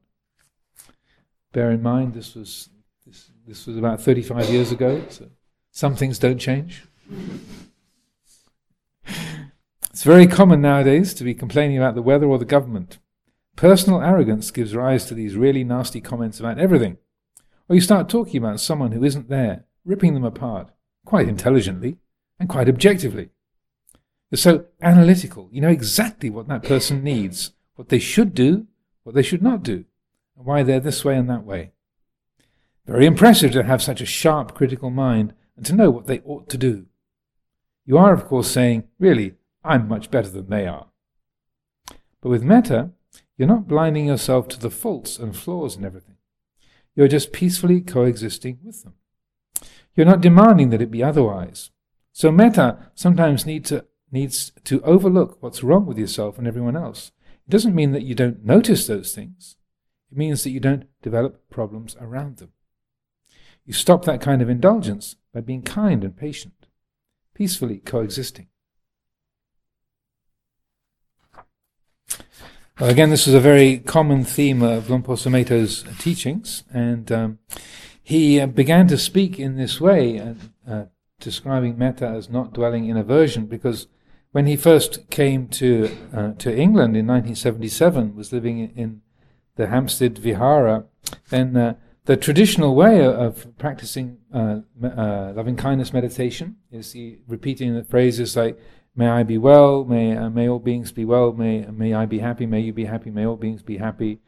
Bear 1.52 1.70
in 1.72 1.82
mind, 1.82 2.14
this 2.14 2.34
was 2.34 2.70
this, 3.04 3.30
this 3.46 3.66
was 3.66 3.76
about 3.76 4.00
35 4.00 4.48
years 4.48 4.72
ago, 4.72 5.04
so 5.10 5.28
some 5.70 5.96
things 5.96 6.18
don't 6.18 6.38
change. 6.38 6.84
It's 9.92 10.04
very 10.04 10.26
common 10.26 10.62
nowadays 10.62 11.12
to 11.14 11.22
be 11.22 11.34
complaining 11.34 11.76
about 11.76 11.94
the 11.94 12.00
weather 12.00 12.26
or 12.26 12.38
the 12.38 12.46
government. 12.46 12.98
Personal 13.56 14.00
arrogance 14.00 14.50
gives 14.50 14.74
rise 14.74 15.04
to 15.04 15.14
these 15.14 15.36
really 15.36 15.64
nasty 15.64 16.00
comments 16.00 16.40
about 16.40 16.58
everything. 16.58 16.96
Or 17.72 17.74
you 17.74 17.80
start 17.80 18.10
talking 18.10 18.36
about 18.36 18.60
someone 18.60 18.92
who 18.92 19.02
isn't 19.02 19.30
there, 19.30 19.64
ripping 19.86 20.12
them 20.12 20.26
apart, 20.26 20.68
quite 21.06 21.26
intelligently 21.26 21.96
and 22.38 22.46
quite 22.46 22.68
objectively. 22.68 23.30
You're 24.30 24.36
so 24.36 24.66
analytical. 24.82 25.48
You 25.50 25.62
know 25.62 25.70
exactly 25.70 26.28
what 26.28 26.48
that 26.48 26.64
person 26.64 27.02
needs, 27.02 27.52
what 27.76 27.88
they 27.88 27.98
should 27.98 28.34
do, 28.34 28.66
what 29.04 29.14
they 29.14 29.22
should 29.22 29.40
not 29.40 29.62
do, 29.62 29.86
and 30.36 30.44
why 30.44 30.62
they're 30.62 30.80
this 30.80 31.02
way 31.02 31.16
and 31.16 31.30
that 31.30 31.46
way. 31.46 31.70
Very 32.84 33.06
impressive 33.06 33.52
to 33.52 33.62
have 33.62 33.82
such 33.82 34.02
a 34.02 34.06
sharp 34.06 34.52
critical 34.52 34.90
mind 34.90 35.32
and 35.56 35.64
to 35.64 35.74
know 35.74 35.88
what 35.88 36.06
they 36.06 36.20
ought 36.26 36.50
to 36.50 36.58
do. 36.58 36.84
You 37.86 37.96
are, 37.96 38.12
of 38.12 38.26
course, 38.26 38.50
saying, 38.50 38.84
really, 38.98 39.36
I'm 39.64 39.88
much 39.88 40.10
better 40.10 40.28
than 40.28 40.50
they 40.50 40.66
are. 40.66 40.88
But 42.20 42.28
with 42.28 42.42
metta, 42.42 42.90
you're 43.38 43.48
not 43.48 43.66
blinding 43.66 44.08
yourself 44.08 44.46
to 44.48 44.60
the 44.60 44.68
faults 44.68 45.18
and 45.18 45.34
flaws 45.34 45.74
in 45.74 45.86
everything. 45.86 46.11
You're 46.94 47.08
just 47.08 47.32
peacefully 47.32 47.80
coexisting 47.80 48.58
with 48.62 48.82
them. 48.82 48.94
You're 49.94 50.06
not 50.06 50.20
demanding 50.20 50.70
that 50.70 50.82
it 50.82 50.90
be 50.90 51.02
otherwise. 51.02 51.70
So 52.12 52.30
metta 52.30 52.90
sometimes 52.94 53.44
to, 53.44 53.84
needs 54.10 54.52
to 54.64 54.82
overlook 54.82 55.38
what's 55.40 55.62
wrong 55.62 55.86
with 55.86 55.98
yourself 55.98 56.38
and 56.38 56.46
everyone 56.46 56.76
else. 56.76 57.12
It 57.46 57.50
doesn't 57.50 57.74
mean 57.74 57.92
that 57.92 58.02
you 58.02 58.14
don't 58.14 58.44
notice 58.44 58.86
those 58.86 59.14
things. 59.14 59.56
It 60.10 60.18
means 60.18 60.44
that 60.44 60.50
you 60.50 60.60
don't 60.60 60.84
develop 61.02 61.48
problems 61.50 61.96
around 62.00 62.36
them. 62.36 62.52
You 63.64 63.72
stop 63.72 64.04
that 64.04 64.20
kind 64.20 64.42
of 64.42 64.50
indulgence 64.50 65.16
by 65.32 65.40
being 65.40 65.62
kind 65.62 66.04
and 66.04 66.16
patient, 66.16 66.66
peacefully 67.34 67.78
coexisting. 67.78 68.48
Again, 72.78 73.10
this 73.10 73.26
is 73.26 73.34
a 73.34 73.40
very 73.40 73.78
common 73.78 74.24
theme 74.24 74.62
of 74.62 74.84
Sumedho's 74.84 75.84
teachings, 75.98 76.64
and 76.72 77.10
um, 77.12 77.38
he 78.02 78.40
uh, 78.40 78.46
began 78.46 78.88
to 78.88 78.98
speak 78.98 79.38
in 79.38 79.56
this 79.56 79.80
way, 79.80 80.18
uh, 80.18 80.34
uh, 80.68 80.84
describing 81.20 81.78
metta 81.78 82.06
as 82.06 82.28
not 82.28 82.52
dwelling 82.52 82.88
in 82.88 82.96
aversion, 82.96 83.46
because 83.46 83.86
when 84.32 84.46
he 84.46 84.56
first 84.56 85.10
came 85.10 85.46
to 85.48 85.94
uh, 86.12 86.32
to 86.32 86.50
England 86.50 86.96
in 86.96 87.06
1977, 87.06 88.16
was 88.16 88.32
living 88.32 88.72
in 88.74 89.02
the 89.56 89.66
Hampstead 89.66 90.18
Vihara, 90.18 90.84
then 91.28 91.56
uh, 91.56 91.74
the 92.06 92.16
traditional 92.16 92.74
way 92.74 93.04
of 93.04 93.46
practicing 93.58 94.18
uh, 94.34 94.60
loving 94.80 95.56
kindness 95.56 95.92
meditation 95.92 96.56
is 96.70 96.96
repeating 97.28 97.74
the 97.74 97.84
phrases 97.84 98.36
like 98.36 98.58
May 98.94 99.08
I 99.08 99.22
be 99.22 99.38
well. 99.38 99.84
May 99.84 100.16
uh, 100.16 100.28
may 100.28 100.48
all 100.48 100.58
beings 100.58 100.92
be 100.92 101.04
well. 101.04 101.32
May 101.32 101.64
may 101.66 101.94
I 101.94 102.04
be 102.06 102.18
happy. 102.18 102.46
May 102.46 102.60
you 102.60 102.72
be 102.72 102.84
happy. 102.84 103.10
May 103.10 103.26
all 103.26 103.36
beings 103.36 103.62
be 103.62 103.78
happy. 103.78 104.20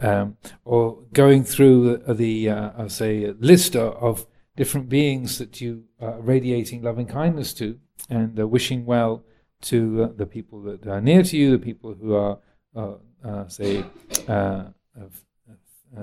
Um, 0.00 0.36
or 0.64 1.02
going 1.12 1.44
through 1.44 1.98
the, 1.98 2.14
the 2.14 2.50
uh, 2.50 2.70
I'll 2.78 2.88
say 2.88 3.32
list 3.38 3.74
of 3.74 4.26
different 4.56 4.88
beings 4.88 5.38
that 5.38 5.60
you 5.60 5.84
are 6.00 6.20
radiating 6.20 6.82
loving 6.82 7.06
kindness 7.06 7.52
to, 7.54 7.78
and 8.08 8.38
uh, 8.38 8.46
wishing 8.46 8.84
well 8.86 9.24
to 9.62 10.04
uh, 10.04 10.08
the 10.16 10.26
people 10.26 10.62
that 10.62 10.86
are 10.86 11.00
near 11.00 11.22
to 11.24 11.36
you, 11.36 11.50
the 11.50 11.58
people 11.58 11.94
who 11.94 12.14
are 12.14 12.38
uh, 12.76 12.94
uh, 13.24 13.48
say 13.48 13.84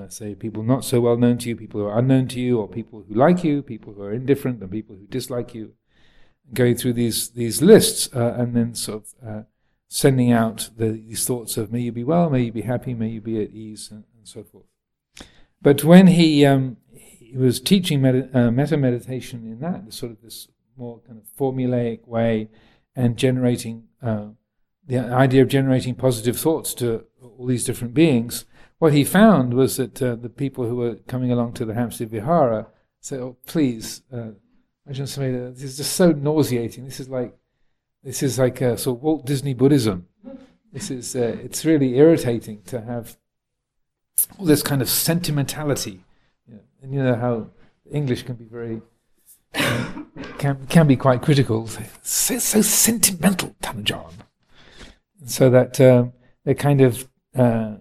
say 0.07 0.35
people 0.35 0.63
not 0.63 0.83
so 0.83 0.99
well 0.99 1.15
known 1.15 1.37
to 1.37 1.47
you, 1.47 1.55
people 1.55 1.79
who 1.79 1.87
are 1.87 1.99
unknown 1.99 2.27
to 2.27 2.41
you, 2.41 2.59
or 2.59 2.67
people 2.67 3.05
who 3.07 3.13
like 3.13 3.43
you, 3.43 3.61
people 3.61 3.93
who 3.93 4.01
are 4.01 4.11
indifferent, 4.11 4.61
and 4.61 4.71
people 4.71 4.95
who 4.95 5.05
dislike 5.07 5.53
you 5.53 5.73
going 6.53 6.75
through 6.75 6.93
these 6.93 7.29
these 7.29 7.61
lists 7.61 8.09
uh, 8.15 8.35
and 8.37 8.55
then 8.55 8.75
sort 8.75 9.03
of 9.03 9.27
uh, 9.27 9.41
sending 9.93 10.31
out 10.31 10.69
the, 10.77 10.89
these 10.91 11.25
thoughts 11.25 11.57
of 11.57 11.69
may 11.69 11.81
you 11.81 11.91
be 11.91 12.03
well, 12.03 12.29
may 12.29 12.43
you 12.43 12.51
be 12.51 12.61
happy, 12.61 12.93
may 12.93 13.09
you 13.09 13.19
be 13.19 13.43
at 13.43 13.51
ease, 13.51 13.89
and, 13.91 14.05
and 14.17 14.25
so 14.25 14.41
forth. 14.41 14.65
But 15.61 15.83
when 15.83 16.07
he, 16.07 16.45
um, 16.45 16.77
he 16.93 17.35
was 17.35 17.59
teaching 17.59 18.03
uh, 18.05 18.51
metta 18.51 18.77
meditation 18.77 19.45
in 19.45 19.59
that, 19.59 19.93
sort 19.93 20.13
of 20.13 20.21
this 20.21 20.47
more 20.77 21.01
kind 21.05 21.19
of 21.19 21.25
formulaic 21.37 22.07
way, 22.07 22.49
and 22.95 23.17
generating 23.17 23.83
uh, 24.01 24.27
the 24.87 24.99
idea 24.99 25.41
of 25.41 25.49
generating 25.49 25.93
positive 25.93 26.39
thoughts 26.39 26.73
to 26.75 27.05
all 27.21 27.45
these 27.45 27.65
different 27.65 27.93
beings, 27.93 28.45
what 28.79 28.93
he 28.93 29.03
found 29.03 29.53
was 29.53 29.75
that 29.75 30.01
uh, 30.01 30.15
the 30.15 30.29
people 30.29 30.67
who 30.67 30.77
were 30.77 30.95
coming 31.07 31.33
along 31.33 31.51
to 31.53 31.65
the 31.65 31.73
Hampstead 31.73 32.09
Vihara 32.09 32.67
said, 33.01 33.19
"Oh, 33.19 33.35
please, 33.45 34.03
uh, 34.87 35.51
this 35.51 35.63
is 35.63 35.77
just 35.77 35.93
so 35.93 36.11
nauseating. 36.11 36.85
This 36.85 36.99
is 36.99 37.09
like, 37.09 37.35
this 38.03 38.23
is 38.23 38.39
like 38.39 38.61
uh, 38.61 38.75
sort 38.75 38.97
of 38.97 39.03
Walt 39.03 39.25
Disney 39.25 39.53
Buddhism. 39.53 40.07
This 40.73 40.89
is, 40.89 41.15
uh, 41.15 41.37
it's 41.43 41.65
really 41.65 41.97
irritating 41.97 42.61
to 42.63 42.81
have 42.81 43.17
all 44.37 44.45
this 44.45 44.63
kind 44.63 44.81
of 44.81 44.89
sentimentality. 44.89 46.03
You 46.47 46.55
know, 46.55 46.59
and 46.81 46.93
you 46.93 47.03
know 47.03 47.15
how 47.15 47.47
English 47.91 48.23
can 48.23 48.35
be 48.35 48.45
very, 48.45 48.81
can, 50.37 50.65
can 50.67 50.87
be 50.87 50.95
quite 50.95 51.21
critical. 51.21 51.67
So, 52.01 52.39
so 52.39 52.61
sentimental, 52.61 53.55
Tan 53.61 53.83
Ajahn. 53.83 54.13
So 55.25 55.49
that 55.51 55.79
um, 55.79 56.13
they're 56.43 56.55
kind 56.55 56.81
of, 56.81 57.07
uh, 57.35 57.75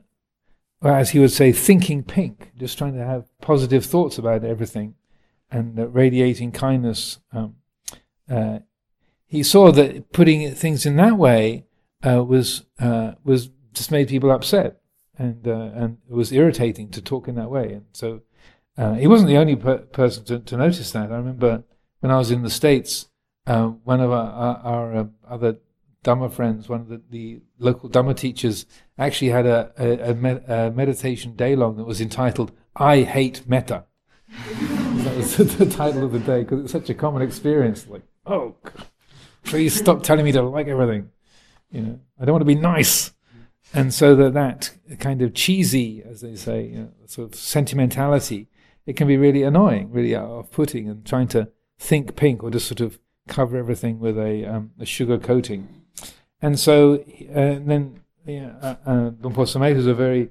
well, 0.82 0.94
as 0.94 1.10
he 1.10 1.18
would 1.18 1.32
say, 1.32 1.52
thinking 1.52 2.02
pink, 2.02 2.52
just 2.58 2.76
trying 2.76 2.94
to 2.94 3.04
have 3.04 3.26
positive 3.40 3.86
thoughts 3.86 4.18
about 4.18 4.44
everything 4.44 4.94
and 5.50 5.78
uh, 5.78 5.88
radiating 5.88 6.52
kindness. 6.52 7.18
Um, 7.32 7.56
uh, 8.30 8.60
he 9.26 9.42
saw 9.42 9.70
that 9.72 10.12
putting 10.12 10.54
things 10.54 10.86
in 10.86 10.96
that 10.96 11.16
way 11.16 11.66
uh, 12.02 12.24
was 12.24 12.64
uh, 12.78 13.12
was 13.24 13.50
just 13.72 13.90
made 13.90 14.08
people 14.08 14.30
upset, 14.30 14.80
and 15.18 15.46
uh, 15.46 15.70
and 15.74 15.98
it 16.08 16.14
was 16.14 16.32
irritating 16.32 16.90
to 16.90 17.02
talk 17.02 17.28
in 17.28 17.34
that 17.36 17.50
way. 17.50 17.72
And 17.72 17.84
so 17.92 18.22
uh, 18.76 18.94
he 18.94 19.06
wasn't 19.06 19.28
the 19.28 19.36
only 19.36 19.56
per- 19.56 19.78
person 19.78 20.24
to, 20.24 20.38
to, 20.38 20.56
notice 20.56 20.90
that. 20.92 21.12
I 21.12 21.16
remember 21.16 21.64
when 22.00 22.10
I 22.10 22.18
was 22.18 22.30
in 22.30 22.42
the 22.42 22.50
states, 22.50 23.08
one 23.44 24.00
of 24.00 24.10
our, 24.10 24.30
our, 24.32 24.92
our 24.94 25.10
other 25.28 25.58
Dhamma 26.02 26.32
friends, 26.32 26.68
one 26.68 26.80
of 26.80 26.88
the, 26.88 27.02
the 27.10 27.40
local 27.58 27.90
Dhamma 27.90 28.16
teachers, 28.16 28.64
actually 28.98 29.30
had 29.30 29.46
a, 29.46 29.72
a, 29.78 30.10
a, 30.10 30.14
med- 30.14 30.44
a 30.48 30.70
meditation 30.70 31.36
day 31.36 31.54
long 31.54 31.76
that 31.76 31.84
was 31.84 32.00
entitled 32.00 32.52
"I 32.74 33.02
Hate 33.02 33.46
Metta." 33.46 33.84
the 35.58 35.66
title 35.66 36.04
of 36.04 36.12
the 36.12 36.18
day 36.18 36.42
because 36.42 36.60
it's 36.62 36.72
such 36.72 36.90
a 36.90 36.94
common 36.94 37.22
experience. 37.22 37.86
Like, 37.86 38.02
oh, 38.26 38.56
please 39.44 39.74
stop 39.74 40.02
telling 40.02 40.24
me 40.24 40.32
to 40.32 40.42
like 40.42 40.68
everything. 40.68 41.10
You 41.70 41.80
know, 41.82 42.00
I 42.18 42.24
don't 42.24 42.32
want 42.32 42.42
to 42.42 42.46
be 42.46 42.54
nice. 42.54 43.12
And 43.72 43.94
so 43.94 44.16
that 44.16 44.34
that 44.34 44.72
kind 44.98 45.22
of 45.22 45.34
cheesy, 45.34 46.02
as 46.02 46.20
they 46.20 46.34
say, 46.34 46.66
you 46.66 46.78
know, 46.78 46.88
sort 47.06 47.32
of 47.32 47.38
sentimentality, 47.38 48.48
it 48.86 48.96
can 48.96 49.06
be 49.06 49.16
really 49.16 49.42
annoying, 49.42 49.90
really 49.92 50.14
off-putting, 50.16 50.88
and 50.88 51.06
trying 51.06 51.28
to 51.28 51.48
think 51.78 52.16
pink 52.16 52.42
or 52.42 52.50
just 52.50 52.66
sort 52.66 52.80
of 52.80 52.98
cover 53.28 53.56
everything 53.56 54.00
with 54.00 54.18
a, 54.18 54.44
um, 54.44 54.72
a 54.80 54.84
sugar 54.84 55.18
coating. 55.18 55.68
And 56.42 56.58
so 56.58 56.94
uh, 56.94 57.60
then 57.62 58.00
yeah, 58.26 58.52
uh, 58.60 58.74
uh, 58.86 59.10
Sumedho 59.10 59.76
is 59.76 59.86
a 59.86 59.94
very 59.94 60.30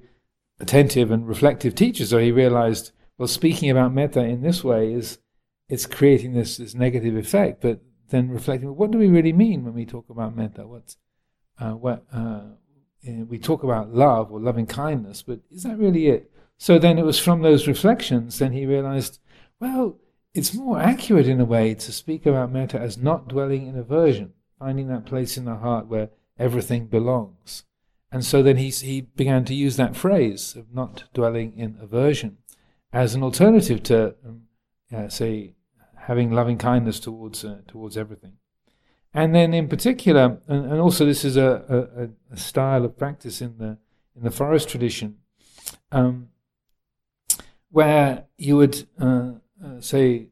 attentive 0.60 1.10
and 1.10 1.26
reflective 1.26 1.74
teacher, 1.74 2.06
so 2.06 2.18
he 2.18 2.30
realized 2.30 2.92
well, 3.20 3.28
speaking 3.28 3.68
about 3.68 3.92
metta 3.92 4.20
in 4.20 4.40
this 4.40 4.64
way 4.64 4.94
is 4.94 5.18
it's 5.68 5.84
creating 5.84 6.32
this, 6.32 6.56
this 6.56 6.74
negative 6.74 7.14
effect, 7.18 7.60
but 7.60 7.82
then 8.08 8.30
reflecting, 8.30 8.74
what 8.74 8.90
do 8.90 8.96
we 8.96 9.08
really 9.08 9.34
mean 9.34 9.62
when 9.62 9.74
we 9.74 9.84
talk 9.84 10.08
about 10.08 10.34
metta? 10.34 10.66
What's, 10.66 10.96
uh, 11.58 11.72
what, 11.72 12.06
uh, 12.14 12.44
we 13.04 13.38
talk 13.38 13.62
about 13.62 13.92
love 13.92 14.32
or 14.32 14.40
loving 14.40 14.64
kindness, 14.64 15.20
but 15.20 15.40
is 15.50 15.64
that 15.64 15.76
really 15.76 16.06
it? 16.06 16.32
So 16.56 16.78
then 16.78 16.98
it 16.98 17.04
was 17.04 17.18
from 17.18 17.42
those 17.42 17.68
reflections, 17.68 18.38
then 18.38 18.52
he 18.52 18.64
realized, 18.64 19.18
well, 19.60 19.98
it's 20.32 20.54
more 20.54 20.80
accurate 20.80 21.28
in 21.28 21.42
a 21.42 21.44
way 21.44 21.74
to 21.74 21.92
speak 21.92 22.24
about 22.24 22.50
metta 22.50 22.80
as 22.80 22.96
not 22.96 23.28
dwelling 23.28 23.66
in 23.66 23.76
aversion, 23.76 24.32
finding 24.58 24.88
that 24.88 25.04
place 25.04 25.36
in 25.36 25.44
the 25.44 25.56
heart 25.56 25.88
where 25.88 26.08
everything 26.38 26.86
belongs. 26.86 27.64
And 28.10 28.24
so 28.24 28.42
then 28.42 28.56
he, 28.56 28.70
he 28.70 29.02
began 29.02 29.44
to 29.44 29.54
use 29.54 29.76
that 29.76 29.94
phrase 29.94 30.56
of 30.56 30.74
not 30.74 31.04
dwelling 31.12 31.52
in 31.58 31.76
aversion 31.82 32.38
as 32.92 33.14
an 33.14 33.22
alternative 33.22 33.82
to, 33.84 34.14
um, 34.26 34.42
uh, 34.94 35.08
say, 35.08 35.54
having 35.96 36.30
loving 36.32 36.58
kindness 36.58 36.98
towards 37.00 37.44
uh, 37.44 37.58
towards 37.68 37.96
everything. 37.96 38.34
And 39.12 39.34
then, 39.34 39.54
in 39.54 39.68
particular, 39.68 40.40
and, 40.46 40.72
and 40.72 40.80
also 40.80 41.04
this 41.04 41.24
is 41.24 41.36
a, 41.36 42.08
a, 42.30 42.34
a, 42.34 42.36
style 42.36 42.84
of 42.84 42.96
practice 42.96 43.40
in 43.40 43.58
the 43.58 43.78
in 44.16 44.22
the 44.22 44.30
forest 44.30 44.68
tradition, 44.68 45.18
um, 45.92 46.28
where 47.70 48.26
you 48.38 48.56
would 48.56 48.86
uh, 49.00 49.32
uh 49.64 49.80
say 49.80 50.28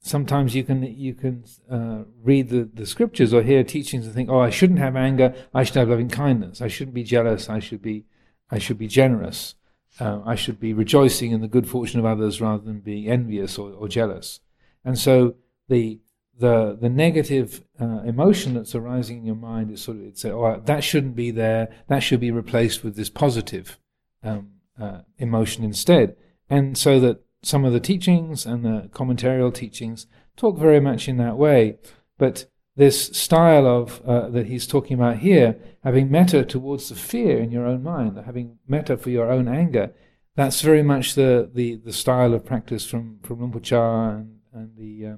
sometimes 0.00 0.54
you 0.54 0.64
can 0.64 0.82
you 0.82 1.14
can 1.14 1.44
uh, 1.70 2.02
read 2.22 2.48
the, 2.48 2.68
the 2.72 2.86
scriptures 2.86 3.32
or 3.32 3.42
hear 3.42 3.62
teachings 3.62 4.06
and 4.06 4.14
think, 4.14 4.30
oh, 4.30 4.40
I 4.40 4.50
shouldn't 4.50 4.78
have 4.78 4.96
anger. 4.96 5.34
I 5.54 5.62
should 5.62 5.76
have 5.76 5.88
loving 5.88 6.08
kindness. 6.08 6.60
I 6.60 6.68
shouldn't 6.68 6.94
be 6.94 7.04
jealous. 7.04 7.48
I 7.48 7.60
should 7.60 7.82
be 7.82 8.04
I 8.50 8.58
should 8.58 8.78
be 8.78 8.88
generous 8.88 9.54
uh, 10.00 10.20
I 10.24 10.34
should 10.34 10.60
be 10.60 10.72
rejoicing 10.72 11.32
in 11.32 11.40
the 11.40 11.48
good 11.48 11.68
fortune 11.68 11.98
of 11.98 12.06
others 12.06 12.40
rather 12.40 12.62
than 12.62 12.80
being 12.80 13.08
envious 13.08 13.58
or, 13.58 13.72
or 13.72 13.88
jealous. 13.88 14.40
And 14.84 14.98
so 14.98 15.34
the 15.68 16.00
the 16.38 16.78
the 16.80 16.88
negative 16.88 17.64
uh, 17.80 18.02
emotion 18.04 18.54
that's 18.54 18.74
arising 18.74 19.18
in 19.18 19.26
your 19.26 19.34
mind 19.34 19.72
is 19.72 19.82
sort 19.82 19.96
of 19.96 20.04
it's 20.04 20.24
oh 20.24 20.62
that 20.64 20.84
shouldn't 20.84 21.16
be 21.16 21.30
there. 21.30 21.68
That 21.88 22.00
should 22.00 22.20
be 22.20 22.30
replaced 22.30 22.84
with 22.84 22.94
this 22.96 23.10
positive 23.10 23.78
um, 24.22 24.50
uh, 24.80 25.00
emotion 25.18 25.64
instead. 25.64 26.16
And 26.48 26.78
so 26.78 27.00
that 27.00 27.24
some 27.42 27.64
of 27.64 27.72
the 27.72 27.80
teachings 27.80 28.46
and 28.46 28.64
the 28.64 28.88
commentarial 28.92 29.52
teachings 29.52 30.06
talk 30.36 30.58
very 30.58 30.80
much 30.80 31.08
in 31.08 31.16
that 31.18 31.36
way, 31.36 31.78
but 32.16 32.46
this 32.78 33.08
style 33.08 33.66
of 33.66 34.00
uh, 34.06 34.28
that 34.28 34.46
he's 34.46 34.64
talking 34.66 34.94
about 34.94 35.18
here, 35.18 35.56
having 35.82 36.08
metta 36.10 36.44
towards 36.44 36.88
the 36.88 36.94
fear 36.94 37.38
in 37.38 37.50
your 37.50 37.66
own 37.66 37.82
mind, 37.82 38.16
having 38.24 38.58
metta 38.68 38.96
for 38.96 39.10
your 39.10 39.32
own 39.32 39.48
anger, 39.48 39.92
that's 40.36 40.60
very 40.60 40.84
much 40.84 41.16
the, 41.16 41.50
the, 41.52 41.74
the 41.74 41.92
style 41.92 42.32
of 42.32 42.44
practice 42.44 42.86
from 42.86 43.18
from 43.24 43.60
Chah 43.60 44.10
and, 44.10 44.38
and 44.52 44.76
the 44.76 45.06
uh, 45.06 45.16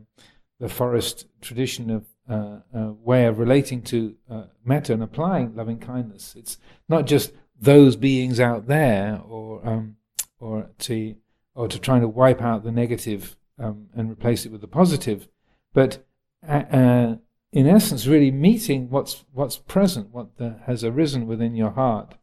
the 0.58 0.70
forest 0.70 1.26
tradition 1.42 1.90
of 1.90 2.06
uh, 2.30 2.60
uh, 2.74 2.92
way 2.92 3.26
of 3.26 3.38
relating 3.38 3.82
to 3.82 4.16
uh, 4.30 4.44
metta 4.64 4.94
and 4.94 5.02
applying 5.02 5.54
loving 5.54 5.78
kindness. 5.78 6.34
It's 6.38 6.56
not 6.88 7.06
just 7.06 7.32
those 7.60 7.94
beings 7.94 8.40
out 8.40 8.68
there, 8.68 9.20
or 9.28 9.60
um, 9.68 9.96
or 10.38 10.70
to 10.78 11.14
or 11.54 11.68
to 11.68 11.78
trying 11.78 12.00
to 12.00 12.08
wipe 12.08 12.40
out 12.40 12.64
the 12.64 12.72
negative 12.72 13.36
um, 13.58 13.88
and 13.94 14.10
replace 14.10 14.46
it 14.46 14.52
with 14.52 14.62
the 14.62 14.66
positive, 14.66 15.28
but 15.74 16.02
uh, 16.48 17.16
in 17.52 17.66
essence, 17.66 18.06
really 18.06 18.30
meeting 18.30 18.90
what's 18.90 19.24
what's 19.32 19.56
present, 19.56 20.10
what 20.10 20.36
the, 20.36 20.58
has 20.66 20.84
arisen 20.84 21.26
within 21.26 21.56
your 21.56 21.70
heart, 21.70 22.14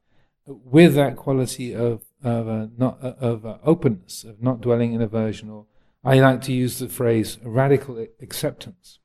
with 0.46 0.96
that 0.96 1.18
quality 1.18 1.74
of 1.74 2.04
of 2.24 2.48
uh, 2.48 2.68
not 2.78 2.98
uh, 3.04 3.14
of 3.20 3.46
uh, 3.46 3.58
openness, 3.64 4.24
of 4.24 4.42
not 4.42 4.62
dwelling 4.62 4.94
in 4.94 5.02
aversion, 5.02 5.50
or 5.50 5.66
I 6.04 6.20
like 6.20 6.42
to 6.44 6.54
use 6.54 6.80
the 6.80 6.88
phrase 6.88 7.38
radical 7.44 8.06
acceptance. 8.22 9.00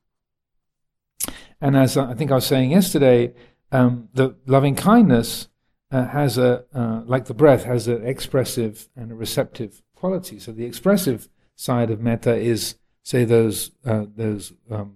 And 1.59 1.75
as 1.75 1.97
I 1.97 2.13
think 2.13 2.31
I 2.31 2.35
was 2.35 2.45
saying 2.45 2.71
yesterday, 2.71 3.33
um, 3.71 4.09
the 4.13 4.35
loving 4.45 4.75
kindness 4.75 5.49
has 5.91 6.37
a 6.37 6.65
like 7.05 7.25
the 7.25 7.33
breath 7.33 7.65
has 7.65 7.87
an 7.87 8.05
expressive 8.05 8.89
and 8.95 9.11
a 9.11 9.15
receptive 9.15 9.81
quality. 9.95 10.39
So 10.39 10.51
the 10.51 10.65
expressive 10.65 11.29
side 11.55 11.91
of 11.91 12.01
metta 12.01 12.35
is, 12.35 12.75
say, 13.03 13.25
those 13.25 13.71
those 13.83 14.53
um, 14.71 14.95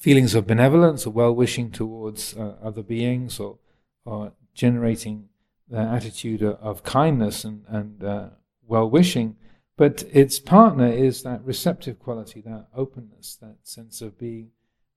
feelings 0.00 0.34
of 0.34 0.46
benevolence 0.46 1.06
or 1.06 1.10
well 1.10 1.32
wishing 1.32 1.70
towards 1.70 2.34
uh, 2.34 2.54
other 2.62 2.82
beings 2.82 3.38
or, 3.38 3.58
or 4.04 4.32
generating 4.54 5.28
the 5.68 5.78
attitude 5.78 6.42
of 6.42 6.82
kindness 6.82 7.44
and, 7.44 7.64
and 7.68 8.02
uh, 8.02 8.28
well 8.66 8.88
wishing. 8.88 9.36
But 9.76 10.04
its 10.10 10.40
partner 10.40 10.90
is 10.90 11.22
that 11.22 11.44
receptive 11.44 11.98
quality, 11.98 12.40
that 12.40 12.68
openness, 12.74 13.36
that 13.40 13.58
sense 13.62 14.00
of 14.00 14.18
being, 14.18 14.50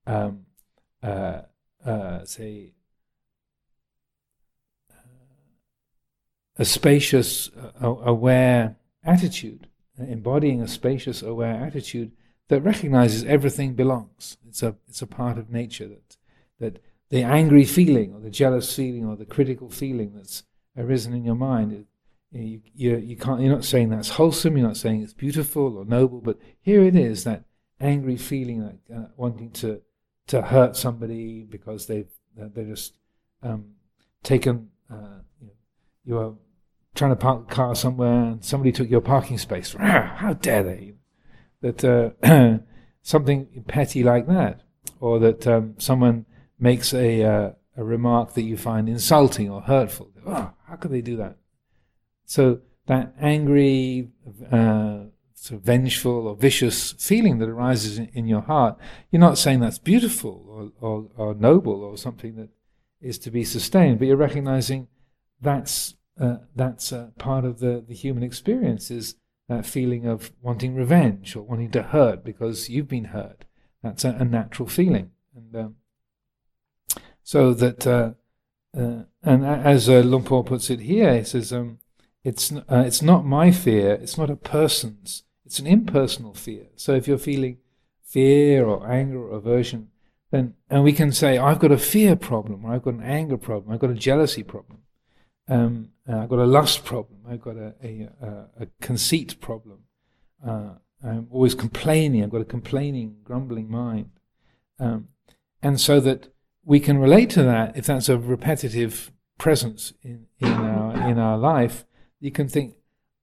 um, 0.06 0.46
uh, 1.02 1.42
uh 1.84 2.24
say, 2.24 2.72
a 6.56 6.64
spacious, 6.64 7.50
uh, 7.82 7.88
aware 7.88 8.76
attitude, 9.04 9.68
embodying 9.98 10.62
a 10.62 10.68
spacious, 10.68 11.22
aware 11.22 11.54
attitude 11.54 12.12
that 12.48 12.60
recognizes 12.60 13.24
everything 13.24 13.74
belongs. 13.74 14.36
It's 14.46 14.62
a, 14.62 14.76
it's 14.88 15.02
a 15.02 15.06
part 15.06 15.38
of 15.38 15.50
nature 15.50 15.88
that, 15.88 16.16
that 16.60 16.82
the 17.10 17.22
angry 17.22 17.64
feeling 17.64 18.12
or 18.14 18.20
the 18.20 18.30
jealous 18.30 18.74
feeling 18.74 19.06
or 19.06 19.16
the 19.16 19.24
critical 19.24 19.70
feeling 19.70 20.12
that's 20.14 20.42
arisen 20.76 21.14
in 21.14 21.24
your 21.24 21.34
mind, 21.34 21.86
you, 22.32 22.60
you, 22.74 22.96
you 22.96 23.16
can't, 23.16 23.40
you're 23.40 23.54
not 23.54 23.64
saying 23.64 23.90
that's 23.90 24.10
wholesome, 24.10 24.56
you're 24.56 24.66
not 24.66 24.76
saying 24.76 25.02
it's 25.02 25.12
beautiful 25.12 25.78
or 25.78 25.84
noble, 25.84 26.20
but 26.20 26.38
here 26.60 26.82
it 26.82 26.96
is, 26.96 27.24
that 27.24 27.44
angry 27.80 28.16
feeling, 28.16 28.64
like 28.64 28.80
uh, 28.94 29.06
wanting 29.16 29.50
to, 29.50 29.80
to 30.26 30.42
hurt 30.42 30.76
somebody 30.76 31.44
because 31.44 31.86
they've, 31.86 32.10
they're 32.36 32.64
just 32.64 32.94
um, 33.42 33.66
taken, 34.22 34.70
uh, 34.90 35.20
you, 35.40 35.46
know, 35.46 35.52
you 36.04 36.18
are 36.18 36.34
trying 36.94 37.12
to 37.12 37.16
park 37.16 37.42
a 37.50 37.54
car 37.54 37.74
somewhere 37.74 38.24
and 38.24 38.44
somebody 38.44 38.72
took 38.72 38.90
your 38.90 39.00
parking 39.00 39.38
space. 39.38 39.74
How 39.78 40.32
dare 40.40 40.62
they? 40.62 40.94
That 41.64 41.82
uh, 41.82 42.58
something 43.02 43.64
petty 43.66 44.02
like 44.02 44.26
that, 44.26 44.60
or 45.00 45.18
that 45.20 45.46
um, 45.46 45.74
someone 45.78 46.26
makes 46.58 46.92
a, 46.92 47.22
uh, 47.22 47.50
a 47.76 47.84
remark 47.84 48.34
that 48.34 48.42
you 48.42 48.56
find 48.56 48.88
insulting 48.88 49.50
or 49.50 49.62
hurtful. 49.62 50.10
Oh, 50.26 50.52
how 50.66 50.76
could 50.76 50.90
they 50.90 51.00
do 51.00 51.16
that? 51.16 51.36
So 52.26 52.60
that 52.86 53.14
angry, 53.18 54.10
uh, 54.52 55.04
sort 55.34 55.60
of 55.60 55.66
vengeful 55.66 56.28
or 56.28 56.36
vicious 56.36 56.92
feeling 56.92 57.38
that 57.38 57.48
arises 57.48 57.98
in, 57.98 58.10
in, 58.12 58.26
your 58.26 58.42
heart, 58.42 58.78
you're 59.10 59.20
not 59.20 59.38
saying 59.38 59.60
that's 59.60 59.78
beautiful 59.78 60.72
or, 60.80 60.88
or, 60.88 61.08
or, 61.16 61.34
noble 61.34 61.82
or 61.82 61.96
something 61.96 62.36
that 62.36 62.48
is 63.00 63.18
to 63.18 63.30
be 63.30 63.44
sustained, 63.44 63.98
but 63.98 64.08
you're 64.08 64.16
recognizing 64.16 64.88
that's 65.40 65.94
uh, 66.20 66.36
that's 66.54 66.92
uh, 66.92 67.08
part 67.18 67.44
of 67.44 67.58
the, 67.58 67.84
the 67.86 67.94
human 67.94 68.22
experience 68.22 68.90
is 68.90 69.16
that 69.48 69.66
feeling 69.66 70.06
of 70.06 70.32
wanting 70.40 70.74
revenge 70.74 71.36
or 71.36 71.42
wanting 71.42 71.70
to 71.72 71.82
hurt 71.82 72.24
because 72.24 72.68
you've 72.68 72.88
been 72.88 73.06
hurt. 73.06 73.44
That's 73.82 74.04
a, 74.04 74.10
a 74.10 74.24
natural 74.24 74.68
feeling, 74.68 75.10
and 75.34 75.56
um, 75.56 75.76
so 77.22 77.52
that 77.54 77.86
uh, 77.86 78.12
uh 78.76 79.02
and 79.22 79.44
as 79.44 79.88
uh, 79.88 80.00
Luang 80.00 80.24
Por 80.24 80.44
puts 80.44 80.70
it 80.70 80.80
here, 80.80 81.16
he 81.16 81.24
says. 81.24 81.52
Um, 81.52 81.78
it's, 82.24 82.50
uh, 82.50 82.84
it's 82.86 83.02
not 83.02 83.26
my 83.26 83.50
fear, 83.50 83.92
it's 83.92 84.16
not 84.16 84.30
a 84.30 84.36
person's, 84.36 85.24
it's 85.44 85.58
an 85.58 85.66
impersonal 85.66 86.32
fear. 86.32 86.68
So 86.74 86.94
if 86.94 87.06
you're 87.06 87.18
feeling 87.18 87.58
fear 88.02 88.64
or 88.64 88.90
anger 88.90 89.28
or 89.28 89.36
aversion, 89.36 89.88
then, 90.30 90.54
and 90.70 90.82
we 90.82 90.92
can 90.94 91.12
say, 91.12 91.36
I've 91.36 91.58
got 91.58 91.70
a 91.70 91.78
fear 91.78 92.16
problem, 92.16 92.64
or 92.64 92.72
I've 92.72 92.82
got 92.82 92.94
an 92.94 93.02
anger 93.02 93.36
problem, 93.36 93.72
I've 93.72 93.80
got 93.80 93.90
a 93.90 93.94
jealousy 93.94 94.42
problem, 94.42 94.83
um, 95.48 95.90
uh, 96.08 96.18
I've 96.18 96.28
got 96.28 96.38
a 96.38 96.46
lust 96.46 96.84
problem, 96.84 97.20
I've 97.28 97.40
got 97.40 97.56
a, 97.56 97.74
a, 97.82 98.08
a, 98.20 98.62
a 98.62 98.66
conceit 98.80 99.40
problem, 99.40 99.80
uh, 100.46 100.74
I'm 101.02 101.28
always 101.30 101.54
complaining, 101.54 102.22
I've 102.22 102.30
got 102.30 102.40
a 102.40 102.46
complaining, 102.46 103.16
grumbling 103.24 103.70
mind. 103.70 104.10
Um, 104.78 105.08
and 105.62 105.80
so 105.80 106.00
that 106.00 106.32
we 106.64 106.80
can 106.80 106.98
relate 106.98 107.30
to 107.30 107.42
that 107.42 107.76
if 107.76 107.86
that's 107.86 108.08
a 108.08 108.18
repetitive 108.18 109.12
presence 109.38 109.92
in, 110.02 110.26
in, 110.40 110.52
our, 110.52 111.08
in 111.08 111.18
our 111.18 111.36
life, 111.36 111.84
you 112.20 112.30
can 112.30 112.48
think 112.48 112.76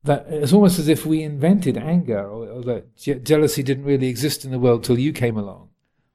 that 0.03 0.25
it's 0.29 0.53
almost 0.53 0.79
as 0.79 0.87
if 0.87 1.05
we 1.05 1.23
invented 1.23 1.77
anger, 1.77 2.19
or, 2.19 2.47
or 2.47 2.61
that 2.63 2.95
je- 2.95 3.19
jealousy 3.19 3.63
didn't 3.63 3.83
really 3.83 4.07
exist 4.07 4.43
in 4.45 4.51
the 4.51 4.59
world 4.59 4.83
till 4.83 4.97
you 4.97 5.13
came 5.13 5.37
along, 5.37 5.69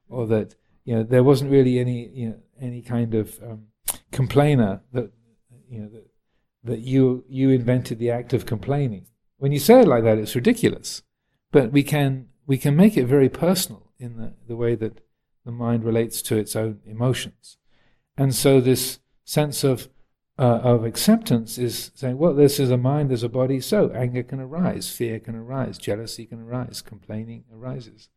or 0.09 0.27
that 0.27 0.55
you 0.83 0.95
know 0.95 1.03
there 1.03 1.23
wasn't 1.23 1.49
really 1.49 1.79
any 1.79 2.09
you 2.09 2.29
know 2.29 2.39
any 2.59 2.81
kind 2.81 3.13
of 3.13 3.41
um, 3.41 3.67
complainer 4.11 4.81
that 4.91 5.11
you 5.69 5.79
know 5.79 5.89
that 5.89 6.07
that 6.63 6.79
you 6.79 7.23
you 7.27 7.49
invented 7.49 7.99
the 7.99 8.11
act 8.11 8.33
of 8.33 8.45
complaining. 8.45 9.07
When 9.37 9.51
you 9.51 9.59
say 9.59 9.81
it 9.81 9.87
like 9.87 10.03
that, 10.03 10.17
it's 10.17 10.35
ridiculous, 10.35 11.03
but 11.51 11.71
we 11.71 11.83
can 11.83 12.27
we 12.45 12.57
can 12.57 12.75
make 12.75 12.97
it 12.97 13.05
very 13.05 13.29
personal 13.29 13.91
in 13.99 14.17
the, 14.17 14.33
the 14.47 14.55
way 14.55 14.75
that 14.75 15.01
the 15.45 15.51
mind 15.51 15.83
relates 15.83 16.21
to 16.23 16.37
its 16.37 16.55
own 16.55 16.79
emotions, 16.85 17.57
and 18.17 18.33
so 18.33 18.59
this 18.59 18.99
sense 19.25 19.63
of 19.63 19.89
uh, 20.39 20.59
of 20.63 20.85
acceptance 20.85 21.57
is 21.57 21.91
saying, 21.95 22.17
well, 22.17 22.33
this 22.33 22.59
is 22.59 22.69
a 22.69 22.77
mind, 22.77 23.09
there's 23.09 23.23
a 23.23 23.29
body, 23.29 23.59
so 23.59 23.91
anger 23.91 24.21
can 24.21 24.39
arise, 24.39 24.89
fear 24.89 25.19
can 25.19 25.35
arise, 25.35 25.77
jealousy 25.77 26.25
can 26.25 26.39
arise, 26.39 26.81
complaining 26.81 27.43
arises, 27.51 28.09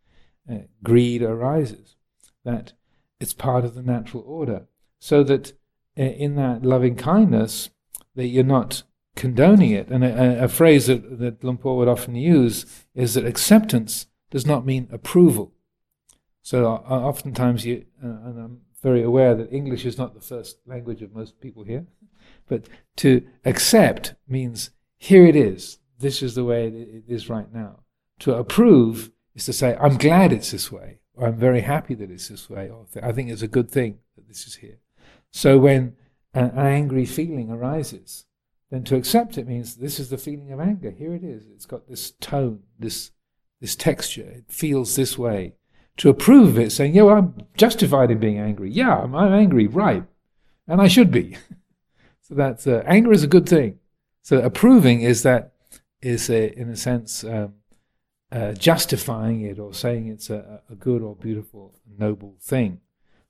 uh, 0.51 0.59
greed 0.83 1.23
arises. 1.23 1.97
That 2.45 2.75
it's 3.21 3.35
part 3.35 3.65
of 3.65 3.75
the 3.75 3.83
natural 3.83 4.23
order. 4.27 4.67
So 4.99 5.23
that 5.25 5.53
in 6.05 6.37
that 6.37 6.65
loving 6.65 6.97
kindness, 6.97 7.71
that 8.15 8.27
you're 8.27 8.45
not 8.45 8.83
condoning 9.17 9.71
it. 9.71 9.89
And 9.89 10.05
a, 10.05 10.45
a 10.45 10.49
phrase 10.49 10.87
that, 10.87 11.19
that 11.19 11.45
Luang 11.45 11.59
Por 11.59 11.77
would 11.77 11.89
often 11.89 12.15
use 12.15 12.67
is 12.95 13.15
that 13.15 13.27
acceptance 13.27 14.07
does 14.31 14.47
not 14.47 14.65
mean 14.65 14.89
approval. 14.91 15.53
So 16.43 16.67
uh, 16.67 16.79
oftentimes 16.89 17.67
you, 17.67 17.85
uh, 18.03 18.07
and 18.07 18.39
I'm 18.39 18.61
very 18.83 19.03
aware 19.03 19.35
that 19.35 19.53
English 19.53 19.85
is 19.85 19.99
not 19.99 20.15
the 20.15 20.21
first 20.21 20.59
language 20.67 21.03
of 21.03 21.15
most 21.15 21.41
people 21.41 21.65
here. 21.65 21.87
But 22.49 22.69
to 22.97 23.23
accept 23.45 24.15
means 24.27 24.71
here 24.97 25.27
it 25.27 25.37
is. 25.37 25.79
This 25.99 26.23
is 26.23 26.35
the 26.35 26.45
way 26.45 26.69
it 26.69 27.05
is 27.07 27.29
right 27.29 27.53
now. 27.53 27.81
To 28.21 28.35
approve 28.35 29.11
is 29.35 29.45
to 29.47 29.53
say, 29.53 29.77
I'm 29.81 29.99
glad 29.99 30.33
it's 30.33 30.51
this 30.51 30.73
way, 30.73 31.01
or 31.15 31.27
I'm 31.27 31.37
very 31.37 31.61
happy 31.61 31.95
that 31.95 32.11
it's 32.11 32.29
this 32.29 32.49
way, 32.49 32.71
or 32.71 32.87
I 33.03 33.13
think 33.13 33.31
it's 33.31 33.43
a 33.43 33.49
good 33.49 33.71
thing 33.71 33.99
that 34.17 34.29
this 34.29 34.47
is 34.47 34.57
here. 34.57 34.79
So 35.33 35.59
when 35.59 35.97
an 36.35 36.51
angry 36.57 37.07
feeling 37.07 37.51
arises, 37.51 38.27
then 38.71 38.85
to 38.85 38.97
accept 38.97 39.39
it 39.39 39.49
means 39.49 39.77
this 39.77 39.99
is 39.99 40.11
the 40.11 40.19
feeling 40.19 40.53
of 40.53 40.61
anger. 40.61 40.91
Here 40.91 41.15
it 41.15 41.25
is. 41.25 41.45
It's 41.53 41.67
got 41.67 41.89
this 41.89 42.13
tone, 42.21 42.61
this 42.79 43.11
this 43.61 43.77
texture. 43.77 44.23
It 44.23 44.45
feels 44.49 44.97
this 44.97 45.19
way. 45.19 45.55
To 45.99 46.09
approve 46.09 46.51
of 46.51 46.59
it, 46.59 46.73
saying, 46.73 46.95
"Yeah, 46.95 47.03
well, 47.03 47.19
I'm 47.19 47.35
justified 47.57 48.11
in 48.11 48.19
being 48.19 48.39
angry. 48.39 48.71
Yeah, 48.71 48.97
I'm, 48.97 49.15
I'm 49.15 49.33
angry, 49.33 49.67
right, 49.67 50.05
and 50.67 50.81
I 50.81 50.89
should 50.89 51.11
be." 51.11 51.37
So 52.23 52.37
that 52.37 52.65
uh, 52.65 52.85
anger 52.87 53.11
is 53.11 53.25
a 53.25 53.27
good 53.27 53.49
thing. 53.49 53.81
So 54.23 54.39
approving 54.41 55.01
is 55.01 55.25
that 55.25 55.53
is 56.01 56.31
a, 56.31 56.57
in 56.57 56.71
a 56.71 56.77
sense 56.77 57.25
um, 57.25 57.55
uh, 58.31 58.53
justifying 58.53 59.41
it 59.41 59.59
or 59.59 59.75
saying 59.75 60.07
it's 60.07 60.31
a, 60.31 60.63
a, 60.71 60.77
good 60.77 61.03
or 61.03 61.17
beautiful, 61.17 61.75
noble 61.99 62.37
thing. 62.41 62.81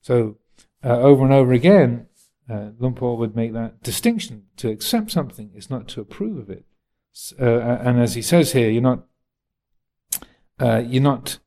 So 0.02 0.36
uh, 0.84 0.98
over 0.98 1.24
and 1.24 1.32
over 1.32 1.52
again, 1.52 2.06
uh, 2.48 2.70
Luang 2.78 2.94
Por 2.94 3.16
would 3.16 3.36
make 3.36 3.52
that 3.52 3.82
distinction. 3.82 4.44
To 4.56 4.70
accept 4.70 5.10
something 5.10 5.50
is 5.54 5.70
not 5.70 5.88
to 5.88 6.00
approve 6.00 6.38
of 6.38 6.50
it. 6.50 6.64
Uh, 7.38 7.44
and 7.44 8.00
as 8.00 8.14
he 8.14 8.22
says 8.22 8.52
here, 8.52 8.70
you're 8.70 8.82
not 8.82 9.04
uh, 10.58 10.82
you're 10.86 11.02
not 11.02 11.38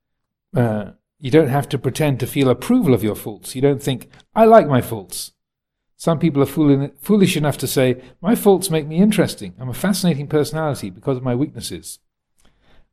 uh, 0.56 0.92
you 1.20 1.32
don't 1.32 1.48
have 1.48 1.70
to 1.70 1.78
pretend 1.78 2.20
to 2.20 2.28
feel 2.28 2.50
approval 2.50 2.94
of 2.94 3.04
your 3.04 3.16
faults. 3.16 3.56
You 3.56 3.62
don't 3.62 3.82
think 3.82 4.10
I 4.36 4.46
like 4.46 4.68
my 4.68 4.82
faults. 4.82 5.32
Some 6.04 6.20
people 6.20 6.44
are 6.44 6.92
foolish 7.00 7.38
enough 7.38 7.58
to 7.60 7.66
say, 7.66 8.02
My 8.20 8.36
faults 8.36 8.70
make 8.70 8.86
me 8.86 8.98
interesting. 8.98 9.54
I'm 9.58 9.70
a 9.70 9.74
fascinating 9.74 10.28
personality 10.28 10.90
because 10.90 11.16
of 11.16 11.24
my 11.24 11.34
weaknesses. 11.34 12.00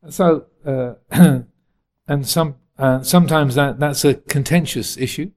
So, 0.09 0.47
uh, 0.65 0.95
and 2.07 2.29
some, 2.29 2.55
uh, 2.79 3.03
sometimes 3.03 3.57
that, 3.57 3.81
that's 3.81 4.05
a 4.05 4.15
contentious 4.15 4.97
issue. 4.97 5.33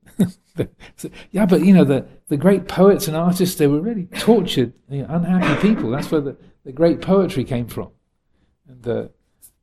Yeah, 1.32 1.46
but 1.46 1.66
you 1.66 1.74
know, 1.74 1.84
the, 1.84 2.06
the 2.28 2.38
great 2.38 2.68
poets 2.68 3.08
and 3.08 3.18
artists, 3.18 3.56
they 3.56 3.68
were 3.68 3.82
really 3.82 4.06
tortured, 4.06 4.74
you 4.90 5.02
know, 5.02 5.08
unhappy 5.10 5.68
people. 5.68 5.90
That's 5.90 6.12
where 6.12 6.22
the, 6.22 6.38
the 6.64 6.72
great 6.72 7.02
poetry 7.02 7.44
came 7.44 7.68
from. 7.68 7.90
And 8.68 8.88
uh, 8.88 9.08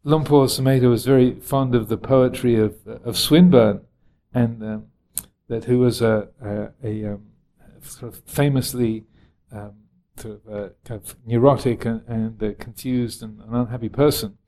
Luang 0.05 0.24
Por 0.24 0.47
Sumedho 0.47 0.91
was 0.91 1.05
very 1.05 1.38
fond 1.41 1.74
of 1.74 1.88
the 1.88 1.97
poetry 1.97 2.57
of, 2.57 2.74
of 2.86 3.16
Swinburne, 3.16 3.82
and 4.34 4.62
um, 4.62 4.86
that 5.49 5.64
who 5.64 5.78
was 5.78 6.01
a, 6.01 6.28
a, 6.43 6.68
a 6.82 7.12
um, 7.12 7.26
sort 7.82 8.14
of 8.14 8.22
famously 8.24 9.05
um, 9.53 9.72
sort 10.16 10.41
of, 10.47 10.53
uh, 10.53 10.68
kind 10.84 11.01
of 11.01 11.16
neurotic 11.26 11.84
and, 11.84 12.03
and 12.07 12.43
uh, 12.43 12.53
confused 12.59 13.22
and 13.22 13.41
an 13.41 13.55
unhappy 13.55 13.88
person. 13.88 14.38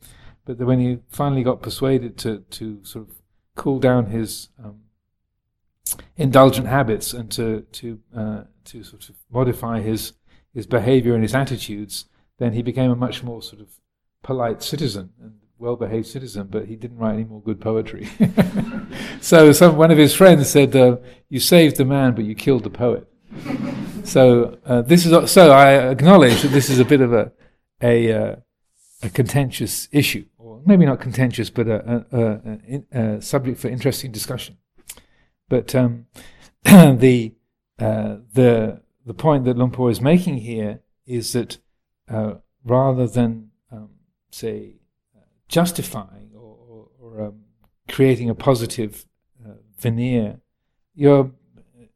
But 0.44 0.58
when 0.58 0.80
he 0.80 0.98
finally 1.08 1.42
got 1.42 1.62
persuaded 1.62 2.18
to, 2.18 2.38
to 2.50 2.84
sort 2.84 3.08
of 3.08 3.14
cool 3.54 3.78
down 3.78 4.06
his 4.06 4.48
um, 4.62 4.80
indulgent 6.16 6.66
habits 6.66 7.12
and 7.12 7.30
to 7.32 7.62
to 7.72 7.98
uh, 8.16 8.42
to 8.64 8.82
sort 8.82 9.08
of 9.08 9.16
modify 9.30 9.80
his 9.80 10.12
his 10.54 10.66
behavior 10.66 11.14
and 11.14 11.22
his 11.22 11.34
attitudes, 11.34 12.06
then 12.38 12.52
he 12.52 12.62
became 12.62 12.90
a 12.90 12.96
much 12.96 13.22
more 13.22 13.42
sort 13.42 13.62
of 13.62 13.68
polite 14.22 14.62
citizen 14.62 15.10
and 15.20 15.32
well-behaved 15.58 16.06
citizen. 16.06 16.48
But 16.50 16.66
he 16.66 16.76
didn't 16.76 16.98
write 16.98 17.14
any 17.14 17.24
more 17.24 17.40
good 17.40 17.60
poetry. 17.60 18.08
so 19.20 19.52
some 19.52 19.76
one 19.76 19.90
of 19.90 19.98
his 19.98 20.14
friends 20.14 20.48
said, 20.48 20.74
uh, 20.76 20.98
"You 21.28 21.40
saved 21.40 21.76
the 21.76 21.84
man, 21.84 22.14
but 22.14 22.24
you 22.24 22.34
killed 22.34 22.64
the 22.64 22.70
poet." 22.70 23.06
so 24.04 24.58
uh, 24.66 24.82
this 24.82 25.06
is 25.06 25.30
so 25.30 25.50
I 25.50 25.90
acknowledge 25.90 26.42
that 26.42 26.48
this 26.48 26.68
is 26.68 26.78
a 26.78 26.84
bit 26.84 27.00
of 27.00 27.12
a 27.12 27.32
a, 27.82 28.12
uh, 28.12 28.36
a 29.02 29.10
contentious 29.10 29.88
issue, 29.90 30.26
or 30.38 30.60
maybe 30.64 30.86
not 30.86 31.00
contentious, 31.00 31.50
but 31.50 31.66
a, 31.66 32.06
a, 32.12 32.98
a 32.98 33.22
subject 33.22 33.58
for 33.58 33.68
interesting 33.68 34.12
discussion. 34.12 34.56
But 35.52 35.74
um, 35.74 36.06
the 36.64 37.34
uh, 37.78 38.16
the 38.32 38.80
the 39.04 39.12
point 39.12 39.44
that 39.44 39.58
Luang 39.58 39.70
Por 39.70 39.90
is 39.90 40.00
making 40.00 40.38
here 40.38 40.80
is 41.04 41.34
that 41.34 41.58
uh, 42.08 42.36
rather 42.64 43.06
than 43.06 43.50
um, 43.70 43.90
say 44.30 44.76
justifying 45.48 46.30
or, 46.34 46.56
or, 46.66 46.88
or 46.98 47.22
um, 47.26 47.40
creating 47.86 48.30
a 48.30 48.34
positive 48.34 49.04
uh, 49.44 49.56
veneer, 49.78 50.40
you're 50.94 51.32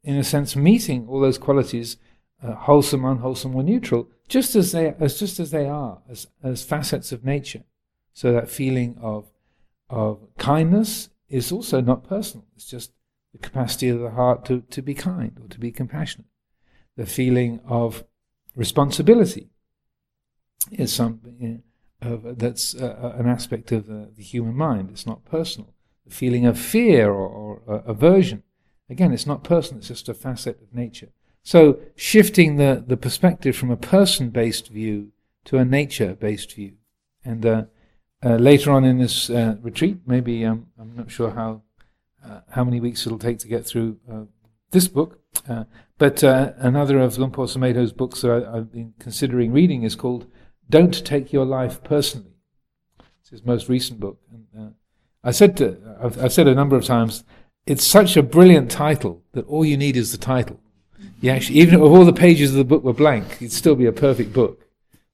in 0.03 0.17
a 0.17 0.23
sense, 0.23 0.55
meeting 0.55 1.07
all 1.07 1.19
those 1.19 1.39
qualities, 1.39 1.97
uh, 2.43 2.53
wholesome, 2.53 3.05
unwholesome, 3.05 3.55
or 3.55 3.63
neutral, 3.63 4.07
just 4.27 4.55
as 4.55 4.71
they 4.71 4.93
as 4.99 5.17
just 5.17 5.39
as 5.39 5.49
they 5.49 5.67
are, 5.67 6.03
as 6.07 6.27
as 6.43 6.63
facets 6.63 7.11
of 7.11 7.25
nature. 7.25 7.63
So 8.13 8.31
that 8.33 8.51
feeling 8.51 8.99
of 9.01 9.31
of 9.89 10.19
kindness 10.37 11.09
is 11.27 11.51
also 11.51 11.81
not 11.81 12.07
personal. 12.07 12.45
It's 12.55 12.69
just 12.69 12.91
the 13.33 13.37
capacity 13.39 13.89
of 13.89 13.99
the 13.99 14.11
heart 14.11 14.45
to, 14.45 14.61
to 14.61 14.81
be 14.81 14.93
kind 14.93 15.37
or 15.41 15.47
to 15.47 15.59
be 15.59 15.71
compassionate. 15.71 16.27
the 16.95 17.05
feeling 17.05 17.59
of 17.65 18.03
responsibility 18.55 19.49
is 20.71 20.91
something 20.91 21.61
of, 22.01 22.39
that's 22.39 22.75
uh, 22.75 23.15
an 23.17 23.27
aspect 23.27 23.71
of 23.71 23.87
the, 23.87 24.09
the, 24.15 24.23
human 24.23 24.55
mind. 24.55 24.89
It's 24.91 25.05
not 25.05 25.25
personal. 25.25 25.73
The 26.05 26.13
feeling 26.13 26.45
of 26.45 26.59
fear 26.59 27.11
or, 27.11 27.27
or 27.27 27.61
uh, 27.67 27.81
aversion, 27.85 28.43
again, 28.89 29.13
it's 29.13 29.27
not 29.27 29.43
personal. 29.43 29.79
It's 29.79 29.87
just 29.87 30.09
a 30.09 30.13
facet 30.13 30.61
of 30.61 30.73
nature. 30.73 31.09
So 31.43 31.79
shifting 31.95 32.57
the, 32.57 32.83
the 32.85 32.97
perspective 32.97 33.55
from 33.55 33.71
a 33.71 33.77
person-based 33.77 34.67
view 34.67 35.11
to 35.45 35.57
a 35.57 35.65
nature-based 35.65 36.53
view, 36.53 36.73
and 37.23 37.45
uh, 37.45 37.63
uh, 38.23 38.35
later 38.35 38.71
on 38.71 38.83
in 38.83 38.97
this 38.97 39.29
uh, 39.29 39.55
retreat, 39.61 39.99
maybe 40.05 40.45
um, 40.45 40.67
I'm 40.77 40.95
not 40.95 41.09
sure 41.09 41.31
how 41.31 41.51
uh, 41.51 41.66
how 42.49 42.63
many 42.63 42.79
weeks 42.79 43.05
it'll 43.05 43.19
take 43.19 43.39
to 43.39 43.47
get 43.47 43.65
through 43.65 43.97
uh, 44.11 44.23
this 44.71 44.87
book, 44.87 45.19
uh, 45.47 45.63
but 45.97 46.23
another 46.23 46.99
of 46.99 47.17
Luang 47.17 47.31
Por 47.31 47.45
Sumedho's 47.45 47.93
books 47.93 48.21
that 48.21 48.47
I, 48.47 48.55
have 48.57 48.71
been 48.71 48.93
considering 48.99 49.51
reading 49.51 49.83
is 49.83 49.95
called 49.95 50.27
"Don't 50.69 51.05
Take 51.05 51.31
Your 51.31 51.45
Life 51.45 51.83
Personally." 51.83 52.35
It's 53.21 53.29
his 53.29 53.45
most 53.45 53.69
recent 53.69 53.99
book. 53.99 54.19
And, 54.31 54.73
I 55.23 55.31
said 55.31 55.57
to, 55.57 55.77
I've, 56.01 56.23
I've 56.23 56.31
said 56.31 56.47
a 56.47 56.55
number 56.55 56.77
of 56.77 56.85
times, 56.85 57.25
it's 57.65 57.83
such 57.83 58.15
a 58.15 58.23
brilliant 58.23 58.71
title 58.71 59.23
that 59.33 59.45
all 59.47 59.65
you 59.65 59.75
need 59.75 59.97
is 59.97 60.13
the 60.13 60.17
title. 60.17 60.61
You 61.19 61.31
actually, 61.31 61.59
even 61.59 61.75
if 61.75 61.81
all 61.81 62.05
the 62.05 62.13
pages 62.13 62.51
of 62.51 62.57
the 62.57 62.63
book 62.63 62.83
were 62.83 62.93
blank, 62.93 63.25
it'd 63.33 63.51
still 63.51 63.75
be 63.75 63.85
a 63.85 63.91
perfect 63.91 64.31
book. 64.31 64.67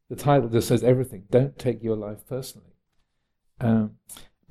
The 0.09 0.15
title 0.15 0.49
just 0.49 0.67
says 0.67 0.83
everything. 0.83 1.23
Don't 1.31 1.57
take 1.57 1.81
your 1.81 1.95
life 1.95 2.19
personally. 2.27 2.73
Um, 3.59 3.95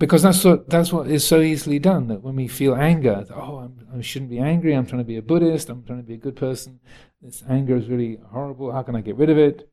because 0.03 0.25
that's 0.25 0.43
what 0.45 0.69
that's 0.69 0.93
what 0.93 1.07
is 1.07 1.25
so 1.25 1.41
easily 1.41 1.79
done. 1.79 2.09
That 2.09 2.23
when 2.23 2.35
we 2.35 2.49
feel 2.49 2.75
anger, 2.75 3.25
oh, 3.33 3.59
I'm, 3.59 3.87
I 3.97 4.01
should 4.01 4.23
not 4.23 4.31
be 4.31 4.41
angry. 4.41 4.75
I'm 4.75 4.85
trying 4.85 4.99
to 4.99 5.05
be 5.05 5.17
a 5.17 5.23
Buddhist. 5.23 5.69
I'm 5.69 5.85
trying 5.85 6.01
to 6.01 6.05
be 6.05 6.15
a 6.15 6.25
good 6.27 6.35
person. 6.35 6.81
This 7.21 7.45
anger 7.49 7.77
is 7.77 7.87
really 7.87 8.19
horrible. 8.33 8.73
How 8.73 8.83
can 8.83 8.97
I 8.97 9.01
get 9.01 9.15
rid 9.15 9.31
of 9.31 9.39
it? 9.39 9.71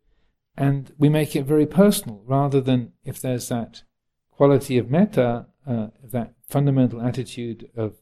And 0.55 0.93
we 0.99 1.09
make 1.09 1.35
it 1.35 1.47
very 1.47 1.65
personal, 1.65 2.21
rather 2.27 2.61
than 2.61 2.91
if 3.03 3.19
there's 3.19 3.49
that 3.49 3.81
quality 4.29 4.77
of 4.77 4.91
metta, 4.91 5.47
uh, 5.65 5.87
that 6.03 6.35
fundamental 6.47 7.01
attitude 7.01 7.71
of 7.75 7.95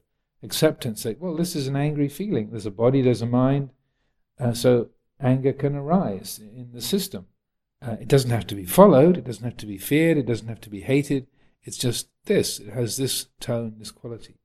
acceptance. 0.44 1.06
Like, 1.06 1.22
well, 1.22 1.38
this 1.38 1.56
is 1.56 1.68
an 1.68 1.78
angry 1.78 2.10
feeling. 2.10 2.50
There's 2.50 2.66
a 2.66 2.72
body. 2.72 3.02
There's 3.02 3.22
a 3.22 3.26
mind. 3.26 3.70
Uh, 4.38 4.52
so 4.52 4.90
anger 5.22 5.54
can 5.54 5.76
arise 5.78 6.42
in 6.42 6.72
the 6.74 6.82
system. 6.82 7.28
Uh, 7.82 7.96
it 8.02 8.10
doesn't 8.10 8.32
have 8.32 8.48
to 8.48 8.56
be 8.56 8.66
followed, 8.66 9.16
it 9.18 9.24
doesn't 9.24 9.46
have 9.46 9.56
to 9.58 9.66
be 9.66 9.78
feared, 9.78 10.18
it 10.18 10.26
doesn't 10.26 10.48
have 10.50 10.60
to 10.60 10.70
be 10.70 10.82
hated. 10.82 11.28
It's 11.62 11.78
just 11.78 12.10
this. 12.28 12.60
It 12.60 12.70
has 12.70 12.98
this 12.98 13.28
tone, 13.40 13.76
this 13.80 13.92
quality. 13.92 14.36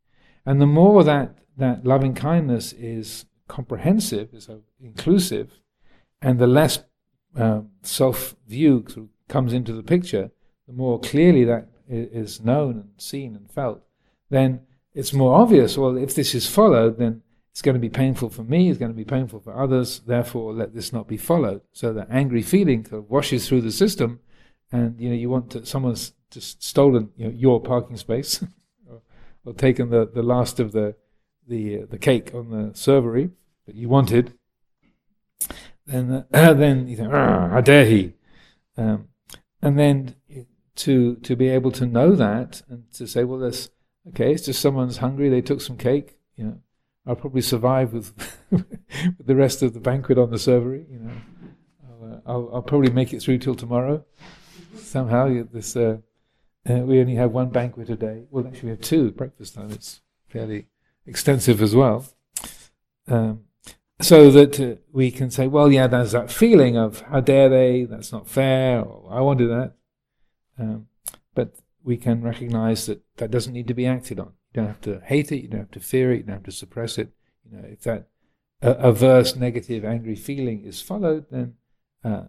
And 0.46 0.60
the 0.60 0.66
more 0.66 1.04
that, 1.04 1.38
that 1.56 1.84
loving 1.84 2.14
kindness 2.14 2.72
is 2.72 3.26
comprehensive, 3.48 4.32
is 4.32 4.48
inclusive, 4.80 5.60
and 6.20 6.38
the 6.38 6.46
less 6.46 6.82
um, 7.36 7.70
self 7.82 8.34
view 8.48 8.84
comes 9.28 9.52
into 9.52 9.72
the 9.72 9.82
picture, 9.82 10.30
the 10.66 10.72
more 10.72 10.98
clearly 11.00 11.44
that 11.44 11.68
is 11.88 12.40
known 12.40 12.70
and 12.72 12.90
seen 12.96 13.36
and 13.36 13.50
felt, 13.50 13.82
then 14.30 14.60
it's 14.94 15.12
more 15.12 15.34
obvious. 15.34 15.76
Well, 15.76 15.96
if 15.96 16.14
this 16.14 16.34
is 16.34 16.46
followed, 16.46 16.98
then 16.98 17.22
it's 17.50 17.62
going 17.62 17.74
to 17.74 17.80
be 17.80 17.90
painful 17.90 18.30
for 18.30 18.44
me, 18.44 18.70
it's 18.70 18.78
going 18.78 18.90
to 18.90 18.96
be 18.96 19.04
painful 19.04 19.40
for 19.40 19.58
others, 19.58 20.00
therefore 20.06 20.54
let 20.54 20.74
this 20.74 20.92
not 20.92 21.06
be 21.06 21.18
followed. 21.18 21.60
So 21.72 21.92
the 21.92 22.06
angry 22.10 22.42
feeling 22.42 22.82
kind 22.82 22.96
of 22.96 23.10
washes 23.10 23.46
through 23.46 23.60
the 23.62 23.72
system, 23.72 24.20
and 24.70 24.98
you 24.98 25.10
know 25.10 25.14
you 25.14 25.28
want 25.28 25.50
to, 25.50 25.66
someone's 25.66 26.14
just 26.32 26.62
stolen 26.62 27.10
you 27.16 27.26
know, 27.26 27.30
your 27.30 27.60
parking 27.60 27.96
space, 27.96 28.42
or, 28.88 29.02
or, 29.44 29.52
taken 29.52 29.90
the, 29.90 30.08
the 30.12 30.22
last 30.22 30.58
of 30.60 30.72
the 30.72 30.94
the 31.46 31.82
uh, 31.82 31.86
the 31.88 31.98
cake 31.98 32.34
on 32.34 32.50
the 32.50 32.72
servery 32.72 33.30
that 33.66 33.74
you 33.74 33.88
wanted. 33.88 34.34
Then 35.86 36.24
uh, 36.32 36.52
then 36.54 36.88
you 36.88 36.96
think, 36.96 37.10
how 37.10 37.60
dare 37.60 37.84
he? 37.84 38.14
Um, 38.76 39.08
and 39.60 39.78
then 39.78 40.16
to 40.76 41.16
to 41.16 41.36
be 41.36 41.48
able 41.48 41.70
to 41.72 41.86
know 41.86 42.14
that 42.16 42.62
and 42.68 42.90
to 42.94 43.06
say, 43.06 43.24
well, 43.24 43.38
this 43.38 43.70
okay, 44.08 44.32
it's 44.32 44.46
just 44.46 44.60
someone's 44.60 44.98
hungry. 44.98 45.28
They 45.28 45.42
took 45.42 45.60
some 45.60 45.76
cake, 45.76 46.18
you 46.36 46.44
know 46.44 46.60
I'll 47.06 47.16
probably 47.16 47.40
survive 47.40 47.92
with, 47.92 48.12
with 48.50 49.26
the 49.26 49.34
rest 49.34 49.62
of 49.62 49.74
the 49.74 49.80
banquet 49.80 50.18
on 50.18 50.30
the 50.30 50.36
servery. 50.36 50.88
You 50.90 50.98
know, 51.00 51.12
I'll, 51.88 52.04
uh, 52.04 52.20
I'll, 52.26 52.50
I'll, 52.54 52.62
probably 52.62 52.92
make 52.92 53.12
it 53.12 53.20
through 53.20 53.38
till 53.38 53.56
tomorrow. 53.56 54.04
Somehow, 54.76 55.42
this 55.52 55.74
uh, 55.74 55.98
uh, 56.68 56.74
we 56.74 57.00
only 57.00 57.14
have 57.16 57.32
one 57.32 57.50
banquet 57.50 57.90
a 57.90 57.96
day. 57.96 58.24
Well, 58.30 58.46
actually, 58.46 58.64
we 58.64 58.70
have 58.70 58.80
two 58.80 59.10
breakfast 59.10 59.54
time. 59.54 59.70
It's 59.70 60.00
fairly 60.28 60.66
extensive 61.06 61.60
as 61.60 61.74
well. 61.74 62.06
Um, 63.08 63.44
so 64.00 64.30
that 64.30 64.60
uh, 64.60 64.76
we 64.92 65.10
can 65.10 65.30
say, 65.30 65.46
well, 65.46 65.72
yeah, 65.72 65.86
there's 65.86 66.12
that 66.12 66.30
feeling 66.30 66.76
of 66.76 67.00
how 67.02 67.20
dare 67.20 67.48
they? 67.48 67.84
That's 67.84 68.12
not 68.12 68.28
fair. 68.28 68.80
Or 68.80 69.12
I 69.12 69.20
wanted 69.20 69.48
that. 69.48 69.74
Um, 70.58 70.88
but 71.34 71.54
we 71.82 71.96
can 71.96 72.22
recognize 72.22 72.86
that 72.86 73.02
that 73.16 73.30
doesn't 73.30 73.52
need 73.52 73.68
to 73.68 73.74
be 73.74 73.86
acted 73.86 74.20
on. 74.20 74.32
You 74.52 74.62
don't 74.62 74.66
have 74.66 74.80
to 74.82 75.00
hate 75.04 75.32
it. 75.32 75.42
You 75.42 75.48
don't 75.48 75.60
have 75.60 75.70
to 75.72 75.80
fear 75.80 76.12
it. 76.12 76.18
You 76.18 76.22
don't 76.24 76.36
have 76.36 76.44
to 76.44 76.52
suppress 76.52 76.98
it. 76.98 77.10
You 77.44 77.56
know, 77.56 77.64
if 77.68 77.82
that 77.82 78.08
uh, 78.62 78.74
averse, 78.78 79.34
negative, 79.34 79.84
angry 79.84 80.14
feeling 80.14 80.64
is 80.64 80.80
followed, 80.80 81.26
then 81.30 81.54
uh, 82.04 82.24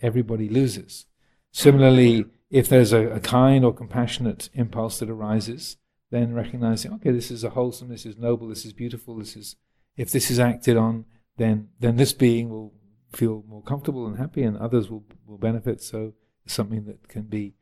everybody 0.00 0.48
loses. 0.48 1.06
Similarly, 1.50 2.26
if 2.52 2.68
there's 2.68 2.92
a, 2.92 3.08
a, 3.08 3.18
kind 3.18 3.64
or 3.64 3.74
compassionate 3.74 4.50
impulse 4.54 5.00
that 5.00 5.10
arises, 5.10 5.78
then 6.10 6.34
recognizing, 6.34 6.92
okay, 6.92 7.10
this 7.10 7.30
is 7.30 7.42
a 7.42 7.50
wholesome, 7.50 7.88
this 7.88 8.06
is 8.06 8.16
noble, 8.16 8.46
this 8.46 8.64
is 8.64 8.72
beautiful, 8.72 9.16
this 9.16 9.34
is, 9.34 9.56
if 9.96 10.10
this 10.12 10.30
is 10.30 10.38
acted 10.38 10.76
on, 10.76 11.06
then 11.38 11.68
then 11.80 11.96
this 11.96 12.12
being 12.12 12.50
will 12.50 12.74
feel 13.10 13.42
more 13.48 13.62
comfortable 13.62 14.06
and 14.06 14.18
happy, 14.18 14.42
and 14.42 14.56
others 14.58 14.90
will 14.90 15.04
will 15.26 15.38
benefit. 15.38 15.82
So 15.82 16.12
it's 16.44 16.54
something 16.54 16.84
that 16.84 17.08
can 17.08 17.22
be 17.22 17.54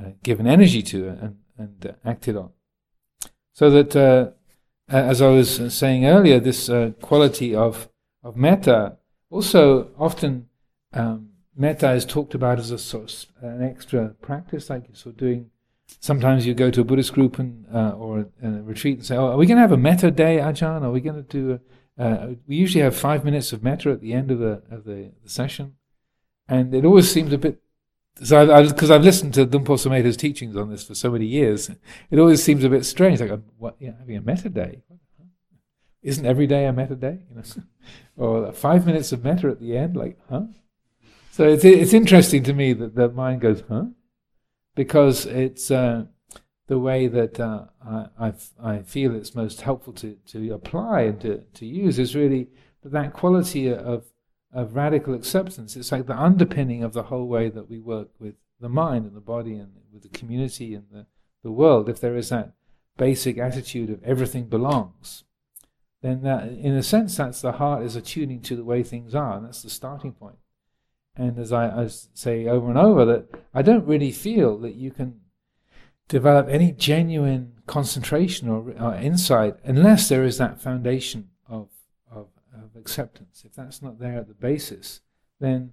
uh, 0.00 0.12
given 0.22 0.46
energy 0.46 0.82
to 0.82 1.08
and 1.08 1.36
and 1.58 1.86
uh, 1.86 1.92
acted 2.04 2.36
on. 2.36 2.50
So 3.56 3.70
that, 3.70 3.96
uh, 3.96 4.32
as 4.88 5.22
I 5.22 5.28
was 5.28 5.74
saying 5.74 6.04
earlier, 6.04 6.38
this 6.38 6.68
uh, 6.68 6.90
quality 7.00 7.54
of, 7.54 7.88
of 8.22 8.36
metta, 8.36 8.98
also 9.30 9.88
often 9.98 10.48
um, 10.92 11.30
metta 11.56 11.92
is 11.92 12.04
talked 12.04 12.34
about 12.34 12.58
as 12.58 12.70
a 12.70 12.78
sort 12.78 13.04
of 13.04 13.26
an 13.42 13.62
extra 13.62 14.08
practice, 14.20 14.70
like 14.70 14.88
of 14.88 15.16
doing. 15.16 15.50
Sometimes 16.00 16.46
you 16.46 16.54
go 16.54 16.70
to 16.70 16.80
a 16.80 16.84
Buddhist 16.84 17.12
group 17.12 17.38
and 17.38 17.64
uh, 17.72 17.90
or 17.90 18.26
a, 18.42 18.46
a, 18.46 18.62
retreat 18.62 18.98
and 18.98 19.06
say, 19.06 19.16
"Oh, 19.16 19.28
are 19.28 19.36
we 19.36 19.46
going 19.46 19.56
to 19.56 19.62
have 19.62 19.72
a 19.72 19.76
metta 19.76 20.10
day, 20.10 20.38
Ajahn? 20.38 20.82
Are 20.82 20.90
we 20.90 21.00
going 21.00 21.16
to 21.16 21.22
do?" 21.22 21.60
A, 21.98 22.02
uh, 22.02 22.34
we 22.46 22.56
usually 22.56 22.82
have 22.82 22.96
five 22.96 23.24
minutes 23.24 23.52
of 23.52 23.62
metta 23.62 23.90
at 23.90 24.00
the 24.00 24.12
end 24.12 24.30
of 24.30 24.38
the 24.38 24.62
of 24.70 24.84
the, 24.84 25.12
the 25.22 25.30
session, 25.30 25.76
and 26.48 26.74
it 26.74 26.84
always 26.84 27.10
seems 27.10 27.32
a 27.32 27.38
bit 27.38 27.60
so 28.22 28.64
because 28.68 28.90
I've 28.90 29.04
listened 29.04 29.34
to 29.34 29.44
Luang 29.44 29.64
Por 29.64 29.76
Sumedho's 29.76 30.16
teachings 30.16 30.56
on 30.56 30.70
this 30.70 30.84
for 30.84 30.94
so 30.94 31.10
many 31.10 31.26
years, 31.26 31.70
it 32.10 32.18
always 32.18 32.42
seems 32.42 32.64
a 32.64 32.70
bit 32.70 32.86
strange. 32.86 33.20
Like, 33.20 33.38
what, 33.58 33.76
yeah, 33.78 33.92
having 33.98 34.16
a 34.16 34.22
metta 34.22 34.48
day? 34.48 34.82
Isn't 36.02 36.24
every 36.24 36.46
day 36.46 36.64
a 36.64 36.72
metta 36.72 36.94
day? 36.94 37.18
You 37.28 37.36
know, 37.36 37.42
or 38.16 38.52
five 38.52 38.86
minutes 38.86 39.12
of 39.12 39.22
metta 39.22 39.48
at 39.48 39.60
the 39.60 39.76
end? 39.76 39.96
Like, 39.96 40.18
huh? 40.30 40.44
So 41.36 41.46
it's 41.46 41.66
it's 41.66 41.92
interesting 41.92 42.44
to 42.44 42.54
me 42.54 42.72
that 42.72 42.94
the 42.94 43.10
mind 43.10 43.42
goes, 43.42 43.62
huh? 43.68 43.88
Because 44.74 45.26
it's 45.26 45.70
uh, 45.70 46.06
the 46.66 46.78
way 46.78 47.08
that 47.08 47.38
uh, 47.38 47.66
I, 47.86 48.06
I, 48.18 48.32
I 48.58 48.78
feel 48.80 49.14
it's 49.14 49.34
most 49.34 49.60
helpful 49.60 49.92
to, 49.92 50.16
to 50.28 50.54
apply 50.54 51.02
and 51.02 51.20
to, 51.20 51.42
to 51.52 51.66
use 51.66 51.98
is 51.98 52.16
really 52.16 52.48
that 52.82 53.12
quality 53.12 53.70
of 53.70 54.06
of 54.50 54.76
radical 54.76 55.12
acceptance. 55.12 55.76
It's 55.76 55.92
like 55.92 56.06
the 56.06 56.18
underpinning 56.18 56.82
of 56.82 56.94
the 56.94 57.02
whole 57.02 57.28
way 57.28 57.50
that 57.50 57.68
we 57.68 57.80
work 57.80 58.08
with 58.18 58.36
the 58.58 58.70
mind 58.70 59.04
and 59.04 59.14
the 59.14 59.20
body 59.20 59.56
and 59.56 59.72
with 59.92 60.04
the 60.04 60.18
community 60.18 60.74
and 60.74 60.86
the, 60.90 61.04
the 61.42 61.52
world. 61.52 61.90
If 61.90 62.00
there 62.00 62.16
is 62.16 62.30
that 62.30 62.54
basic 62.96 63.36
attitude 63.36 63.90
of 63.90 64.02
everything 64.04 64.44
belongs, 64.44 65.24
then 66.00 66.22
that, 66.22 66.48
in 66.48 66.72
a 66.72 66.82
sense, 66.82 67.14
that's 67.18 67.42
the 67.42 67.52
heart 67.52 67.82
is 67.82 67.94
attuning 67.94 68.40
to 68.40 68.56
the 68.56 68.64
way 68.64 68.82
things 68.82 69.14
are, 69.14 69.36
and 69.36 69.44
that's 69.44 69.60
the 69.60 69.68
starting 69.68 70.12
point. 70.12 70.38
And 71.16 71.38
as 71.38 71.52
I, 71.52 71.68
I 71.68 71.86
say 71.86 72.46
over 72.46 72.68
and 72.68 72.78
over, 72.78 73.04
that 73.06 73.28
I 73.54 73.62
don't 73.62 73.86
really 73.86 74.12
feel 74.12 74.58
that 74.58 74.74
you 74.74 74.90
can 74.90 75.20
develop 76.08 76.48
any 76.48 76.72
genuine 76.72 77.54
concentration 77.66 78.48
or, 78.48 78.72
or 78.78 78.94
insight 78.94 79.56
unless 79.64 80.08
there 80.08 80.24
is 80.24 80.38
that 80.38 80.60
foundation 80.60 81.30
of 81.48 81.68
of 82.56 82.76
acceptance. 82.76 83.42
If 83.44 83.54
that's 83.54 83.82
not 83.82 83.98
there 83.98 84.18
at 84.18 84.28
the 84.28 84.34
basis, 84.34 85.00
then 85.40 85.72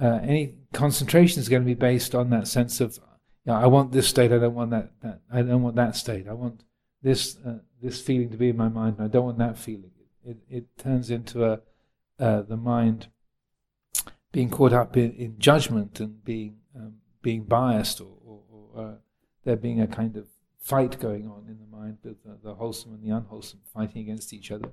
uh, 0.00 0.20
any 0.22 0.54
concentration 0.72 1.40
is 1.40 1.48
going 1.48 1.62
to 1.62 1.66
be 1.66 1.74
based 1.74 2.14
on 2.14 2.30
that 2.30 2.48
sense 2.48 2.80
of, 2.80 2.98
you 3.44 3.52
know, 3.52 3.54
I 3.54 3.66
want 3.66 3.92
this 3.92 4.08
state, 4.08 4.32
I 4.32 4.38
don't 4.38 4.54
want 4.54 4.70
that, 4.70 4.90
that 5.02 5.20
I 5.32 5.42
don't 5.42 5.62
want 5.62 5.76
that 5.76 5.96
state, 5.96 6.28
I 6.28 6.32
want 6.32 6.62
this 7.02 7.36
uh, 7.46 7.58
this 7.82 8.00
feeling 8.00 8.30
to 8.30 8.36
be 8.36 8.50
in 8.50 8.56
my 8.56 8.68
mind, 8.68 8.96
I 9.00 9.08
don't 9.08 9.24
want 9.24 9.38
that 9.38 9.58
feeling. 9.58 9.90
It, 10.24 10.38
it 10.48 10.78
turns 10.78 11.10
into 11.10 11.44
a 11.44 11.60
uh, 12.18 12.42
the 12.42 12.56
mind 12.56 13.08
being 14.32 14.50
caught 14.50 14.72
up 14.72 14.96
in, 14.96 15.12
in 15.12 15.38
judgment 15.38 16.00
and 16.00 16.24
being 16.24 16.56
um, 16.76 16.94
being 17.22 17.44
biased, 17.44 18.00
or, 18.00 18.16
or, 18.24 18.40
or 18.50 18.82
uh, 18.82 18.94
there 19.44 19.56
being 19.56 19.80
a 19.80 19.86
kind 19.86 20.16
of 20.16 20.26
fight 20.58 21.00
going 21.00 21.26
on 21.26 21.46
in 21.48 21.58
the 21.58 21.76
mind 21.76 21.98
with 22.04 22.22
the, 22.22 22.38
the 22.42 22.54
wholesome 22.54 22.94
and 22.94 23.02
the 23.02 23.14
unwholesome 23.14 23.60
fighting 23.74 24.02
against 24.02 24.32
each 24.32 24.50
other. 24.50 24.70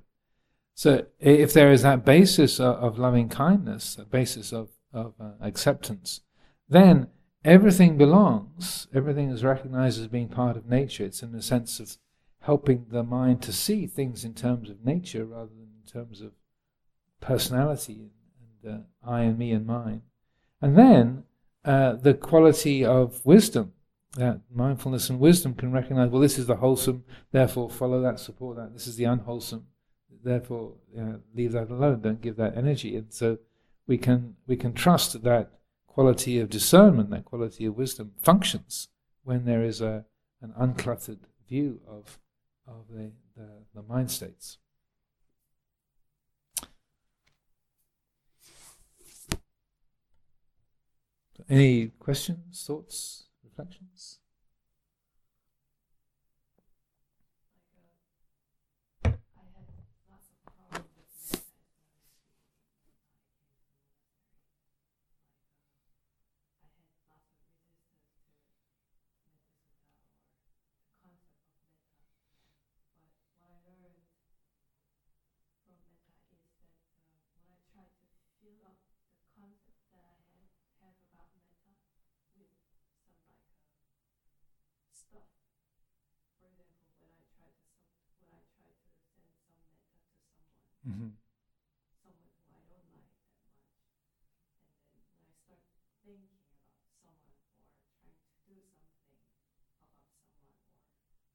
So 0.74 1.06
if 1.18 1.52
there 1.52 1.72
is 1.72 1.82
that 1.82 2.04
basis 2.04 2.60
of, 2.60 2.76
of 2.76 2.98
loving 2.98 3.28
kindness, 3.28 3.98
a 3.98 4.04
basis 4.04 4.52
of, 4.52 4.68
of 4.92 5.14
uh, 5.20 5.32
acceptance, 5.40 6.20
then 6.68 7.08
everything 7.44 7.98
belongs, 7.98 8.86
everything 8.94 9.30
is 9.30 9.42
recognized 9.42 10.00
as 10.00 10.06
being 10.06 10.28
part 10.28 10.56
of 10.56 10.66
nature. 10.66 11.04
It's 11.04 11.22
in 11.22 11.32
the 11.32 11.42
sense 11.42 11.80
of 11.80 11.96
helping 12.42 12.86
the 12.90 13.02
mind 13.02 13.42
to 13.42 13.52
see 13.52 13.86
things 13.86 14.24
in 14.24 14.34
terms 14.34 14.70
of 14.70 14.84
nature 14.84 15.24
rather 15.24 15.50
than 15.50 15.68
in 15.84 15.92
terms 15.92 16.20
of 16.20 16.32
personality 17.20 18.10
uh, 18.68 19.08
I 19.08 19.22
and 19.22 19.38
me 19.38 19.52
and 19.52 19.66
mine. 19.66 20.02
And 20.60 20.76
then 20.76 21.24
uh, 21.64 21.94
the 21.94 22.14
quality 22.14 22.84
of 22.84 23.24
wisdom, 23.24 23.72
that 24.16 24.40
mindfulness 24.52 25.10
and 25.10 25.20
wisdom 25.20 25.54
can 25.54 25.72
recognize, 25.72 26.10
well, 26.10 26.20
this 26.20 26.38
is 26.38 26.46
the 26.46 26.56
wholesome, 26.56 27.04
therefore 27.30 27.70
follow 27.70 28.00
that, 28.02 28.18
support 28.18 28.56
that. 28.56 28.72
This 28.72 28.86
is 28.86 28.96
the 28.96 29.04
unwholesome, 29.04 29.66
therefore 30.24 30.74
uh, 30.98 31.18
leave 31.34 31.52
that 31.52 31.70
alone, 31.70 32.00
don't 32.00 32.20
give 32.20 32.36
that 32.36 32.56
energy. 32.56 32.96
And 32.96 33.12
so 33.12 33.38
we 33.86 33.98
can, 33.98 34.36
we 34.46 34.56
can 34.56 34.72
trust 34.72 35.22
that 35.22 35.50
quality 35.86 36.38
of 36.38 36.48
discernment, 36.48 37.10
that 37.10 37.24
quality 37.24 37.66
of 37.66 37.76
wisdom 37.76 38.12
functions 38.20 38.88
when 39.24 39.44
there 39.44 39.62
is 39.62 39.80
a, 39.80 40.04
an 40.40 40.52
uncluttered 40.58 41.18
view 41.48 41.80
of, 41.86 42.18
of 42.66 42.86
the, 42.90 43.12
the, 43.36 43.48
the 43.74 43.82
mind 43.82 44.10
states. 44.10 44.58
Any 51.48 51.88
questions, 51.98 52.64
thoughts, 52.66 53.24
reflections? 53.42 54.18
Mm-hmm. 90.88 91.12
someone 92.00 92.32
who 92.32 92.48
I 92.48 92.64
don't 92.64 92.88
like 92.96 93.12
that 93.12 93.36
much. 93.44 93.60
And 94.64 94.88
then 94.88 95.04
when 95.12 95.20
I 95.28 95.36
start 95.44 95.60
thinking 96.00 96.24
about 96.32 96.56
someone 97.04 97.36
or 97.52 97.68
trying 98.00 98.16
to 98.16 98.32
do 98.48 98.56
something 98.72 99.12
about 99.76 99.92
someone 100.16 100.48
or 100.48 100.56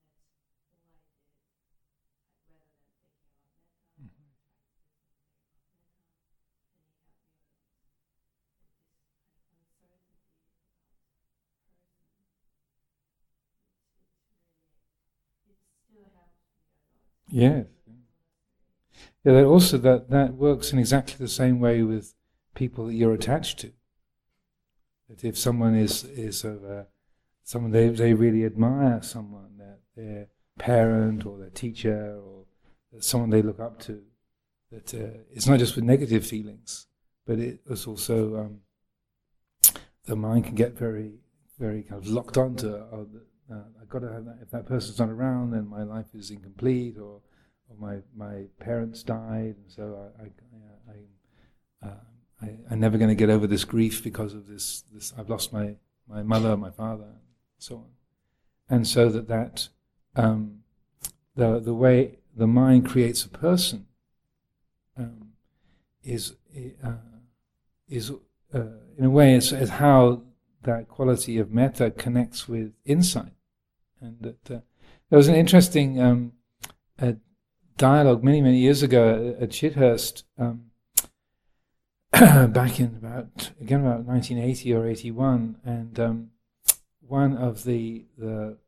And 0.00 0.08
that's 0.08 0.30
all 0.72 0.88
I 0.88 0.96
did. 1.04 1.20
I, 1.28 2.08
rather 2.48 2.72
than 2.72 2.88
thinking 2.96 3.28
about 3.28 3.52
metta 3.52 3.76
or 4.00 4.08
Mhm. 4.08 4.24
trying 4.24 4.64
to 4.64 4.72
do 4.72 4.88
something 4.88 5.28
about 5.28 5.52
metta, 5.68 6.24
and 6.72 6.80
he 6.80 6.96
helped 6.96 7.28
me 7.28 7.44
a 7.44 7.52
lot. 7.52 7.92
And 9.48 9.58
this 9.60 9.72
kind 9.76 9.92
of 9.92 10.00
uncertainty 10.08 10.64
about 10.64 11.44
person, 11.76 12.24
it's, 14.00 14.16
it's 14.16 14.38
really, 15.44 15.52
it 15.52 15.58
still 15.84 16.08
helps 16.14 16.38
me 16.46 16.86
a 16.86 17.00
lot. 17.02 17.17
Yes. 17.30 17.66
Yeah, 19.24 19.32
that 19.32 19.44
also 19.44 19.78
that, 19.78 20.10
that 20.10 20.34
works 20.34 20.72
in 20.72 20.78
exactly 20.78 21.16
the 21.18 21.28
same 21.28 21.60
way 21.60 21.82
with 21.82 22.14
people 22.54 22.86
that 22.86 22.94
you're 22.94 23.12
attached 23.14 23.58
to. 23.60 23.72
That 25.08 25.24
if 25.24 25.38
someone 25.38 25.74
is 25.74 26.04
is 26.04 26.44
of 26.44 26.64
a, 26.64 26.86
someone 27.44 27.72
they 27.72 27.88
they 27.88 28.14
really 28.14 28.44
admire 28.44 29.02
someone, 29.02 29.56
that 29.58 29.80
their 29.96 30.28
parent 30.58 31.26
or 31.26 31.38
their 31.38 31.50
teacher 31.50 32.20
or 32.22 32.44
someone 33.00 33.30
they 33.30 33.42
look 33.42 33.60
up 33.60 33.78
to, 33.80 34.02
that 34.70 34.94
uh, 34.94 35.18
it's 35.30 35.46
not 35.46 35.58
just 35.58 35.76
with 35.76 35.84
negative 35.84 36.26
feelings, 36.26 36.86
but 37.26 37.38
it 37.38 37.60
is 37.66 37.86
also 37.86 38.36
um, 38.36 38.60
the 40.04 40.16
mind 40.16 40.44
can 40.44 40.54
get 40.54 40.78
very 40.78 41.12
very 41.58 41.82
kind 41.82 42.02
of 42.02 42.08
locked 42.08 42.36
onto. 42.36 42.68
Oh, 42.68 43.08
uh, 43.50 43.62
I've 43.80 43.88
got 43.88 44.00
to 44.00 44.12
have 44.12 44.24
that. 44.26 44.38
If 44.42 44.50
that 44.50 44.66
person's 44.66 44.98
not 44.98 45.08
around, 45.08 45.52
then 45.52 45.68
my 45.68 45.82
life 45.82 46.14
is 46.14 46.30
incomplete, 46.30 46.96
or 46.98 47.20
or 47.68 47.76
my 47.78 47.98
my 48.16 48.44
parents 48.60 49.02
died, 49.02 49.56
and 49.56 49.64
so 49.68 50.10
I 50.18 50.22
I, 50.24 51.86
I, 51.86 51.88
uh, 51.88 51.94
I 52.42 52.56
I'm 52.70 52.80
never 52.80 52.98
going 52.98 53.08
to 53.08 53.14
get 53.14 53.30
over 53.30 53.46
this 53.46 53.64
grief 53.64 54.02
because 54.02 54.34
of 54.34 54.46
this 54.46 54.82
this 54.92 55.12
I've 55.16 55.30
lost 55.30 55.52
my 55.52 55.76
my 56.08 56.22
mother, 56.22 56.56
my 56.56 56.70
father, 56.70 57.04
and 57.04 57.20
so 57.58 57.76
on, 57.76 57.86
and 58.68 58.86
so 58.86 59.08
that 59.08 59.28
that 59.28 59.68
um, 60.16 60.60
the 61.34 61.58
the 61.58 61.74
way 61.74 62.18
the 62.36 62.46
mind 62.46 62.86
creates 62.88 63.24
a 63.24 63.28
person 63.28 63.86
um, 64.96 65.32
is 66.02 66.34
uh, 66.84 66.92
is 67.88 68.10
uh, 68.54 68.60
in 68.96 69.04
a 69.04 69.10
way 69.10 69.34
is, 69.34 69.52
is 69.52 69.70
how 69.70 70.22
that 70.62 70.88
quality 70.88 71.38
of 71.38 71.52
metta 71.52 71.90
connects 71.90 72.48
with 72.48 72.72
insight, 72.84 73.32
and 74.00 74.16
that 74.20 74.50
uh, 74.50 74.60
there 75.10 75.16
was 75.16 75.28
an 75.28 75.34
interesting 75.34 76.00
um, 76.00 76.32
dialogue 77.78 78.22
many 78.22 78.42
many 78.42 78.58
years 78.58 78.82
ago 78.82 79.36
at 79.40 79.50
Chithurst, 79.50 80.24
um, 80.36 80.64
back 82.52 82.80
in 82.80 82.96
about 82.98 83.52
again 83.60 83.80
about 83.80 84.04
1980 84.04 84.74
or 84.74 84.86
81, 84.86 85.56
and 85.64 85.98
um, 85.98 86.30
one 87.00 87.36
of 87.36 87.64
the 87.64 88.04
the 88.18 88.58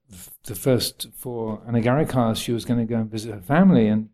the 0.45 0.55
first 0.55 1.09
four 1.15 1.59
Anagarikas, 1.69 2.37
she 2.37 2.53
was 2.53 2.65
going 2.65 2.81
to 2.81 2.87
go 2.87 2.97
and 2.97 3.11
visit 3.11 3.35
her 3.35 3.41
family, 3.41 3.89
and 3.89 4.09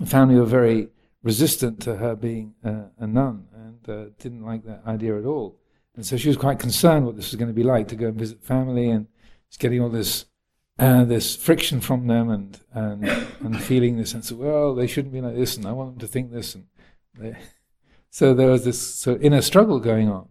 the 0.00 0.06
family 0.06 0.36
were 0.36 0.46
very 0.46 0.88
resistant 1.22 1.80
to 1.80 1.96
her 1.96 2.14
being 2.14 2.54
uh, 2.64 2.84
a 2.98 3.06
nun 3.06 3.46
and 3.54 3.88
uh, 3.88 4.10
didn't 4.18 4.44
like 4.44 4.64
that 4.64 4.82
idea 4.86 5.18
at 5.18 5.24
all. 5.24 5.56
And 5.96 6.04
so 6.04 6.16
she 6.16 6.28
was 6.28 6.36
quite 6.36 6.58
concerned 6.58 7.06
what 7.06 7.16
this 7.16 7.30
was 7.30 7.36
going 7.36 7.48
to 7.48 7.54
be 7.54 7.62
like 7.62 7.88
to 7.88 7.96
go 7.96 8.08
and 8.08 8.18
visit 8.18 8.44
family 8.44 8.90
and 8.90 9.06
just 9.54 9.60
getting 9.60 9.80
all 9.80 9.88
this 9.88 10.26
uh, 10.80 11.04
this 11.04 11.36
friction 11.36 11.80
from 11.80 12.08
them 12.08 12.28
and, 12.28 12.60
and 12.72 13.04
and 13.40 13.62
feeling 13.62 13.96
the 13.96 14.04
sense 14.04 14.32
of 14.32 14.38
well 14.38 14.74
they 14.74 14.88
shouldn't 14.88 15.14
be 15.14 15.20
like 15.20 15.36
this 15.36 15.56
and 15.56 15.64
I 15.64 15.70
want 15.70 15.92
them 15.92 16.00
to 16.00 16.12
think 16.12 16.32
this 16.32 16.56
and 16.56 16.66
they, 17.16 17.36
so 18.10 18.34
there 18.34 18.50
was 18.50 18.64
this 18.64 18.80
so 18.80 19.16
inner 19.18 19.40
struggle 19.40 19.78
going 19.78 20.10
on. 20.10 20.28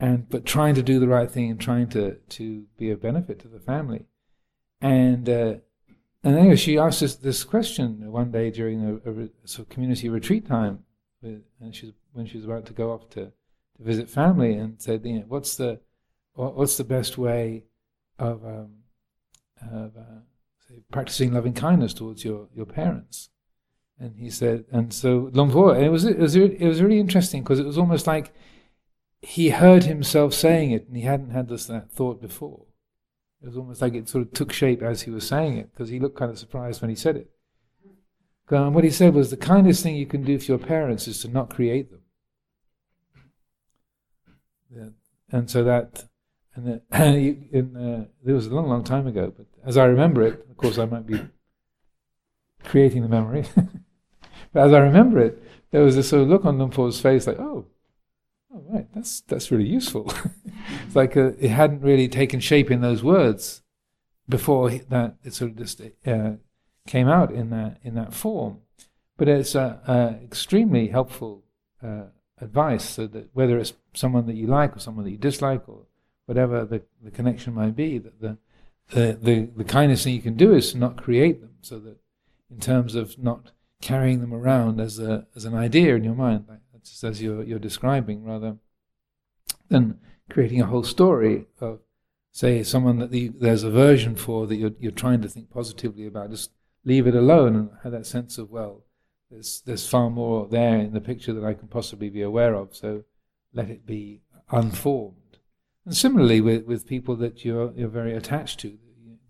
And 0.00 0.28
but 0.28 0.44
trying 0.46 0.74
to 0.74 0.82
do 0.82 0.98
the 0.98 1.06
right 1.06 1.30
thing 1.30 1.48
and 1.48 1.60
trying 1.60 1.88
to 1.90 2.16
to 2.16 2.64
be 2.76 2.90
of 2.90 3.02
benefit 3.02 3.38
to 3.40 3.48
the 3.48 3.60
family. 3.60 4.06
And 4.80 5.28
uh, 5.28 5.54
and 6.24 6.36
anyway 6.36 6.56
she 6.56 6.76
asked 6.76 7.04
us 7.04 7.14
this 7.14 7.44
question 7.44 8.10
one 8.10 8.32
day 8.32 8.50
during 8.50 8.82
a, 8.82 9.08
a, 9.08 9.12
re- 9.12 9.30
sort 9.44 9.68
of 9.68 9.68
community 9.68 10.08
retreat 10.08 10.46
time 10.46 10.84
with, 11.22 11.42
and 11.60 11.94
when 12.12 12.26
she 12.26 12.36
was 12.36 12.46
about 12.46 12.66
to 12.66 12.72
go 12.72 12.90
off 12.92 13.08
to, 13.10 13.26
to 13.76 13.82
visit 13.82 14.10
family 14.10 14.54
and 14.54 14.80
said, 14.82 15.04
you 15.04 15.20
know, 15.20 15.24
what's 15.28 15.54
the 15.54 15.78
what, 16.32 16.56
what's 16.56 16.76
the 16.78 16.84
best 16.84 17.16
way 17.16 17.64
of, 18.20 18.44
um, 18.44 18.70
of 19.72 19.96
uh, 19.96 20.74
practicing 20.92 21.32
loving 21.32 21.54
kindness 21.54 21.94
towards 21.94 22.24
your, 22.24 22.48
your 22.54 22.66
parents? 22.66 23.30
And 23.98 24.16
he 24.16 24.30
said, 24.30 24.64
and 24.70 24.92
so 24.94 25.30
Luang 25.32 25.50
Por, 25.50 25.74
and 25.74 25.84
it 25.84 25.90
was 25.90 26.04
it 26.04 26.18
was 26.18 26.34
it 26.34 26.66
was 26.66 26.80
really 26.80 27.00
interesting 27.00 27.42
because 27.42 27.60
it 27.60 27.66
was 27.66 27.76
almost 27.76 28.06
like 28.06 28.32
he 29.20 29.50
heard 29.50 29.84
himself 29.84 30.32
saying 30.32 30.70
it, 30.70 30.86
and 30.86 30.96
he 30.96 31.02
hadn't 31.02 31.30
had 31.30 31.48
this 31.48 31.66
that 31.66 31.92
thought 31.92 32.22
before. 32.22 32.64
It 33.42 33.46
was 33.46 33.56
almost 33.56 33.82
like 33.82 33.94
it 33.94 34.08
sort 34.08 34.26
of 34.26 34.32
took 34.32 34.52
shape 34.52 34.82
as 34.82 35.02
he 35.02 35.10
was 35.10 35.26
saying 35.26 35.58
it, 35.58 35.70
because 35.72 35.90
he 35.90 36.00
looked 36.00 36.18
kind 36.18 36.30
of 36.30 36.38
surprised 36.38 36.80
when 36.80 36.90
he 36.90 36.96
said 36.96 37.16
it. 37.16 37.30
And 38.50 38.74
what 38.74 38.84
he 38.84 38.90
said 38.90 39.14
was, 39.14 39.30
the 39.30 39.36
kindest 39.36 39.82
thing 39.82 39.94
you 39.94 40.06
can 40.06 40.24
do 40.24 40.38
for 40.38 40.46
your 40.46 40.58
parents 40.58 41.06
is 41.06 41.22
to 41.22 41.28
not 41.28 41.54
create 41.54 41.90
them. 41.90 42.00
Yeah. 44.74 44.88
And 45.30 45.48
so 45.48 45.62
that, 45.62 46.08
and 46.54 46.80
in, 46.92 47.76
uh, 47.76 48.04
it 48.28 48.32
was 48.32 48.46
a 48.46 48.54
long, 48.54 48.68
long 48.68 48.84
time 48.84 49.06
ago, 49.06 49.32
but 49.36 49.46
as 49.64 49.76
I 49.76 49.84
remember 49.84 50.22
it, 50.22 50.46
of 50.50 50.56
course 50.56 50.78
I 50.78 50.84
might 50.84 51.06
be 51.06 51.20
creating 52.64 53.02
the 53.02 53.08
memory, 53.08 53.44
but 54.52 54.66
as 54.66 54.72
I 54.72 54.78
remember 54.78 55.20
it, 55.20 55.42
there 55.70 55.82
was 55.82 55.96
this 55.96 56.08
sort 56.08 56.22
of 56.22 56.28
look 56.28 56.44
on 56.44 56.58
Luang 56.58 56.70
Por's 56.70 57.00
face 57.00 57.26
like, 57.26 57.38
oh, 57.38 57.66
oh 58.52 58.62
right, 58.68 58.86
that's, 58.94 59.20
that's 59.22 59.50
really 59.50 59.68
useful. 59.68 60.12
it's 60.86 60.96
like 60.96 61.16
uh, 61.16 61.32
it 61.38 61.50
hadn't 61.50 61.82
really 61.82 62.08
taken 62.08 62.40
shape 62.40 62.70
in 62.70 62.80
those 62.80 63.02
words 63.02 63.62
before 64.28 64.70
that 64.70 65.16
it 65.22 65.34
sort 65.34 65.52
of 65.52 65.56
just 65.56 65.80
uh, 66.06 66.32
came 66.86 67.08
out 67.08 67.32
in 67.32 67.50
that, 67.50 67.78
in 67.82 67.94
that 67.94 68.12
form. 68.12 68.58
But 69.16 69.28
it's 69.28 69.54
extremely 69.54 70.88
helpful 70.88 71.44
uh, 71.82 72.04
advice 72.40 72.88
so 72.88 73.06
that 73.06 73.28
whether 73.34 73.58
it's 73.58 73.74
someone 73.94 74.26
that 74.26 74.36
you 74.36 74.46
like 74.46 74.76
or 74.76 74.80
someone 74.80 75.04
that 75.04 75.10
you 75.10 75.18
dislike 75.18 75.68
or 75.68 75.86
whatever 76.30 76.64
the, 76.64 76.80
the 77.02 77.10
connection 77.10 77.52
might 77.52 77.74
be, 77.74 77.98
that 77.98 78.20
the, 78.20 78.38
the, 78.90 79.18
the, 79.20 79.48
the 79.56 79.64
kindness 79.64 80.04
thing 80.04 80.14
you 80.14 80.22
can 80.22 80.36
do 80.36 80.54
is 80.54 80.70
to 80.70 80.78
not 80.78 80.96
create 80.96 81.40
them 81.40 81.54
so 81.60 81.80
that 81.80 81.96
in 82.48 82.60
terms 82.60 82.94
of 82.94 83.18
not 83.18 83.50
carrying 83.82 84.20
them 84.20 84.32
around 84.32 84.80
as 84.80 85.00
a 85.00 85.26
as 85.34 85.44
an 85.44 85.56
idea 85.56 85.96
in 85.96 86.04
your 86.04 86.14
mind, 86.14 86.44
like 86.48 86.60
just 86.84 87.02
as 87.02 87.20
you're 87.20 87.42
you're 87.42 87.58
describing, 87.58 88.22
rather 88.22 88.58
than 89.68 89.98
creating 90.30 90.60
a 90.60 90.66
whole 90.66 90.84
story 90.84 91.46
of 91.60 91.80
say 92.30 92.62
someone 92.62 93.00
that 93.00 93.10
the, 93.10 93.32
there's 93.40 93.64
aversion 93.64 94.14
for 94.14 94.46
that 94.46 94.54
you're 94.54 94.76
you're 94.78 94.92
trying 94.92 95.22
to 95.22 95.28
think 95.28 95.50
positively 95.50 96.06
about. 96.06 96.30
Just 96.30 96.52
leave 96.84 97.08
it 97.08 97.16
alone 97.16 97.56
and 97.56 97.70
have 97.82 97.90
that 97.90 98.06
sense 98.06 98.38
of 98.38 98.52
well, 98.52 98.84
there's 99.32 99.62
there's 99.66 99.88
far 99.88 100.10
more 100.10 100.46
there 100.46 100.78
in 100.78 100.92
the 100.92 101.00
picture 101.00 101.32
that 101.32 101.44
I 101.44 101.54
can 101.54 101.66
possibly 101.66 102.08
be 102.08 102.22
aware 102.22 102.54
of. 102.54 102.76
So 102.76 103.02
let 103.52 103.68
it 103.68 103.84
be 103.84 104.20
unformed. 104.52 105.29
And 105.84 105.96
similarly 105.96 106.40
with, 106.40 106.64
with 106.66 106.86
people 106.86 107.16
that 107.16 107.44
you're 107.44 107.72
you're 107.72 107.88
very 107.88 108.14
attached 108.14 108.60
to, 108.60 108.78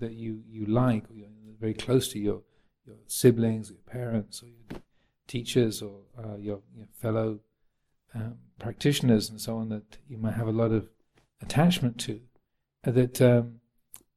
that 0.01 0.12
you, 0.12 0.42
you 0.48 0.66
like, 0.66 1.05
or 1.11 1.14
you're 1.14 1.28
very 1.61 1.74
close 1.74 2.09
to 2.09 2.18
your 2.18 2.42
your 2.86 2.96
siblings, 3.07 3.70
your 3.70 3.78
parents, 3.86 4.42
or 4.42 4.46
your 4.46 4.80
teachers, 5.26 5.82
or 5.82 6.01
uh, 6.18 6.36
your, 6.36 6.61
your, 6.76 6.86
fellow 6.96 7.40
um, 8.14 8.36
practitioners, 8.59 9.30
and 9.30 9.40
so 9.40 9.57
on, 9.59 9.68
that 9.68 9.98
you 10.09 10.18
might 10.18 10.34
have 10.34 10.48
a 10.48 10.53
lot 10.53 10.72
of 10.72 10.88
attachment 11.40 11.98
to. 12.01 12.20
Uh, 12.84 12.90
that 12.90 13.22
um, 13.22 13.61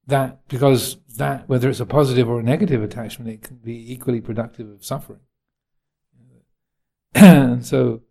that 0.07 0.47
because 0.47 0.97
that 1.17 1.47
whether 1.47 1.69
it's 1.69 1.79
a 1.79 1.85
positive 1.85 2.29
or 2.29 2.39
a 2.39 2.43
negative 2.43 2.81
attachment, 2.81 3.29
it 3.29 3.43
can 3.43 3.57
be 3.57 3.91
equally 3.91 4.21
productive 4.21 4.69
of 4.69 4.83
suffering. 4.83 5.19
and 7.13 7.65
so, 7.65 8.01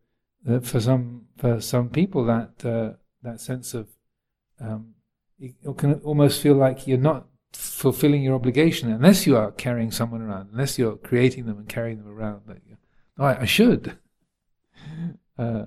uh, 0.49 0.61
for 0.61 0.81
some 0.81 1.27
for 1.39 1.61
some 1.61 1.89
people, 1.89 2.25
that 2.25 2.65
uh, 2.65 2.93
that 3.23 3.41
sense 3.41 3.75
of 3.75 3.89
um, 4.63 4.95
it 5.39 5.55
can 5.77 5.95
almost 6.05 6.41
feel 6.41 6.55
like 6.55 6.87
you're 6.87 6.99
not 6.99 7.27
fulfilling 7.53 8.23
your 8.23 8.35
obligation 8.35 8.91
unless 8.91 9.27
you 9.27 9.37
are 9.37 9.51
carrying 9.51 9.91
someone 9.91 10.23
around, 10.23 10.49
unless 10.53 10.79
you're 10.79 10.97
creating 10.97 11.47
them 11.47 11.59
and 11.59 11.69
carrying 11.69 11.99
them 11.99 12.09
around. 12.09 12.43
Like, 12.47 12.63
oh, 13.19 13.25
I, 13.25 13.41
I 13.41 13.45
should. 13.45 13.99
Uh, 15.39 15.65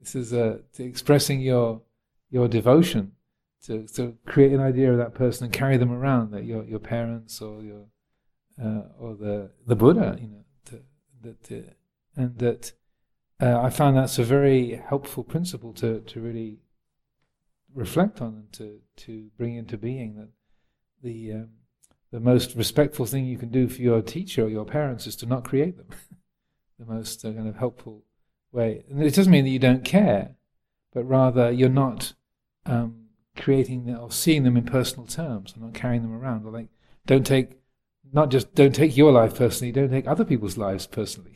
this 0.00 0.16
is 0.16 0.34
uh, 0.34 0.58
expressing 0.76 1.40
your 1.40 1.80
your 2.28 2.48
devotion 2.48 3.12
to, 3.64 3.86
to 3.86 4.16
create 4.26 4.52
an 4.52 4.60
idea 4.60 4.90
of 4.90 4.98
that 4.98 5.14
person 5.14 5.44
and 5.44 5.52
carry 5.52 5.76
them 5.76 5.92
around, 5.92 6.32
that 6.32 6.44
your 6.44 6.64
your 6.64 6.80
parents 6.80 7.40
or 7.40 7.62
your 7.62 7.86
uh, 8.60 8.82
or 8.98 9.14
the 9.14 9.50
the 9.66 9.76
Buddha, 9.76 10.18
you 10.20 10.28
know, 10.28 10.44
to, 10.66 10.80
that 11.22 11.52
uh, 11.52 11.70
and 12.16 12.38
that 12.38 12.72
uh, 13.40 13.60
I 13.60 13.70
found 13.70 13.96
that's 13.96 14.18
a 14.18 14.24
very 14.24 14.82
helpful 14.88 15.22
principle 15.22 15.72
to 15.74 16.00
to 16.00 16.20
really 16.20 16.58
reflect 17.74 18.20
on 18.20 18.34
and 18.34 18.52
to 18.52 18.80
to 18.96 19.30
bring 19.36 19.56
into 19.56 19.76
being 19.76 20.16
that 20.16 20.28
the 21.02 21.32
um, 21.32 21.48
the 22.10 22.20
most 22.20 22.54
respectful 22.54 23.06
thing 23.06 23.26
you 23.26 23.36
can 23.36 23.50
do 23.50 23.68
for 23.68 23.82
your 23.82 24.00
teacher 24.00 24.44
or 24.44 24.48
your 24.48 24.64
parents 24.64 25.06
is 25.06 25.16
to 25.16 25.26
not 25.26 25.44
create 25.44 25.76
them. 25.76 25.88
the 26.78 26.86
most 26.86 27.24
uh, 27.24 27.32
kind 27.32 27.48
of 27.48 27.56
helpful 27.56 28.04
way. 28.52 28.84
And 28.88 29.02
it 29.02 29.14
doesn't 29.14 29.32
mean 29.32 29.44
that 29.44 29.50
you 29.50 29.58
don't 29.58 29.84
care, 29.84 30.36
but 30.92 31.04
rather 31.04 31.50
you're 31.50 31.68
not 31.68 32.14
um, 32.66 33.06
creating 33.36 33.94
or 33.94 34.10
seeing 34.10 34.44
them 34.44 34.56
in 34.56 34.64
personal 34.64 35.06
terms 35.06 35.52
and 35.52 35.62
not 35.62 35.74
carrying 35.74 36.02
them 36.02 36.14
around. 36.14 36.46
Or 36.46 36.52
like, 36.52 36.68
don't 37.06 37.26
take, 37.26 37.58
not 38.12 38.30
just 38.30 38.54
don't 38.54 38.74
take 38.74 38.96
your 38.96 39.12
life 39.12 39.36
personally, 39.36 39.72
don't 39.72 39.90
take 39.90 40.06
other 40.06 40.24
people's 40.24 40.56
lives 40.56 40.86
personally. 40.86 41.34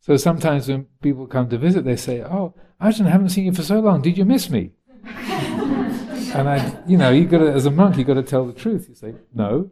So 0.00 0.16
sometimes 0.16 0.68
when 0.68 0.86
people 1.02 1.26
come 1.26 1.50
to 1.50 1.58
visit, 1.58 1.84
they 1.84 1.96
say, 1.96 2.22
"Oh, 2.22 2.54
Ajahn, 2.80 3.06
I 3.06 3.10
haven't 3.10 3.30
seen 3.30 3.44
you 3.44 3.52
for 3.52 3.62
so 3.62 3.80
long. 3.80 4.00
Did 4.00 4.16
you 4.16 4.24
miss 4.24 4.48
me?" 4.48 4.72
And 5.04 6.48
I, 6.48 6.82
you 6.86 6.96
know, 6.96 7.10
you 7.10 7.24
got 7.24 7.38
to, 7.38 7.50
as 7.50 7.66
a 7.66 7.70
monk, 7.70 7.96
you 7.96 8.04
got 8.04 8.14
to 8.14 8.22
tell 8.22 8.46
the 8.46 8.52
truth. 8.52 8.86
You 8.88 8.94
say, 8.94 9.14
no. 9.34 9.70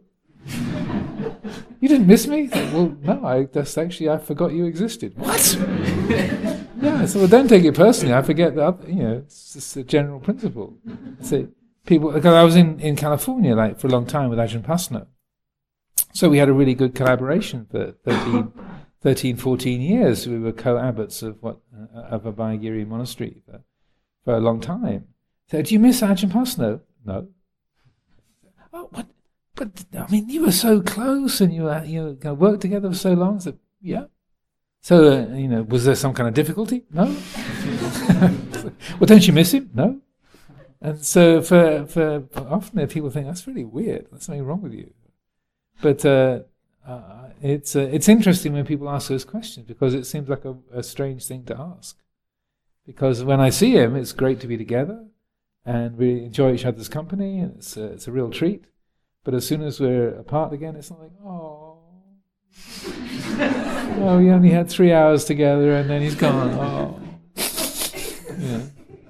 you 1.79 1.87
didn't 1.87 2.07
miss 2.07 2.27
me? 2.27 2.49
well, 2.51 2.95
no, 3.01 3.25
I 3.25 3.45
that's 3.45 3.77
actually, 3.77 4.09
I 4.09 4.17
forgot 4.17 4.53
you 4.53 4.65
existed. 4.65 5.17
What? 5.17 5.57
yeah, 6.81 7.05
so 7.05 7.19
well, 7.19 7.27
don't 7.27 7.47
take 7.47 7.63
it 7.63 7.75
personally. 7.75 8.13
I 8.13 8.21
forget 8.21 8.55
that, 8.55 8.87
you 8.87 9.03
know, 9.03 9.17
it's 9.25 9.53
just 9.53 9.75
a 9.77 9.83
general 9.83 10.19
principle. 10.19 10.77
See, 11.21 11.47
people, 11.85 12.11
because 12.11 12.33
I 12.33 12.43
was 12.43 12.55
in, 12.55 12.79
in 12.79 12.95
California 12.95 13.55
like 13.55 13.79
for 13.79 13.87
a 13.87 13.91
long 13.91 14.05
time 14.05 14.29
with 14.29 14.39
Ajahn 14.39 14.63
Pasanno. 14.63 15.07
So 16.13 16.29
we 16.29 16.39
had 16.39 16.49
a 16.49 16.53
really 16.53 16.73
good 16.73 16.95
collaboration 16.95 17.67
for 17.69 17.91
13, 18.03 18.51
13 19.01 19.37
14 19.37 19.81
years. 19.81 20.27
We 20.27 20.39
were 20.39 20.51
co-abbots 20.51 21.21
of 21.21 21.41
what, 21.41 21.59
uh, 21.95 21.99
of 21.99 22.23
Abhayagiri 22.23 22.87
monastery 22.87 23.37
for, 23.45 23.61
for 24.25 24.33
a 24.33 24.39
long 24.39 24.59
time. 24.59 25.09
So, 25.49 25.61
do 25.61 25.73
you 25.73 25.79
miss 25.79 26.01
Ajahn 26.01 26.29
Pasanno? 26.29 26.81
No. 27.05 27.27
Oh, 28.73 28.89
what? 28.91 29.07
But 29.55 29.85
I 29.97 30.09
mean, 30.11 30.29
you 30.29 30.41
were 30.41 30.51
so 30.51 30.81
close, 30.81 31.41
and 31.41 31.53
you 31.53 31.63
were, 31.63 31.83
you 31.83 32.17
know, 32.21 32.33
worked 32.33 32.61
together 32.61 32.89
for 32.89 32.95
so 32.95 33.13
long. 33.13 33.39
So, 33.39 33.57
yeah. 33.81 34.05
So, 34.81 35.11
uh, 35.11 35.35
you 35.35 35.47
know, 35.47 35.63
was 35.63 35.85
there 35.85 35.95
some 35.95 36.13
kind 36.13 36.27
of 36.27 36.35
difficulty? 36.35 36.83
No. 36.91 37.05
well, 38.99 39.07
don't 39.07 39.25
you 39.25 39.33
miss 39.33 39.53
him? 39.53 39.69
No. 39.73 40.01
And 40.79 41.03
so, 41.03 41.41
for, 41.41 41.85
for, 41.85 42.23
for 42.29 42.47
often 42.47 42.85
people 42.87 43.09
think 43.09 43.25
that's 43.25 43.47
really 43.47 43.65
weird. 43.65 44.07
There's 44.11 44.25
something 44.25 44.45
wrong 44.45 44.61
with 44.61 44.73
you. 44.73 44.93
But 45.81 46.05
uh, 46.05 46.41
uh, 46.85 47.29
it's 47.41 47.75
uh, 47.75 47.89
it's 47.91 48.09
interesting 48.09 48.53
when 48.53 48.65
people 48.65 48.89
ask 48.89 49.09
those 49.09 49.25
questions 49.25 49.65
because 49.65 49.93
it 49.93 50.05
seems 50.05 50.27
like 50.27 50.45
a, 50.45 50.55
a 50.73 50.83
strange 50.83 51.25
thing 51.25 51.45
to 51.45 51.59
ask. 51.59 51.97
Because 52.85 53.23
when 53.23 53.39
I 53.39 53.49
see 53.49 53.71
him, 53.71 53.95
it's 53.95 54.11
great 54.11 54.39
to 54.41 54.47
be 54.47 54.57
together 54.57 55.05
and 55.67 55.97
we 55.97 56.23
enjoy 56.23 56.53
each 56.53 56.65
other's 56.65 56.87
company, 56.87 57.39
and 57.39 57.57
it's 57.57 57.75
a, 57.75 57.83
it's 57.87 58.07
a 58.07 58.11
real 58.11 58.31
treat. 58.31 58.63
But 59.25 59.33
as 59.33 59.45
soon 59.45 59.61
as 59.61 59.81
we're 59.81 60.15
apart 60.15 60.53
again, 60.53 60.77
it's 60.77 60.89
like, 60.89 61.11
oh, 61.25 61.79
oh, 63.99 64.17
we 64.17 64.31
only 64.31 64.49
had 64.49 64.69
three 64.69 64.93
hours 64.93 65.25
together, 65.25 65.73
and 65.73 65.89
then 65.89 66.01
he's 66.01 66.15
gone. 66.15 66.53
Oh, 66.53 66.99
yeah. 68.39 68.61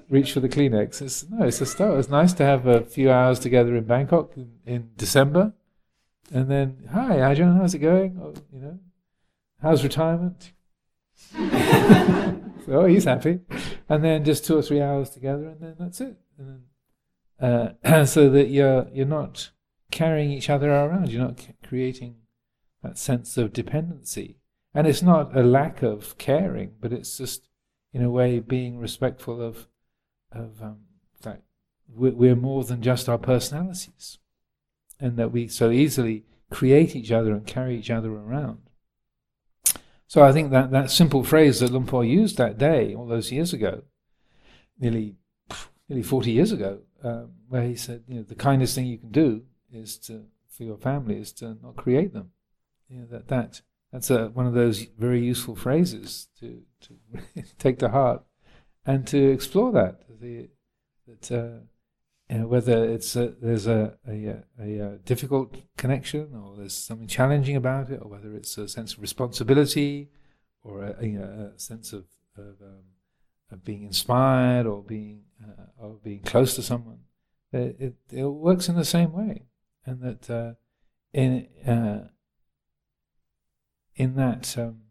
Reach 0.10 0.32
for 0.32 0.40
the 0.40 0.50
Kleenex. 0.50 1.00
It's, 1.02 1.30
no, 1.30 1.46
it's 1.46 1.62
a 1.62 1.66
start. 1.68 2.00
It's 2.00 2.10
nice 2.10 2.34
to 2.34 2.44
have 2.44 2.66
a 2.66 2.82
few 2.82 3.12
hours 3.12 3.38
together 3.38 3.76
in 3.76 3.84
Bangkok 3.84 4.36
in, 4.36 4.54
in 4.66 4.90
December, 4.98 5.54
and 6.34 6.50
then, 6.50 6.90
hi, 6.92 7.18
Ajahn, 7.18 7.58
how's 7.58 7.76
it 7.76 7.80
going? 7.80 8.20
Oh, 8.20 8.34
you 8.52 8.60
know, 8.60 8.80
how's 9.62 9.84
retirement? 9.84 10.54
oh, 11.38 12.86
he's 12.88 13.04
happy. 13.04 13.42
And 13.88 14.04
then 14.04 14.26
just 14.26 14.44
two 14.44 14.58
or 14.58 14.64
three 14.64 14.82
hours 14.82 15.12
together, 15.12 15.50
and 15.50 15.62
then 15.62 15.76
that's 15.78 16.02
it. 16.02 16.18
Uh, 17.40 18.06
so 18.06 18.30
that 18.30 18.50
you're 18.50 18.88
you're 18.94 19.06
not 19.06 19.52
carrying 19.92 20.32
each 20.32 20.50
other 20.50 20.72
around. 20.72 21.10
You're 21.10 21.26
not 21.26 21.48
creating 21.64 22.16
that 22.84 22.98
sense 22.98 23.38
of 23.38 23.54
dependency. 23.54 24.38
And 24.74 24.86
it's 24.86 25.02
not 25.02 25.36
a 25.36 25.44
lack 25.44 25.82
of 25.82 26.18
caring, 26.18 26.74
but 26.80 26.94
it's 26.94 27.18
just, 27.18 27.48
in 27.94 28.04
a 28.04 28.12
way, 28.12 28.40
being 28.40 28.78
respectful 28.78 29.42
of 29.42 29.68
of 30.32 30.62
um, 30.62 30.80
that 31.22 31.42
we're 31.88 32.36
more 32.36 32.64
than 32.64 32.82
just 32.82 33.08
our 33.08 33.18
personalities, 33.18 34.20
and 35.00 35.18
that 35.18 35.32
we 35.32 35.48
so 35.48 35.72
easily 35.72 36.26
create 36.52 36.96
each 36.96 37.12
other 37.12 37.32
and 37.32 37.48
carry 37.48 37.78
each 37.78 37.90
other 37.90 38.12
around. 38.12 38.60
So 40.06 40.24
I 40.24 40.32
think 40.32 40.52
that 40.52 40.72
that 40.72 40.92
simple 40.92 41.24
phrase 41.24 41.60
that 41.60 41.72
Luang 41.72 41.88
Por 41.88 42.06
used 42.06 42.38
that 42.38 42.58
day, 42.58 42.94
all 42.94 43.08
those 43.08 43.32
years 43.32 43.54
ago, 43.54 43.84
nearly 44.80 45.16
nearly 45.88 46.04
40 46.04 46.32
years 46.32 46.52
ago, 46.52 46.80
um, 47.04 47.32
where 47.48 47.64
he 47.64 47.76
said, 47.76 48.04
you 48.08 48.16
know, 48.16 48.24
the 48.24 48.36
kindest 48.36 48.76
thing 48.76 48.86
you 48.86 48.98
can 48.98 49.12
do 49.12 49.44
is 49.72 49.98
to 49.98 50.26
for 50.50 50.64
your 50.64 50.78
family 50.78 51.20
is 51.20 51.32
to 51.32 51.58
not 51.62 51.76
create 51.76 52.14
them. 52.14 52.32
You 52.90 53.00
know, 53.00 53.06
that 53.12 53.28
that 53.28 53.62
that's 53.92 54.10
a, 54.10 54.30
one 54.30 54.48
of 54.48 54.54
those 54.54 54.88
very 54.98 55.24
useful 55.24 55.56
phrases 55.56 56.28
to 56.40 56.62
to 56.82 57.44
take 57.60 57.80
to 57.80 57.90
heart 57.90 58.24
and 58.86 59.06
to 59.08 59.32
explore 59.32 59.72
that. 59.74 60.02
The, 60.20 60.50
that 61.08 61.32
uh, 61.32 61.60
you 62.30 62.40
know, 62.40 62.48
whether 62.48 62.84
it's 62.84 63.16
a, 63.16 63.34
there's 63.42 63.68
a, 63.68 63.98
a, 64.08 64.44
a, 64.60 64.80
a, 64.80 64.98
difficult 65.06 65.56
connection 65.78 66.36
or 66.36 66.58
there's 66.58 66.76
something 66.76 67.08
challenging 67.08 67.56
about 67.56 67.90
it, 67.90 68.02
or 68.02 68.10
whether 68.10 68.34
it's 68.36 68.58
a 68.58 68.68
sense 68.68 68.94
of 68.94 69.02
responsibility 69.02 70.10
or 70.62 70.84
a, 70.84 70.90
a 70.92 71.58
sense 71.58 71.94
of, 71.94 72.04
of, 72.38 72.56
um, 72.62 72.84
of, 73.52 73.64
being 73.64 73.84
inspired 73.84 74.66
or 74.66 74.82
being 74.82 75.24
uh, 75.44 75.64
or 75.80 76.00
being 76.04 76.22
close 76.22 76.56
to 76.56 76.62
someone, 76.62 77.00
it, 77.52 77.76
it, 77.80 77.96
it, 78.12 78.24
works 78.24 78.70
in 78.70 78.76
the 78.76 78.86
same 78.86 79.12
way, 79.12 79.44
and 79.86 80.02
that 80.02 80.30
uh, 80.30 80.54
in 81.14 81.48
uh, 81.66 82.08
in 83.96 84.16
that 84.16 84.58
um, 84.58 84.82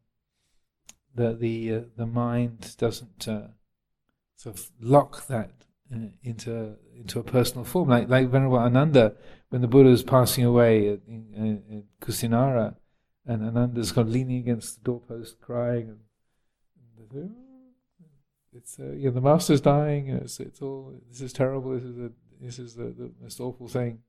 the 1.15 1.35
the 1.35 1.75
uh, 1.75 1.81
the 1.97 2.07
mind 2.07 2.77
doesn't 2.79 3.29
uh, 3.29 3.49
sort 4.37 4.57
of 4.57 4.71
lock 4.81 5.27
that 5.27 5.51
uh, 5.95 6.09
into 6.23 6.77
into 6.95 7.19
a 7.19 7.25
personal 7.25 7.65
form, 7.65 7.89
like 7.89 8.09
like 8.09 8.29
Venerable 8.29 8.59
Ananda 8.59 9.15
when 9.49 9.63
the 9.63 9.69
Buddha 9.69 9.91
was 9.91 10.03
passing 10.03 10.45
away 10.45 10.89
in, 10.89 11.01
in, 11.35 11.63
in 11.69 11.85
Kusinara, 12.01 12.75
and 13.25 13.47
Ananda's 13.47 13.93
kind 13.93 14.09
of 14.09 14.13
leaning 14.13 14.39
against 14.39 14.79
the 14.79 14.85
doorpost, 14.85 15.41
crying, 15.41 15.89
and 15.89 16.01
it's 18.57 18.79
uh, 18.79 18.93
you 18.93 19.07
know, 19.07 19.11
the 19.11 19.21
master's 19.21 19.61
dying. 19.61 20.09
it's, 20.09 20.41
it's 20.41 20.63
all 20.63 20.95
this 21.11 21.21
is 21.21 21.33
terrible. 21.33 21.73
This 21.73 21.85
is 21.85 21.99
a, 21.99 22.11
this 22.41 22.59
is 22.59 22.75
the, 22.75 22.85
the 22.85 23.11
most 23.23 23.41
awful 23.41 23.69
thing. 23.69 24.01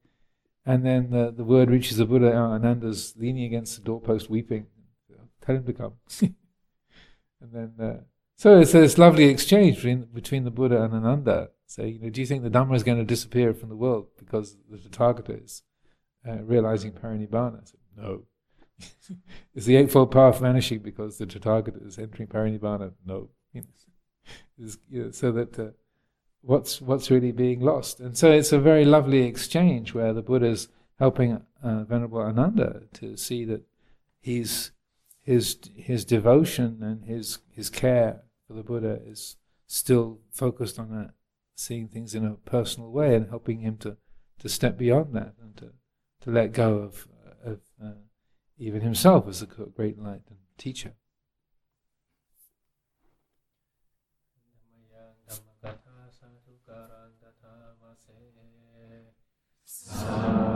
And 0.66 0.86
then 0.86 1.12
the, 1.12 1.34
the 1.36 1.46
word 1.46 1.70
reaches 1.70 1.98
the 1.98 2.06
Buddha. 2.06 2.34
Oh, 2.34 2.54
Ananda's 2.54 3.14
leaning 3.18 3.46
against 3.46 3.78
the 3.78 3.84
doorpost, 3.84 4.30
weeping. 4.30 4.68
Tell 5.46 5.56
him 5.56 5.66
to 5.66 5.74
come. 5.74 5.94
and 6.22 6.34
then, 7.54 7.74
uh, 7.82 8.02
so 8.36 8.60
it's 8.60 8.74
this 8.74 8.98
lovely 8.98 9.26
exchange 9.26 9.78
between, 9.78 10.08
between 10.14 10.44
the 10.44 10.52
Buddha 10.52 10.84
and 10.84 10.94
Ananda. 10.94 11.52
So, 11.68 11.84
you 11.84 12.00
know, 12.00 12.10
do 12.10 12.20
you 12.20 12.28
think 12.28 12.44
the 12.44 12.50
Dhamma 12.50 12.76
is 12.76 12.84
going 12.84 12.98
to 12.98 13.06
disappear 13.06 13.54
from 13.54 13.70
the 13.70 13.78
world 13.78 14.08
because 14.20 14.58
the 14.70 14.78
Tathagata 14.78 15.42
is 15.42 15.64
uh, 16.28 16.44
realizing 16.44 16.92
parinibbana? 16.92 17.66
Said, 17.66 17.80
no. 17.96 18.24
is 19.56 19.66
the 19.66 19.78
Eightfold 19.78 20.12
Path 20.12 20.40
vanishing 20.40 20.80
because 20.80 21.18
the 21.18 21.26
Tathagata 21.26 21.88
is 21.88 21.98
entering 21.98 22.28
parinibbana? 22.28 22.92
No. 23.06 23.30
Is, 24.60 24.78
you 24.90 25.04
know, 25.06 25.12
so 25.12 25.32
that 25.32 25.60
uh, 25.60 25.68
what's 26.42 26.82
what's 26.82 27.12
really 27.12 27.32
being 27.32 27.62
lost, 27.62 28.00
and 28.00 28.18
so 28.18 28.32
it's 28.32 28.52
a 28.52 28.60
very 28.60 28.86
lovely 28.86 29.24
exchange 29.24 29.94
where 29.94 30.14
the 30.14 30.22
Buddha's 30.22 30.68
helping 31.00 31.42
uh, 31.64 31.84
Venerable 31.84 32.22
Ananda 32.22 32.84
to 32.94 33.18
see 33.18 33.46
that 33.46 33.64
he's 34.20 34.72
his 35.22 35.58
his 35.76 36.06
devotion 36.06 36.80
and 36.82 37.06
his 37.06 37.40
his 37.52 37.70
care 37.70 38.24
for 38.48 38.54
the 38.54 38.64
Buddha 38.64 39.00
is 39.06 39.36
still 39.68 40.20
focused 40.32 40.80
on 40.80 40.90
that, 40.92 41.12
seeing 41.56 41.88
things 41.88 42.16
in 42.16 42.26
a 42.26 42.36
personal 42.50 42.90
way 42.90 43.16
and 43.16 43.30
helping 43.30 43.60
him 43.60 43.78
to, 43.78 43.98
to 44.40 44.50
step 44.50 44.78
beyond 44.78 45.14
that 45.14 45.34
and 45.42 45.56
to, 45.58 45.72
to 46.22 46.32
let 46.32 46.54
go 46.54 46.78
of, 46.78 47.08
of 47.44 47.60
uh, 47.84 47.92
even 48.58 48.82
himself 48.82 49.28
as 49.28 49.42
a 49.42 49.46
great 49.46 50.00
light 50.00 50.22
and 50.30 50.40
teacher. 50.58 50.94
Son. 59.90 60.47